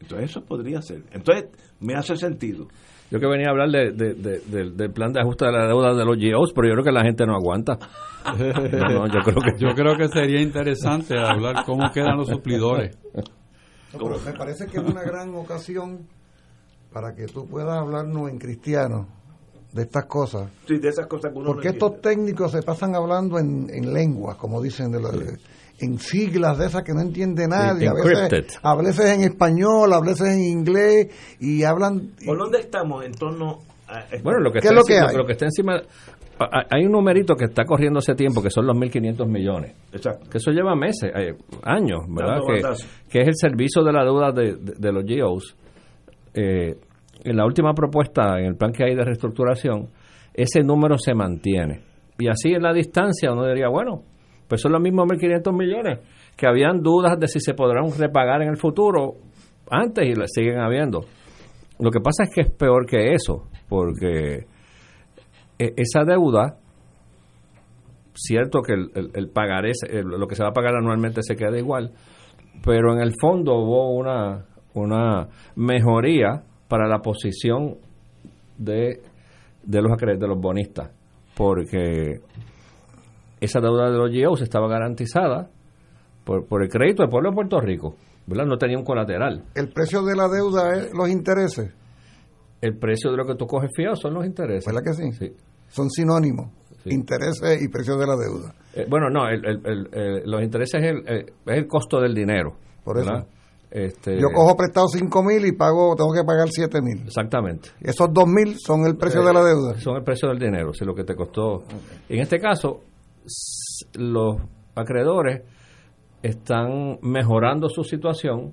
[0.00, 1.02] Entonces eso podría ser.
[1.12, 1.46] Entonces
[1.80, 2.66] me hace sentido.
[3.10, 5.66] Yo que venía a hablar de, de- de- del- del plan de ajuste de la
[5.66, 7.78] deuda de los GOs, pero yo creo que la gente no aguanta.
[8.28, 12.98] No, no, yo creo que Yo creo que sería interesante hablar cómo quedan los suplidores.
[13.14, 16.06] No, pero me parece que es una gran ocasión
[16.92, 19.08] para que tú puedas hablarnos en cristiano
[19.72, 20.50] de estas cosas.
[20.66, 23.92] Sí, de esas cosas que uno no Porque estos técnicos se pasan hablando en, en
[23.92, 25.10] lenguas, como dicen, de lo-
[25.80, 27.86] en siglas de esas que no entiende nadie.
[27.88, 28.30] A encrypted.
[28.44, 31.08] veces, a veces en español, a veces en inglés,
[31.38, 32.12] y hablan...
[32.26, 34.22] ¿Por dónde estamos en torno a esto?
[34.24, 35.16] Bueno, lo que, ¿Qué está es lo que encima- hay?
[35.16, 35.82] lo que está encima.
[36.70, 39.74] Hay un numerito que está corriendo hace tiempo, que son los 1.500 millones.
[39.92, 40.30] Exacto.
[40.30, 41.34] Que eso lleva meses, eh,
[41.64, 42.38] años, ¿verdad?
[42.46, 42.62] Que,
[43.10, 45.56] que es el servicio de la deuda de, de- de los GOs.
[46.34, 46.76] Eh,
[47.24, 49.88] en la última propuesta, en el plan que hay de reestructuración,
[50.34, 51.80] ese número se mantiene.
[52.18, 54.02] Y así en la distancia uno diría, bueno,
[54.48, 55.98] pues son los mismos 1.500 millones,
[56.36, 59.14] que habían dudas de si se podrán repagar en el futuro
[59.70, 61.04] antes y siguen habiendo.
[61.80, 64.46] Lo que pasa es que es peor que eso, porque
[65.58, 66.56] e- esa deuda,
[68.14, 68.90] cierto que el,
[69.74, 71.92] se- el- lo que se va a pagar anualmente se queda igual,
[72.64, 77.76] pero en el fondo hubo una, una mejoría para la posición
[78.58, 79.00] de,
[79.64, 80.90] de, los, acre- de los bonistas,
[81.36, 82.20] porque
[83.40, 85.48] esa deuda de los GOs estaba garantizada
[86.24, 87.94] por, por el crédito del pueblo de Puerto Rico,
[88.26, 88.46] ¿verdad?
[88.46, 89.44] No tenía un colateral.
[89.54, 91.72] El precio de la deuda es los intereses.
[92.60, 94.66] El precio de lo que tú coges fiado son los intereses.
[94.66, 95.12] ¿Verdad que sí?
[95.12, 95.32] Sí.
[95.68, 96.50] Son sinónimos.
[96.84, 98.54] Intereses y precio de la deuda.
[98.74, 102.00] Eh, bueno, no, el- el- el- el- los intereses es el, eh, es el costo
[102.00, 102.54] del dinero.
[102.84, 103.06] Por eso.
[103.10, 103.26] ¿verdad?
[103.70, 107.02] Este, Yo cojo prestado 5 mil y pago, tengo que pagar 7 mil.
[107.06, 107.68] Exactamente.
[107.80, 109.78] Esos 2 mil son el precio de la deuda.
[109.78, 111.64] Son el precio del dinero, si lo que te costó.
[112.08, 112.80] En este caso,
[113.94, 114.36] los
[114.74, 115.42] acreedores
[116.22, 118.52] están mejorando su situación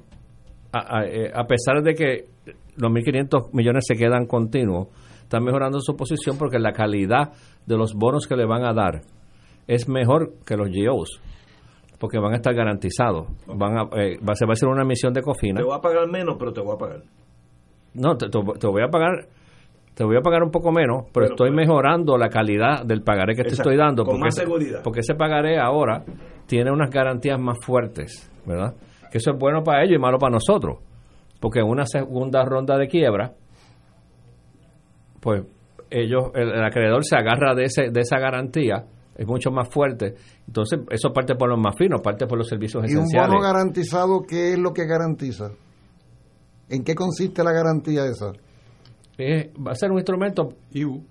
[0.71, 2.25] a, a- eh, a pesar de que
[2.75, 4.87] los 1.500 millones se quedan continuos,
[5.23, 7.31] están mejorando su posición porque la calidad
[7.65, 9.01] de los bonos que le van a dar
[9.67, 11.19] es mejor que los GOs,
[11.99, 13.27] porque van a estar garantizados.
[13.47, 15.59] Van a, eh, va, se va a hacer una emisión de cofina.
[15.59, 17.01] Te voy a pagar menos, pero te voy a pagar.
[17.93, 19.27] No, te, te- te voy a pagar
[19.93, 23.43] te voy a pagar un poco menos, pero estoy mejorando la calidad del pagaré que
[23.43, 24.03] te estoy dando.
[24.03, 24.81] con porque más seguridad.
[24.83, 26.03] Porque ese pagaré ahora
[26.47, 28.73] tiene unas garantías más fuertes, ¿verdad?
[29.09, 30.79] Que eso es bueno para ellos y malo para nosotros.
[31.39, 33.35] Porque en una segunda ronda de quiebra,
[35.21, 35.43] pues
[35.89, 38.83] ellos, el, el acreedor se agarra de, ese, de esa garantía,
[39.15, 40.15] es mucho más fuerte.
[40.47, 43.29] Entonces, eso parte por los más finos, parte por los servicios Y un esenciales.
[43.29, 45.51] bono garantizado, ¿qué es lo que garantiza?
[46.69, 48.31] ¿En qué consiste la garantía esa?
[49.17, 51.03] Eh, va a ser un instrumento IBU.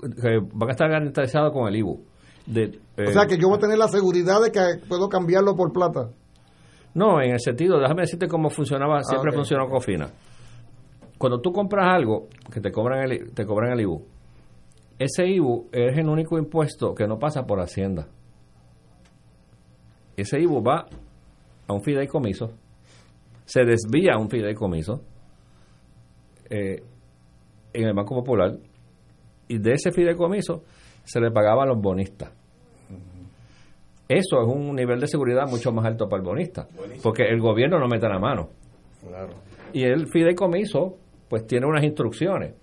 [0.00, 2.00] que va a estar garantizado con el IBU.
[2.46, 5.56] De, o eh, sea, que yo voy a tener la seguridad de que puedo cambiarlo
[5.56, 6.10] por plata.
[6.94, 9.36] No, en el sentido, déjame decirte cómo funcionaba, siempre ok.
[9.36, 10.08] funcionó Cofina.
[11.18, 14.02] Cuando tú compras algo, que te cobran el, te cobran el IBU,
[14.98, 18.08] ese IBU es el único impuesto que no pasa por Hacienda.
[20.16, 20.86] Ese IBU va
[21.66, 22.52] a un fideicomiso,
[23.44, 25.02] se desvía a un fideicomiso
[26.48, 26.82] eh,
[27.72, 28.56] en el Banco Popular
[29.48, 30.62] y de ese fideicomiso
[31.04, 32.32] se le pagaba a los bonistas.
[34.08, 36.68] Eso es un nivel de seguridad mucho más alto para el bonista,
[37.02, 38.50] porque el gobierno no mete la mano.
[39.72, 40.96] Y el fideicomiso,
[41.28, 42.54] pues tiene unas instrucciones.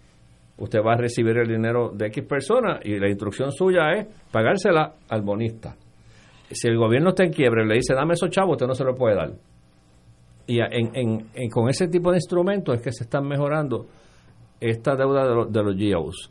[0.57, 4.93] Usted va a recibir el dinero de X persona y la instrucción suya es pagársela
[5.09, 5.75] al bonista.
[6.51, 8.83] Si el gobierno está en quiebre y le dice, dame esos chavos, usted no se
[8.83, 9.31] lo puede dar.
[10.45, 13.87] Y en, en- en- con ese tipo de instrumentos es que se están mejorando
[14.59, 16.29] esta deuda de, los- de los GIOs.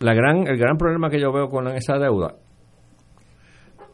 [0.00, 2.34] La gran, el gran problema que yo veo con esa deuda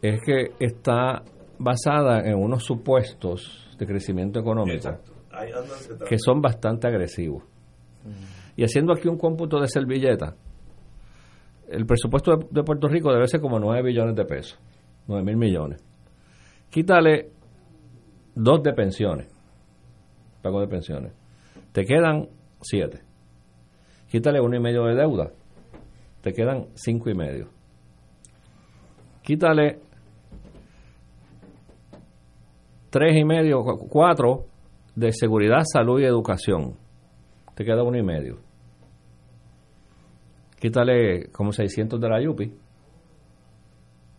[0.01, 1.23] es que está
[1.59, 4.89] basada en unos supuestos de crecimiento económico
[6.09, 7.43] que son bastante agresivos.
[8.59, 10.35] Y haciendo aquí un cómputo de servilleta,
[11.69, 14.59] el presupuesto de, Puerto Rico debe ser como 9 billones de pesos,
[15.07, 15.81] 9 mil millones.
[16.69, 17.31] Quítale
[18.35, 19.29] dos de pensiones,
[20.43, 21.13] pago de pensiones.
[21.71, 22.29] Te quedan
[22.61, 23.01] 7.
[24.11, 25.31] Quítale uno y medio de deuda,
[26.21, 27.51] te quedan cinco y medio.
[29.23, 29.79] Quítale
[32.91, 34.47] tres y medio, cu- cuatro
[34.97, 36.75] de seguridad, salud y educación.
[37.55, 38.48] Te queda uno y medio.
[40.61, 42.53] Quítale como 600 de la Yupi.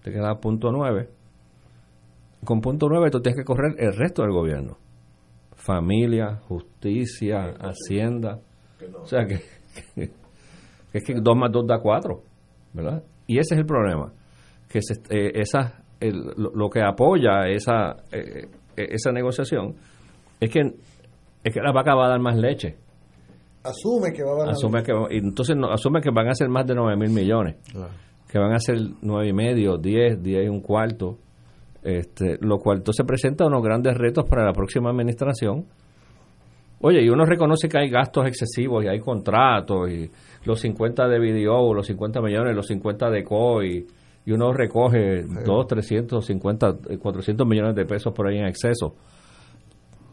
[0.03, 1.09] Te queda punto nueve.
[2.45, 4.77] Con punto nueve tú tienes que correr el resto del gobierno.
[5.55, 8.39] Familia, justicia, hacienda.
[9.01, 9.41] O sea que,
[9.95, 10.11] que-
[10.93, 12.23] es que 2 más 2 da 4,
[12.73, 13.03] ¿verdad?
[13.27, 14.11] Y ese es el problema.
[14.69, 18.47] Que se, eh, esa, el- lo, lo que apoya esa, eh,
[18.77, 19.75] eh, esa negociación
[20.39, 20.61] es que,
[21.43, 22.77] es que la vaca va a dar más leche.
[23.63, 26.65] Asume que va a Asume que, y entonces no, asume que van a ser más
[26.65, 27.57] de 9 mil millones.
[28.27, 31.17] Que van a ser 9 y medio, 10, 10 y un cuarto.
[31.81, 35.65] Este, lo cual entonces presenta unos grandes retos para la próxima administración.
[36.81, 40.09] Oye, y uno reconoce que hay gastos excesivos y hay contratos y
[40.45, 43.87] los 50 de video, los 50 millones, los 50 de COI
[44.25, 48.95] y uno recoge 2, 350, eh, 400 millones de pesos por ahí en exceso.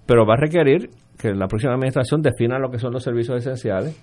[0.06, 4.00] Pero va a requerir que la próxima administración defina lo que son los servicios esenciales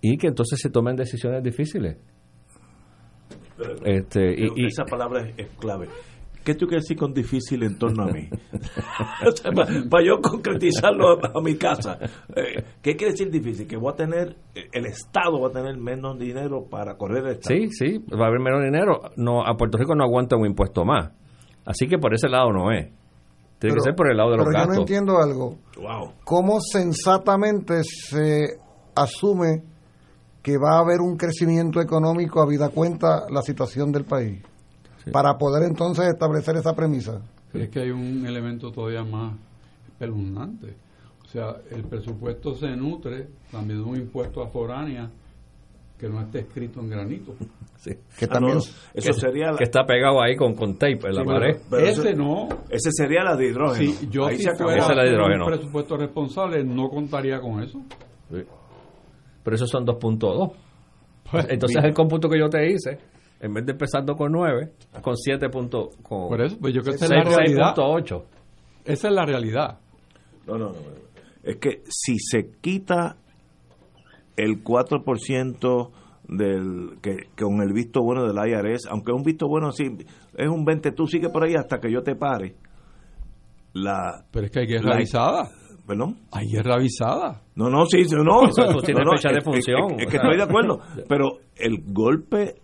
[0.00, 1.96] y que entonces se tomen decisiones difíciles.
[3.56, 5.88] Pero- Este, y- pero y- esa palabra es, es clave.
[6.44, 8.26] ¿Qué tú quieres decir con difícil en torno a mí?
[9.90, 11.98] para, yo concretizarlo a, a mi casa.
[12.34, 13.66] Eh, ¿Qué quiere decir difícil?
[13.66, 17.30] Que voy a tener, eh, el Estado va a tener menos dinero para correr el
[17.32, 17.56] Estado.
[17.60, 19.00] Sí, sí, va a haber menos dinero.
[19.16, 21.10] No, a Puerto Rico no aguanta un impuesto más.
[21.66, 22.88] Así que por ese lado no es.
[23.60, 24.78] Tiene que Pero- ser por el lado de los Pero yo no gastos.
[24.78, 25.58] entiendo algo.
[25.76, 26.12] Wow.
[26.24, 28.58] ¿Cómo sensatamente se
[28.96, 29.62] asume
[30.42, 34.42] que va a haber un crecimiento económico a vida cuenta la situación del país?
[35.12, 37.20] Para poder entonces establecer esa premisa.
[37.52, 39.34] Es que hay un elemento todavía más
[39.88, 40.74] espeluznante.
[41.24, 45.10] O sea, el presupuesto se nutre también de un impuesto a foránea
[46.00, 47.34] que no está escrito en granito.
[47.76, 47.90] Sí.
[48.18, 48.62] Que Ah, también no,
[48.94, 51.56] eso sería la- que está pegado ahí con, con tape en la Sí, pared.
[51.70, 52.48] pero- Ese eso- no.
[52.70, 53.92] Ese sería la de hidrógeno.
[53.92, 55.44] Si yo Ahí si fuera la de hidrógeno.
[55.46, 57.80] un presupuesto responsable no contaría con eso.
[58.30, 58.42] Sí.
[59.42, 60.52] Pero esos son 2.2.
[61.30, 61.88] Pues, Entonces mira.
[61.88, 62.98] el cómputo que yo te hice,
[63.40, 65.48] en vez de empezando con 9, con 7.
[65.48, 67.74] punto- con Por eso, pues yo creo que esa es la seis- realidad.
[67.76, 68.24] 6.8.
[68.84, 69.78] Esa es la realidad.
[70.46, 70.74] No, no, no.
[71.42, 73.16] Es que si se quita
[74.44, 75.90] el 4%
[76.28, 79.84] del que con el visto bueno del IRS, aunque es un visto bueno sí,
[80.36, 82.54] es un 20, tú sigue por ahí hasta que yo te pare.
[83.72, 85.50] La Pero es que hay guerra la- avisada.
[85.86, 86.18] ¿Perdón?
[86.30, 87.42] Hay guerra avisada.
[87.56, 88.42] No, no, sí, sí, no.
[88.48, 90.20] Eso- eso tiene no, no, fecha de es- función, Es, es que sea.
[90.22, 92.54] estoy de acuerdo, pero el golpe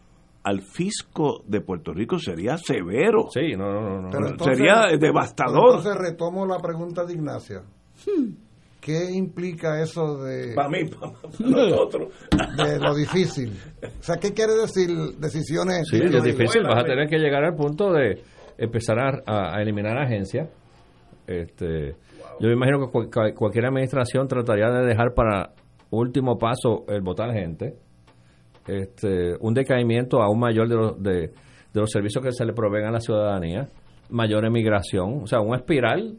[0.45, 3.27] al fisco de Puerto Rico sería severo.
[3.33, 4.11] Sí, no, no, no.
[4.11, 5.77] Pero entonces- sería devastador.
[5.79, 7.63] Entonces retomo la pregunta de Ignacia.
[8.87, 11.11] ¿Qué implica eso de, Para mí, para
[11.41, 12.13] nosotros.
[12.57, 13.53] de lo difícil?
[13.83, 14.89] O sea, ¿qué quiere decir
[15.19, 15.89] decisiones?
[15.91, 16.63] Sí, es difícil.
[16.63, 18.23] Vas a tener que llegar al punto de
[18.57, 18.97] empezar
[19.27, 20.49] a, eliminar agencias.
[21.27, 21.97] Este,
[22.39, 25.51] Yo me imagino que cual- cual- cualquier administración trataría de dejar para
[25.91, 27.75] último paso el votar gente.
[28.69, 31.13] Este, un decaimiento aún mayor de los, de,
[31.73, 33.67] de los servicios que se le proveen a la ciudadanía,
[34.11, 36.19] mayor emigración, o sea, un espiral,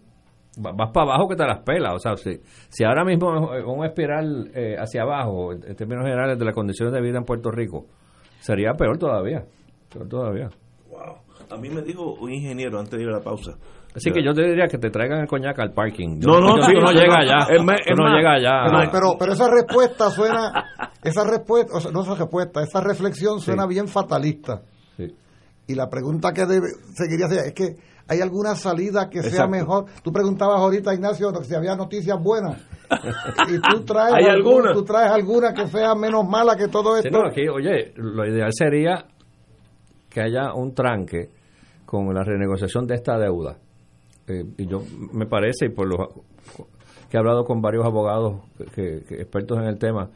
[0.57, 2.39] vas para abajo que te las pelas, o sea, si,
[2.69, 6.93] si ahora mismo es un espiral eh, hacia abajo, en términos generales de las condiciones
[6.93, 7.85] de vida en Puerto Rico,
[8.39, 9.45] sería peor todavía,
[9.91, 10.49] peor todavía.
[10.89, 11.17] Wow.
[11.49, 13.57] A mí me dijo un ingeniero antes de ir a la pausa.
[13.95, 16.19] Así que yo te diría que te traigan el coñac al parking.
[16.19, 17.47] No, no, Yo- sí, tú no no, llega allá.
[17.49, 18.89] Es es no llega allá.
[18.91, 20.51] Pero, pero, esa respuesta suena,
[21.03, 24.61] esa respuesta, o sea, no esa respuesta, esa reflexión suena bien fatalista.
[24.97, 25.15] Sí.
[25.67, 27.75] Y la pregunta que debe, seguiría es que
[28.07, 29.85] hay alguna salida que sea mejor.
[30.03, 32.61] Tú preguntabas ahorita, Ignacio, si había noticias buenas.
[33.49, 34.73] y tú traes, ¿Hay algún- alguna?
[34.73, 37.21] tú traes alguna que sea menos mala que todo Sí, esto.
[37.21, 39.05] no, aquí, oye, lo ideal sería
[40.09, 41.29] que haya un tranque
[41.85, 43.57] con la renegociación de esta deuda
[44.27, 44.81] eh, y yo
[45.13, 46.07] me parece, y por lo
[47.09, 48.41] que he hablado con varios abogados
[48.75, 50.09] que, que expertos en el tema,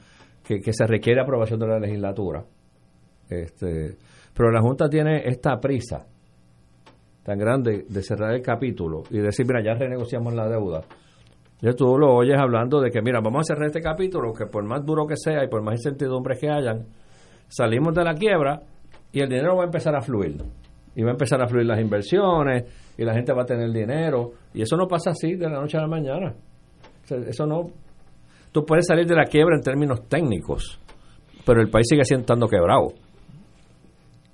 [0.44, 2.44] que, que, se requiere aprobación de la legislatura.
[3.30, 3.96] Este,
[4.34, 6.06] pero la Junta tiene esta prisa
[7.24, 10.82] tan grande de cerrar el capítulo y decir, mira, ya renegociamos la deuda.
[11.62, 14.64] Ya tú lo oyes hablando de que, mira, vamos a cerrar este capítulo, que por
[14.64, 16.88] más duro que sea y por más incertidumbres que hayan,
[17.48, 18.62] salimos de la quiebra
[19.12, 20.38] y el dinero va a empezar a fluir.
[20.96, 24.32] Y va a empezar a fluir las inversiones y la gente va a tener dinero.
[24.54, 26.34] Y eso no pasa así de la noche a la mañana.
[27.10, 27.68] Eso no.
[28.52, 30.80] Tú puedes salir de la quiebra en términos técnicos,
[31.46, 32.94] pero el país sigue siendo estando quebrado.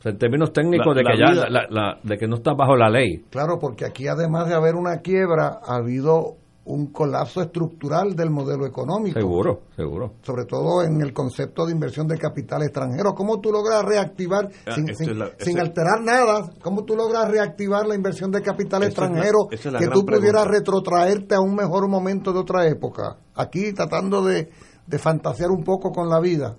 [0.08, 2.36] Sea, en términos técnicos La- de que la ya vida- la- la- de que no
[2.38, 3.26] está bajo la ley.
[3.30, 6.36] Claro, porque aquí además de haber una quiebra, ha habido
[6.70, 9.18] un colapso estructural del modelo económico.
[9.18, 10.16] Seguro, seguro.
[10.22, 13.14] Sobre todo en el concepto de inversión de capital extranjero.
[13.16, 16.84] ¿Cómo tú logras reactivar, Ah, sin, esta sin- es la- sin esa- alterar nada, cómo
[16.84, 20.44] tú logras reactivar la inversión de capital Esa es la- extranjero es que tú pudieras
[20.44, 20.52] pregunta.
[20.60, 23.16] retrotraerte a un mejor momento de otra época?
[23.36, 24.50] Aquí tratando de,
[24.86, 26.58] de fantasear un poco con la vida.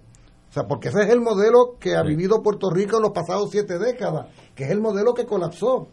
[0.49, 3.51] O sea, porque ese es el modelo que ha vivido Puerto Rico en los pasados
[3.51, 5.89] siete décadas, que es el modelo que colapsó.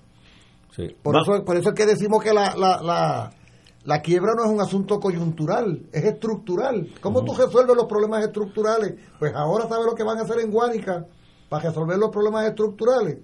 [0.76, 0.96] Sí.
[1.04, 3.32] Por, eso, por eso es que decimos que la, la, la,
[3.84, 6.88] la quiebra no es un asunto coyuntural, es estructural.
[7.02, 8.96] ¿Cómo tú resuelves los problemas estructurales?
[9.20, 11.06] Pues ahora sabes lo que van a hacer en Guánica
[11.50, 13.20] para resolver los problemas estructurales.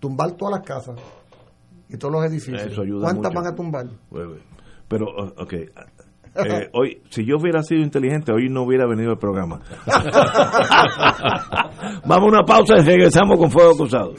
[0.00, 0.98] Tumbar todas las casas
[1.88, 2.60] y todos los edificios.
[2.72, 3.42] Eso ayuda ¿Cuántas mucho.
[3.42, 3.86] van a tumbar?
[4.10, 4.34] Bueno,
[4.88, 5.54] Pero, o- ok.
[6.36, 9.60] Eh, hoy, si yo hubiera sido inteligente, hoy no hubiera venido el programa.
[12.04, 14.14] Vamos a una pausa y regresamos con Fuego Cruzado.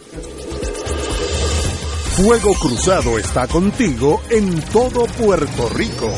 [2.15, 6.09] Fuego Cruzado está contigo en todo Puerto Rico.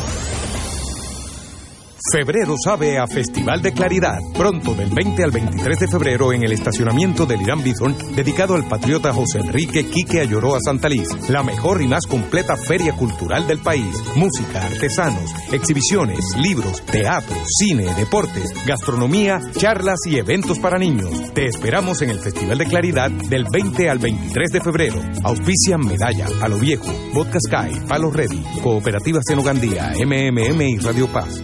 [2.10, 4.20] Febrero sabe a Festival de Claridad.
[4.34, 8.66] Pronto, del 20 al 23 de febrero, en el estacionamiento del Irán Bithorn, dedicado al
[8.66, 11.10] patriota José Enrique Quique Ayoroa Santaliz.
[11.30, 13.94] La mejor y más completa feria cultural del país.
[14.16, 21.34] Música, artesanos, exhibiciones, libros, teatro, cine, deportes, gastronomía, charlas y eventos para niños.
[21.34, 25.02] Te esperamos en el Festival de Claridad del 20 al 23 de febrero.
[25.24, 31.44] Auspician Medalla, Palo Viejo, Vodka Sky, Palo Ready, Cooperativa Senogandía, MMM y Radio Paz.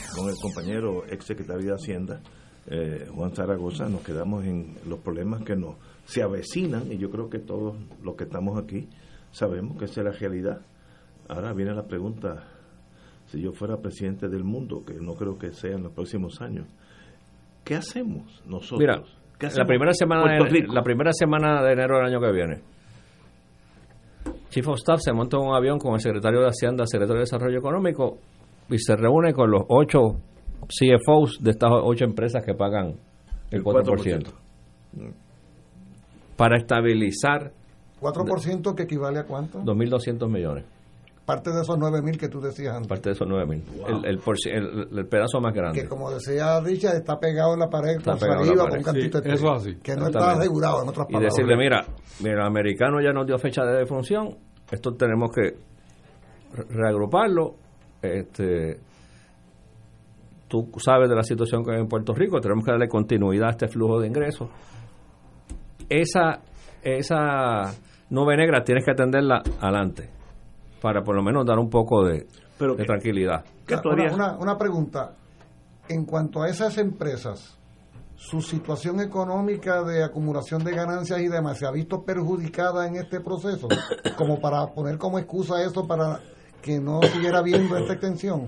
[0.15, 2.21] con el compañero ex secretario de Hacienda,
[2.67, 3.87] eh, Juan Zaragoza.
[3.87, 5.75] Nos quedamos en los problemas que nos
[6.05, 8.87] se avecinan y yo creo que todos los que estamos aquí
[9.31, 10.61] sabemos que esa es la realidad.
[11.29, 12.43] Ahora viene la pregunta,
[13.27, 16.67] si yo fuera presidente del mundo, que no creo que sea en los próximos años,
[17.63, 18.79] ¿qué hacemos nosotros?
[18.79, 19.01] Mira,
[19.39, 22.61] ¿Qué la primera semana de, la primera semana de enero del año que viene.
[24.49, 27.21] Chief of Staff se monta en un avión con el secretario de Hacienda, secretario de
[27.21, 28.19] Desarrollo Económico
[28.71, 30.15] y se reúne con los ocho
[30.67, 32.95] CFOs de estas ocho empresas que pagan
[33.51, 34.27] el El 4%.
[36.37, 37.51] Para estabilizar
[38.01, 39.59] 4% que equivale a cuánto?
[39.59, 40.65] 2.200 millones.
[41.25, 42.87] parte de esos 9 mil que tú decías antes.
[42.89, 43.63] Parte de esos 9 mil.
[43.87, 45.81] El, el, por- el- el pedazo más grande.
[45.81, 48.57] Que como decía Richard, está pegado en la pared Está arriba pared.
[48.57, 49.75] con un cantito Sí, de eso así.
[49.75, 51.33] Que no está asegurado, en otras y palabras.
[51.35, 51.85] decirle, mira,
[52.21, 54.35] mira, el americano ya nos dio fecha de defunción,
[54.71, 55.41] esto tenemos que
[56.53, 57.55] re- reagruparlo.
[58.01, 58.79] Este,
[60.47, 63.51] tú sabes de la situación que hay en Puerto Rico, tenemos que darle continuidad a
[63.51, 64.49] este flujo de ingresos.
[65.89, 66.39] Esa,
[66.83, 67.73] esa
[68.09, 70.09] nube negra tienes que atenderla adelante
[70.81, 72.27] para por lo menos dar un poco de,
[72.75, 73.43] de tranquilidad.
[73.89, 75.11] Una- una, una pregunta.
[75.89, 77.57] En cuanto a esas empresas,
[78.15, 83.19] su situación económica de acumulación de ganancias y demás se ha visto perjudicada en este
[83.19, 83.67] proceso,
[84.17, 86.19] como para poner como excusa eso para
[86.61, 88.47] que no siguiera habiendo esta extensión.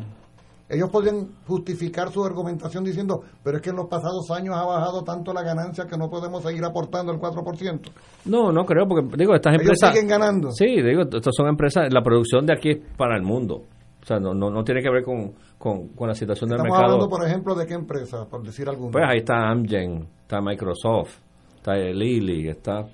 [0.69, 5.03] Ellos podrían justificar su argumentación diciendo, pero es que en los pasados años ha bajado
[5.03, 7.81] tanto la ganancia que no podemos seguir aportando el 4%.
[8.25, 9.93] No, no creo, porque digo, estas Ellos empresas...
[9.93, 10.51] siguen ganando.
[10.51, 13.61] Sí, digo, estas son empresas, la producción de aquí es para el mundo.
[14.01, 16.77] O sea, no, no, no tiene que ver con, con, con la situación del Estamos
[16.77, 16.93] mercado.
[16.95, 18.91] hablando, por ejemplo, de qué empresa, por decir alguna.
[18.91, 21.19] Pues ahí está Amgen, está Microsoft,
[21.57, 22.85] está Lilly, está...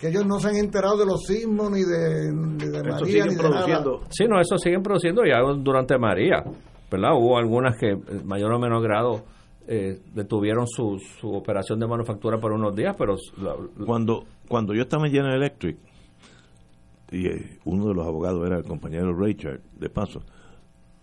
[0.00, 3.34] que ellos no se han enterado de los sismos ni de, ni de María ni
[3.34, 3.66] de nada.
[4.10, 6.42] Sí, no, eso siguen produciendo ya durante María,
[6.90, 7.10] ¿verdad?
[7.16, 9.22] Hubo algunas que, en mayor o menor grado,
[9.68, 13.14] eh, detuvieron su, su operación de manufactura por unos días, pero...
[13.42, 13.54] la-
[13.84, 15.76] Cuando, cuando yo estaba en General Electric,
[17.12, 20.20] y eh, uno de los abogados era el compañero Richard, de paso,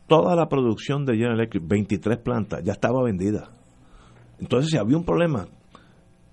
[0.08, 3.50] toda la producción de General Electric, 23 plantas, ya estaba vendida.
[4.40, 5.48] Entonces, si había un problema,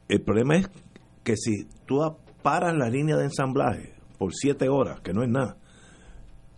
[0.09, 0.69] el problema es
[1.23, 2.03] que si tú
[2.45, 5.57] paras la línea de ensamblaje por 7 horas, que no es nada,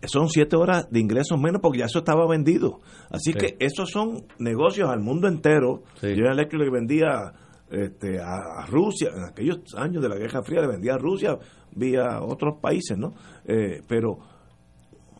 [0.05, 2.79] son 7 horas de ingresos menos porque ya eso estaba vendido.
[3.09, 3.39] Así Sí.
[3.39, 5.81] que esos son negocios al mundo entero.
[5.99, 7.33] General Electric le vendía
[7.71, 11.37] este, a, a Rusia, en aquellos años de la Guerra Fría, le vendía a Rusia
[11.75, 13.13] vía otros países, ¿no?
[13.45, 14.19] Eh, pero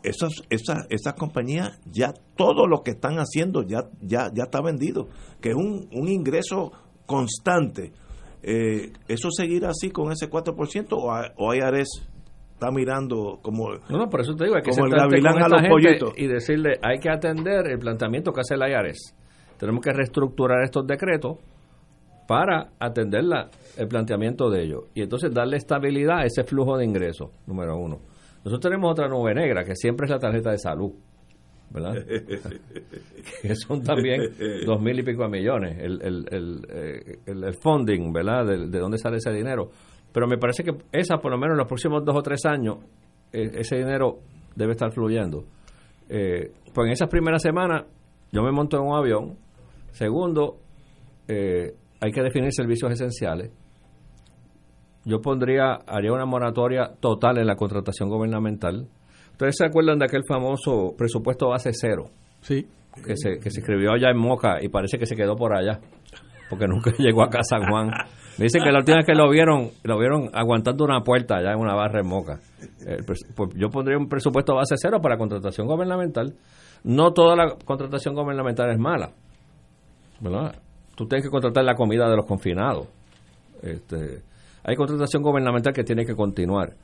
[0.04, 5.08] esas, esas, esas compañías, ya todo lo que están haciendo ya, ya, ya está vendido,
[5.40, 6.70] que es un, un ingreso
[7.04, 7.92] constante.
[8.42, 11.88] Eh, ¿Eso seguirá así con ese 4% o, a- o IRS
[12.54, 15.48] está mirando como, No, no, por eso te digo, hay que como el gavilán a
[15.48, 16.12] los pollitos?
[16.16, 19.14] y decirle, hay que atender el planteamiento que hace el IARES.
[19.58, 21.38] Tenemos que reestructurar estos decretos
[22.26, 24.84] para atender la- el planteamiento de ellos.
[24.94, 27.98] Y entonces darle estabilidad a ese flujo de ingresos, número uno.
[28.44, 30.92] Nosotros tenemos otra nube negra, que siempre es la tarjeta de salud,
[31.70, 31.94] ¿verdad?
[33.42, 34.22] que son también
[34.66, 38.46] dos mil y pico de millones, el, el, el, eh, el- el funding, ¿verdad?
[38.46, 39.70] De, de dónde sale ese dinero.
[40.12, 42.78] Pero me parece que esa, por lo menos en los próximos dos o tres años,
[43.32, 44.20] eh, ese dinero
[44.56, 45.44] debe estar fluyendo.
[46.08, 47.84] Eh, pues en esas primeras semanas,
[48.32, 49.36] yo me monto en un avión.
[49.92, 50.58] Segundo,
[51.28, 53.50] eh, hay que definir servicios esenciales.
[55.04, 58.88] Yo pondría, haría una moratoria total en la contratación gubernamental.
[59.38, 62.06] ¿Ustedes se acuerdan de aquel famoso presupuesto base cero?
[62.40, 62.66] Sí.
[63.06, 65.78] Que se, que se escribió allá en Moca y parece que se quedó por allá,
[66.50, 67.88] porque nunca llegó acá a San Juan.
[68.36, 71.52] Me dicen que la última vez que lo vieron, lo vieron aguantando una puerta allá
[71.52, 72.40] en una barra en Moca.
[72.84, 73.20] Eh, pues
[73.54, 76.34] yo pondría un presupuesto base cero para contratación gubernamental.
[76.82, 79.12] No toda la contratación gubernamental es mala.
[80.20, 80.56] ¿verdad?
[80.96, 82.88] Tú tienes que contratar la comida de los confinados.
[83.62, 84.22] Este,
[84.64, 86.74] hay contratación gubernamental que tiene que continuar.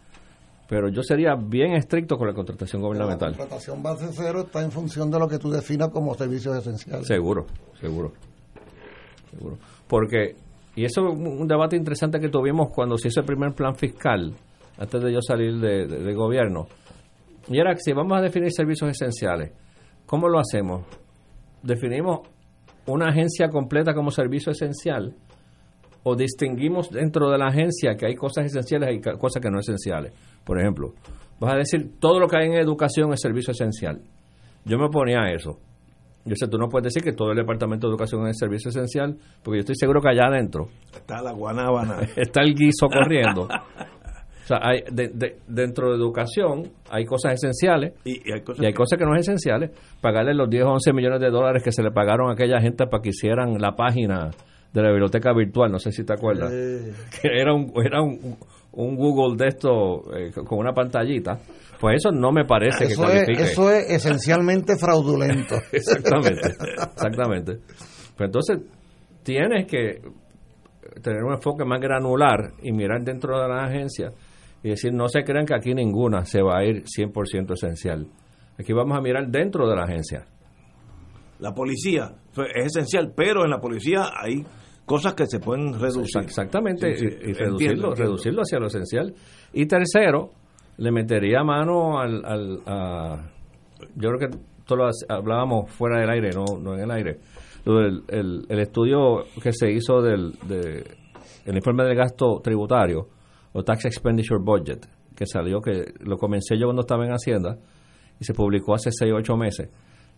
[0.68, 3.36] Pero yo sería bien estricto con la contratación La gubernamental.
[3.36, 7.06] contratación base cero está en función de lo que tú definas como servicios esenciales.
[7.06, 7.46] Seguro,
[7.80, 8.12] seguro.
[9.30, 9.58] Seguro.
[9.86, 10.36] Porque,
[10.76, 14.32] y eso es un debate interesante que tuvimos cuando se hizo el primer plan fiscal,
[14.78, 16.66] antes de yo salir de, de- de gobierno.
[17.48, 19.52] Y era que si vamos a definir servicios esenciales,
[20.06, 20.84] ¿cómo lo hacemos?
[21.62, 22.20] ¿Definimos
[22.86, 25.14] una agencia completa como servicio esencial?
[26.04, 30.12] ¿O distinguimos dentro de la agencia que hay cosas esenciales y cosas que no esenciales?
[30.44, 30.94] Por ejemplo,
[31.40, 34.00] vas a decir, todo lo que hay en educación es servicio esencial.
[34.64, 35.58] Yo me oponía a eso.
[36.26, 39.14] Yo sé, tú no puedes decir que todo el Departamento de Educación es servicio esencial,
[39.42, 41.98] porque yo estoy seguro que allá adentro Está la guanábana.
[42.16, 43.42] está el guiso corriendo.
[43.42, 48.62] O sea, hay, de- de- dentro de educación hay cosas esenciales Y, y hay cosas
[48.62, 49.70] y hay que- cosas que no es esenciales.
[50.00, 52.86] Pagarle los 10 o 11 millones de dólares que se le pagaron a aquella gente
[52.86, 54.30] para que hicieran la página
[54.72, 56.50] de la biblioteca virtual, no sé si te acuerdas.
[56.50, 58.36] Que era un, era un,
[58.76, 61.38] un Google de esto eh, con una pantallita.
[61.80, 63.42] Pues eso no me parece que Eso es, califique.
[63.42, 65.56] eso es esencialmente fraudulento.
[65.72, 66.48] Exactamente,
[66.94, 67.52] exactamente.
[68.16, 68.58] Pues entonces
[69.22, 70.00] tienes que
[71.02, 74.10] tener un enfoque más granular y mirar dentro de la agencia
[74.62, 78.06] y decir, no se crean que aquí ninguna se va a ir 100% esencial.
[78.58, 80.24] Aquí vamos a mirar dentro de la agencia.
[81.40, 84.44] La policía fue- es esencial, pero en la policía hay
[84.86, 86.22] cosas que se pueden reducir.
[86.22, 87.94] Exactamente, Sí, sí, y, reducirlo, entiendo.
[87.94, 89.14] reducirlo hacia lo esencial.
[89.52, 90.30] Y tercero,
[90.78, 93.30] le metería mano al, al a,
[93.96, 97.18] yo creo que esto lo hablábamos fuera del aire, no, no en el aire.
[97.66, 100.84] El, el, el estudio que se hizo del de,
[101.46, 103.08] el informe del gasto tributario
[103.52, 104.86] o Tax Expenditure Budget,
[105.16, 107.56] que salió, que lo comencé yo cuando estaba en Hacienda
[108.20, 109.70] y se publicó hace 6 o 8 meses,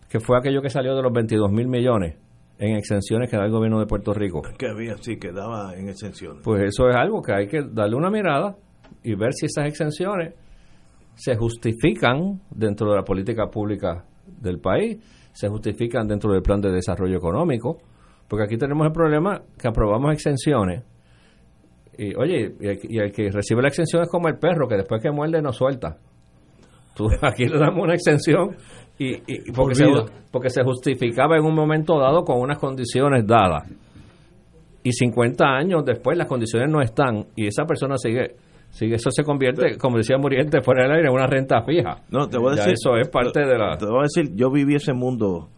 [0.09, 2.15] que fue aquello que salió de los 22 mil millones
[2.59, 4.41] en exenciones que da el gobierno de Puerto Rico.
[4.57, 6.41] Que había, sí, que daba en exenciones.
[6.43, 8.55] Pues eso es algo que hay que darle una mirada
[9.03, 10.33] y ver si esas exenciones
[11.15, 14.97] se justifican dentro de la política pública del país,
[15.33, 17.77] se justifican dentro del plan de desarrollo económico,
[18.27, 20.83] porque aquí tenemos el problema que aprobamos exenciones
[21.97, 25.09] y oye, y el, que recibe la exención es como el perro, que después que
[25.09, 25.97] muerde no suelta.
[26.95, 28.55] Tú, aquí le damos una exención
[28.99, 29.85] y, porque, se,
[30.31, 33.69] porque se justificaba en un momento dado con unas condiciones dadas.
[34.83, 38.35] Y 50 años después las condiciones no están y esa persona sigue
[38.69, 42.03] sigue eso se convierte, como decía Muriente, fuera del aire, en una renta fija.
[42.09, 42.73] No, te voy a decir.
[42.73, 43.77] eso es parte de la.
[43.77, 45.49] Te voy a decir, yo viví ese mundo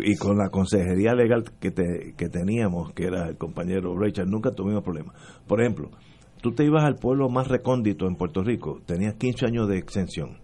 [0.00, 4.82] y con la consejería legal que, que teníamos, que era el compañero Rachel, nunca tuvimos
[4.82, 5.14] problemas.
[5.46, 5.90] Por ejemplo,
[6.40, 10.38] tú te ibas al pueblo más recóndito en Puerto Rico, tenías 15 años de exención,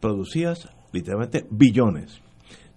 [0.00, 2.20] producías literalmente billones.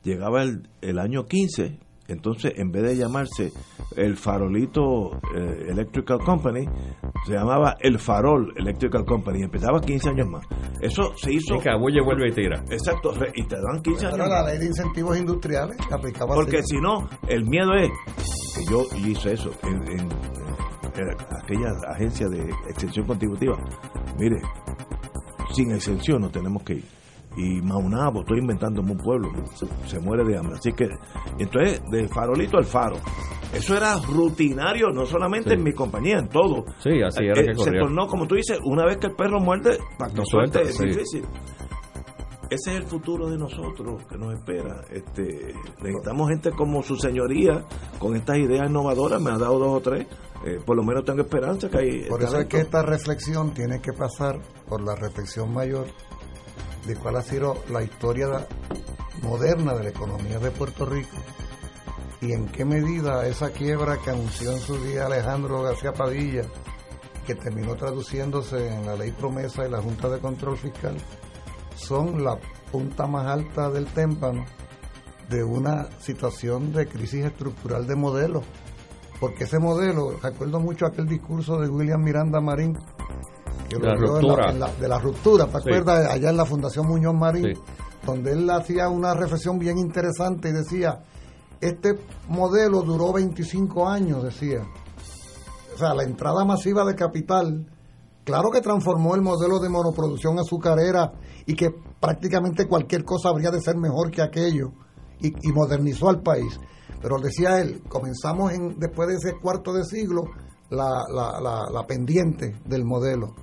[0.04, 1.80] Llegaba el, el año 15
[2.10, 3.54] entonces, en vez de llamarse
[3.96, 6.66] el Farolito eh, Electrical Company,
[7.26, 9.44] se llamaba el Farol Electrical Company.
[9.44, 10.44] Empezaba 15 años más.
[10.82, 11.56] Eso se hizo.
[11.56, 12.64] Y Cabulle vuelve y tira.
[12.72, 14.28] Exacto, y te dan 15 años.
[14.28, 17.92] la ley de incentivos industriales aplicaba Porque si no, el miedo es
[18.56, 20.10] que yo hice eso en, en
[21.44, 23.56] aquella agencia de extensión contributiva.
[24.18, 24.42] Mire,
[25.54, 26.99] sin exención no tenemos que ir
[27.40, 29.32] y Maunabo, estoy inventándome un pueblo,
[29.86, 30.58] se, muere de hambre.
[30.58, 30.90] Así que,
[31.38, 32.98] entonces, de farolito al faro.
[33.54, 36.66] Eso era rutinario, no solamente en mi compañía, en todo.
[36.80, 39.80] Sí, así era eh, Se tornó, como tú dices, una vez que el perro muerde,
[39.98, 41.24] para que suelte, es difícil.
[42.50, 44.82] Ese es el futuro de nosotros que nos espera.
[44.92, 47.64] Este, necesitamos gente como su señoría,
[48.00, 50.08] con estas ideas innovadoras, me ha dado dos o tres.
[50.46, 52.04] Eh, por lo menos tengo esperanza que hay.
[52.08, 55.86] Por eso es que esta reflexión tiene que pasar por la reflexión mayor
[56.86, 58.48] de cuál ha sido la historia
[59.22, 61.18] moderna de la economía de Puerto Rico
[62.22, 66.44] y en qué medida esa quiebra que anunció en su día Alejandro García Padilla,
[67.26, 70.98] que terminó traduciéndose en la ley promesa de la Junta de Control Fiscal,
[71.76, 72.38] son la
[72.72, 74.46] punta más alta del témpano
[75.30, 78.42] de una situación de crisis estructural de modelo.
[79.20, 82.78] Porque ese modelo, recuerdo mucho aquel discurso de William Miranda Marín,
[83.70, 84.52] de la ruptura.
[84.80, 86.10] de la ruptura, ¿te acuerdas?
[86.10, 87.54] Allá en la Fundación Muñoz Marín,
[88.06, 91.04] donde él hacía una reflexión bien interesante y decía,
[91.62, 94.62] este modelo duró 25 años, decía.
[95.76, 97.66] O sea, la entrada masiva de capital,
[98.24, 101.14] claro que transformó el modelo de monoproducción azucarera
[101.46, 104.72] y que prácticamente cualquier cosa habría de ser mejor que aquello
[105.22, 106.60] y, modernizó al país.
[107.02, 110.24] Pero decía él, comenzamos en, después de ese cuarto de siglo
[110.70, 113.34] la, la, la, la pendiente del modelo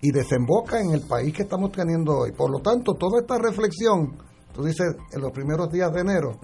[0.00, 2.32] y desemboca en el país que estamos teniendo hoy.
[2.32, 4.16] Por lo tanto, toda esta reflexión,
[4.52, 6.38] tú dices, en los primeros días de enero,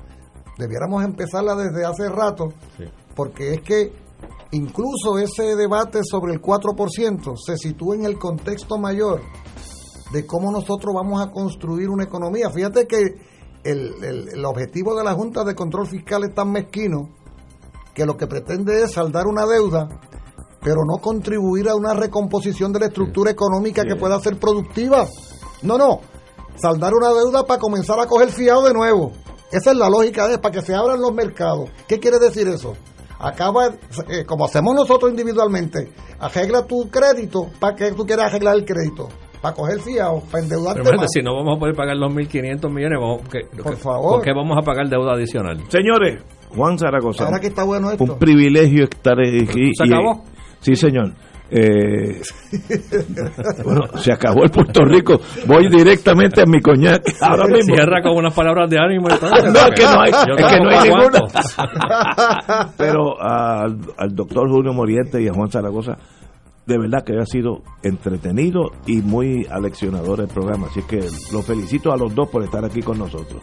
[0.58, 2.48] debiéramos empezarla desde hace rato,
[3.14, 3.92] porque es que
[4.52, 9.20] incluso ese debate sobre el 4% se sitúa en el contexto mayor
[10.12, 12.50] de cómo nosotros vamos a construir una economía.
[12.50, 13.02] Fíjate que
[13.64, 17.10] el, el, el objetivo de la Junta de Control Fiscal es tan mezquino
[17.94, 19.88] que lo que pretende es saldar una deuda
[20.64, 25.06] pero no contribuir a una recomposición de la estructura económica que pueda ser productiva.
[25.62, 26.00] No, no,
[26.56, 29.12] saldar una deuda para comenzar a coger fiado de nuevo.
[29.52, 31.68] Esa es la lógica de para que se abran los mercados.
[31.86, 32.74] ¿Qué quiere decir eso?
[33.18, 33.68] Acaba,
[34.08, 39.08] eh, como hacemos nosotros individualmente, arregla tu crédito para que tú quieras arreglar el crédito.
[39.42, 42.98] Para coger fiado, para endeudarte Pero si no vamos a poder pagar los 1.500 millones,
[42.98, 43.22] vamos,
[43.62, 44.14] Por favor.
[44.14, 45.62] ¿por qué vamos a pagar deuda adicional?
[45.68, 46.24] Señores,
[46.56, 47.26] Juan Zaragoza.
[47.26, 48.04] Ahora que está bueno esto.
[48.04, 49.74] Un privilegio estar aquí.
[49.74, 50.22] ¿Se acabó?
[50.64, 51.12] Sí, señor.
[51.50, 52.22] Eh,
[53.64, 55.20] bueno, se acabó el Puerto Rico.
[55.46, 57.02] Voy directamente a mi coñac.
[57.20, 57.76] Ahora mismo.
[57.76, 59.08] Cierra con unas palabras de ánimo.
[59.08, 61.20] no, es que no hay, es que no hay ninguna.
[62.78, 65.98] Pero al, al doctor Julio Moriente y a Juan Zaragoza,
[66.64, 70.68] de verdad que ha sido entretenido y muy aleccionador el programa.
[70.68, 71.00] Así que
[71.30, 73.42] los felicito a los dos por estar aquí con nosotros.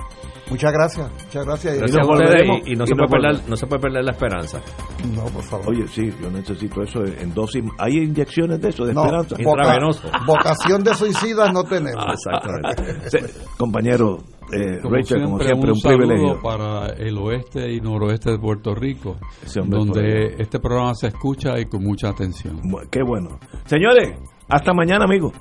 [0.51, 1.77] Muchas gracias, muchas gracias.
[1.77, 4.59] y, no, se puede perder, no se puede perder la esperanza.
[5.15, 5.69] No, por favor.
[5.69, 7.63] Oye, sí, yo necesito eso en dosis.
[7.79, 9.37] ¿Hay inyecciones de eso, de esperanza?
[10.27, 12.03] vocación de suicidas no tenemos.
[12.05, 13.33] Ah, exactamente.
[13.57, 14.17] compañero,
[14.51, 16.41] eh, Rachel, como siempre, un, privilegio.
[16.41, 19.15] para el oeste y noroeste de Puerto Rico,
[19.65, 22.59] donde este programa se escucha y con mucha atención.
[22.91, 23.39] Qué bueno.
[23.63, 24.19] Señores,
[24.49, 25.31] hasta mañana, amigos.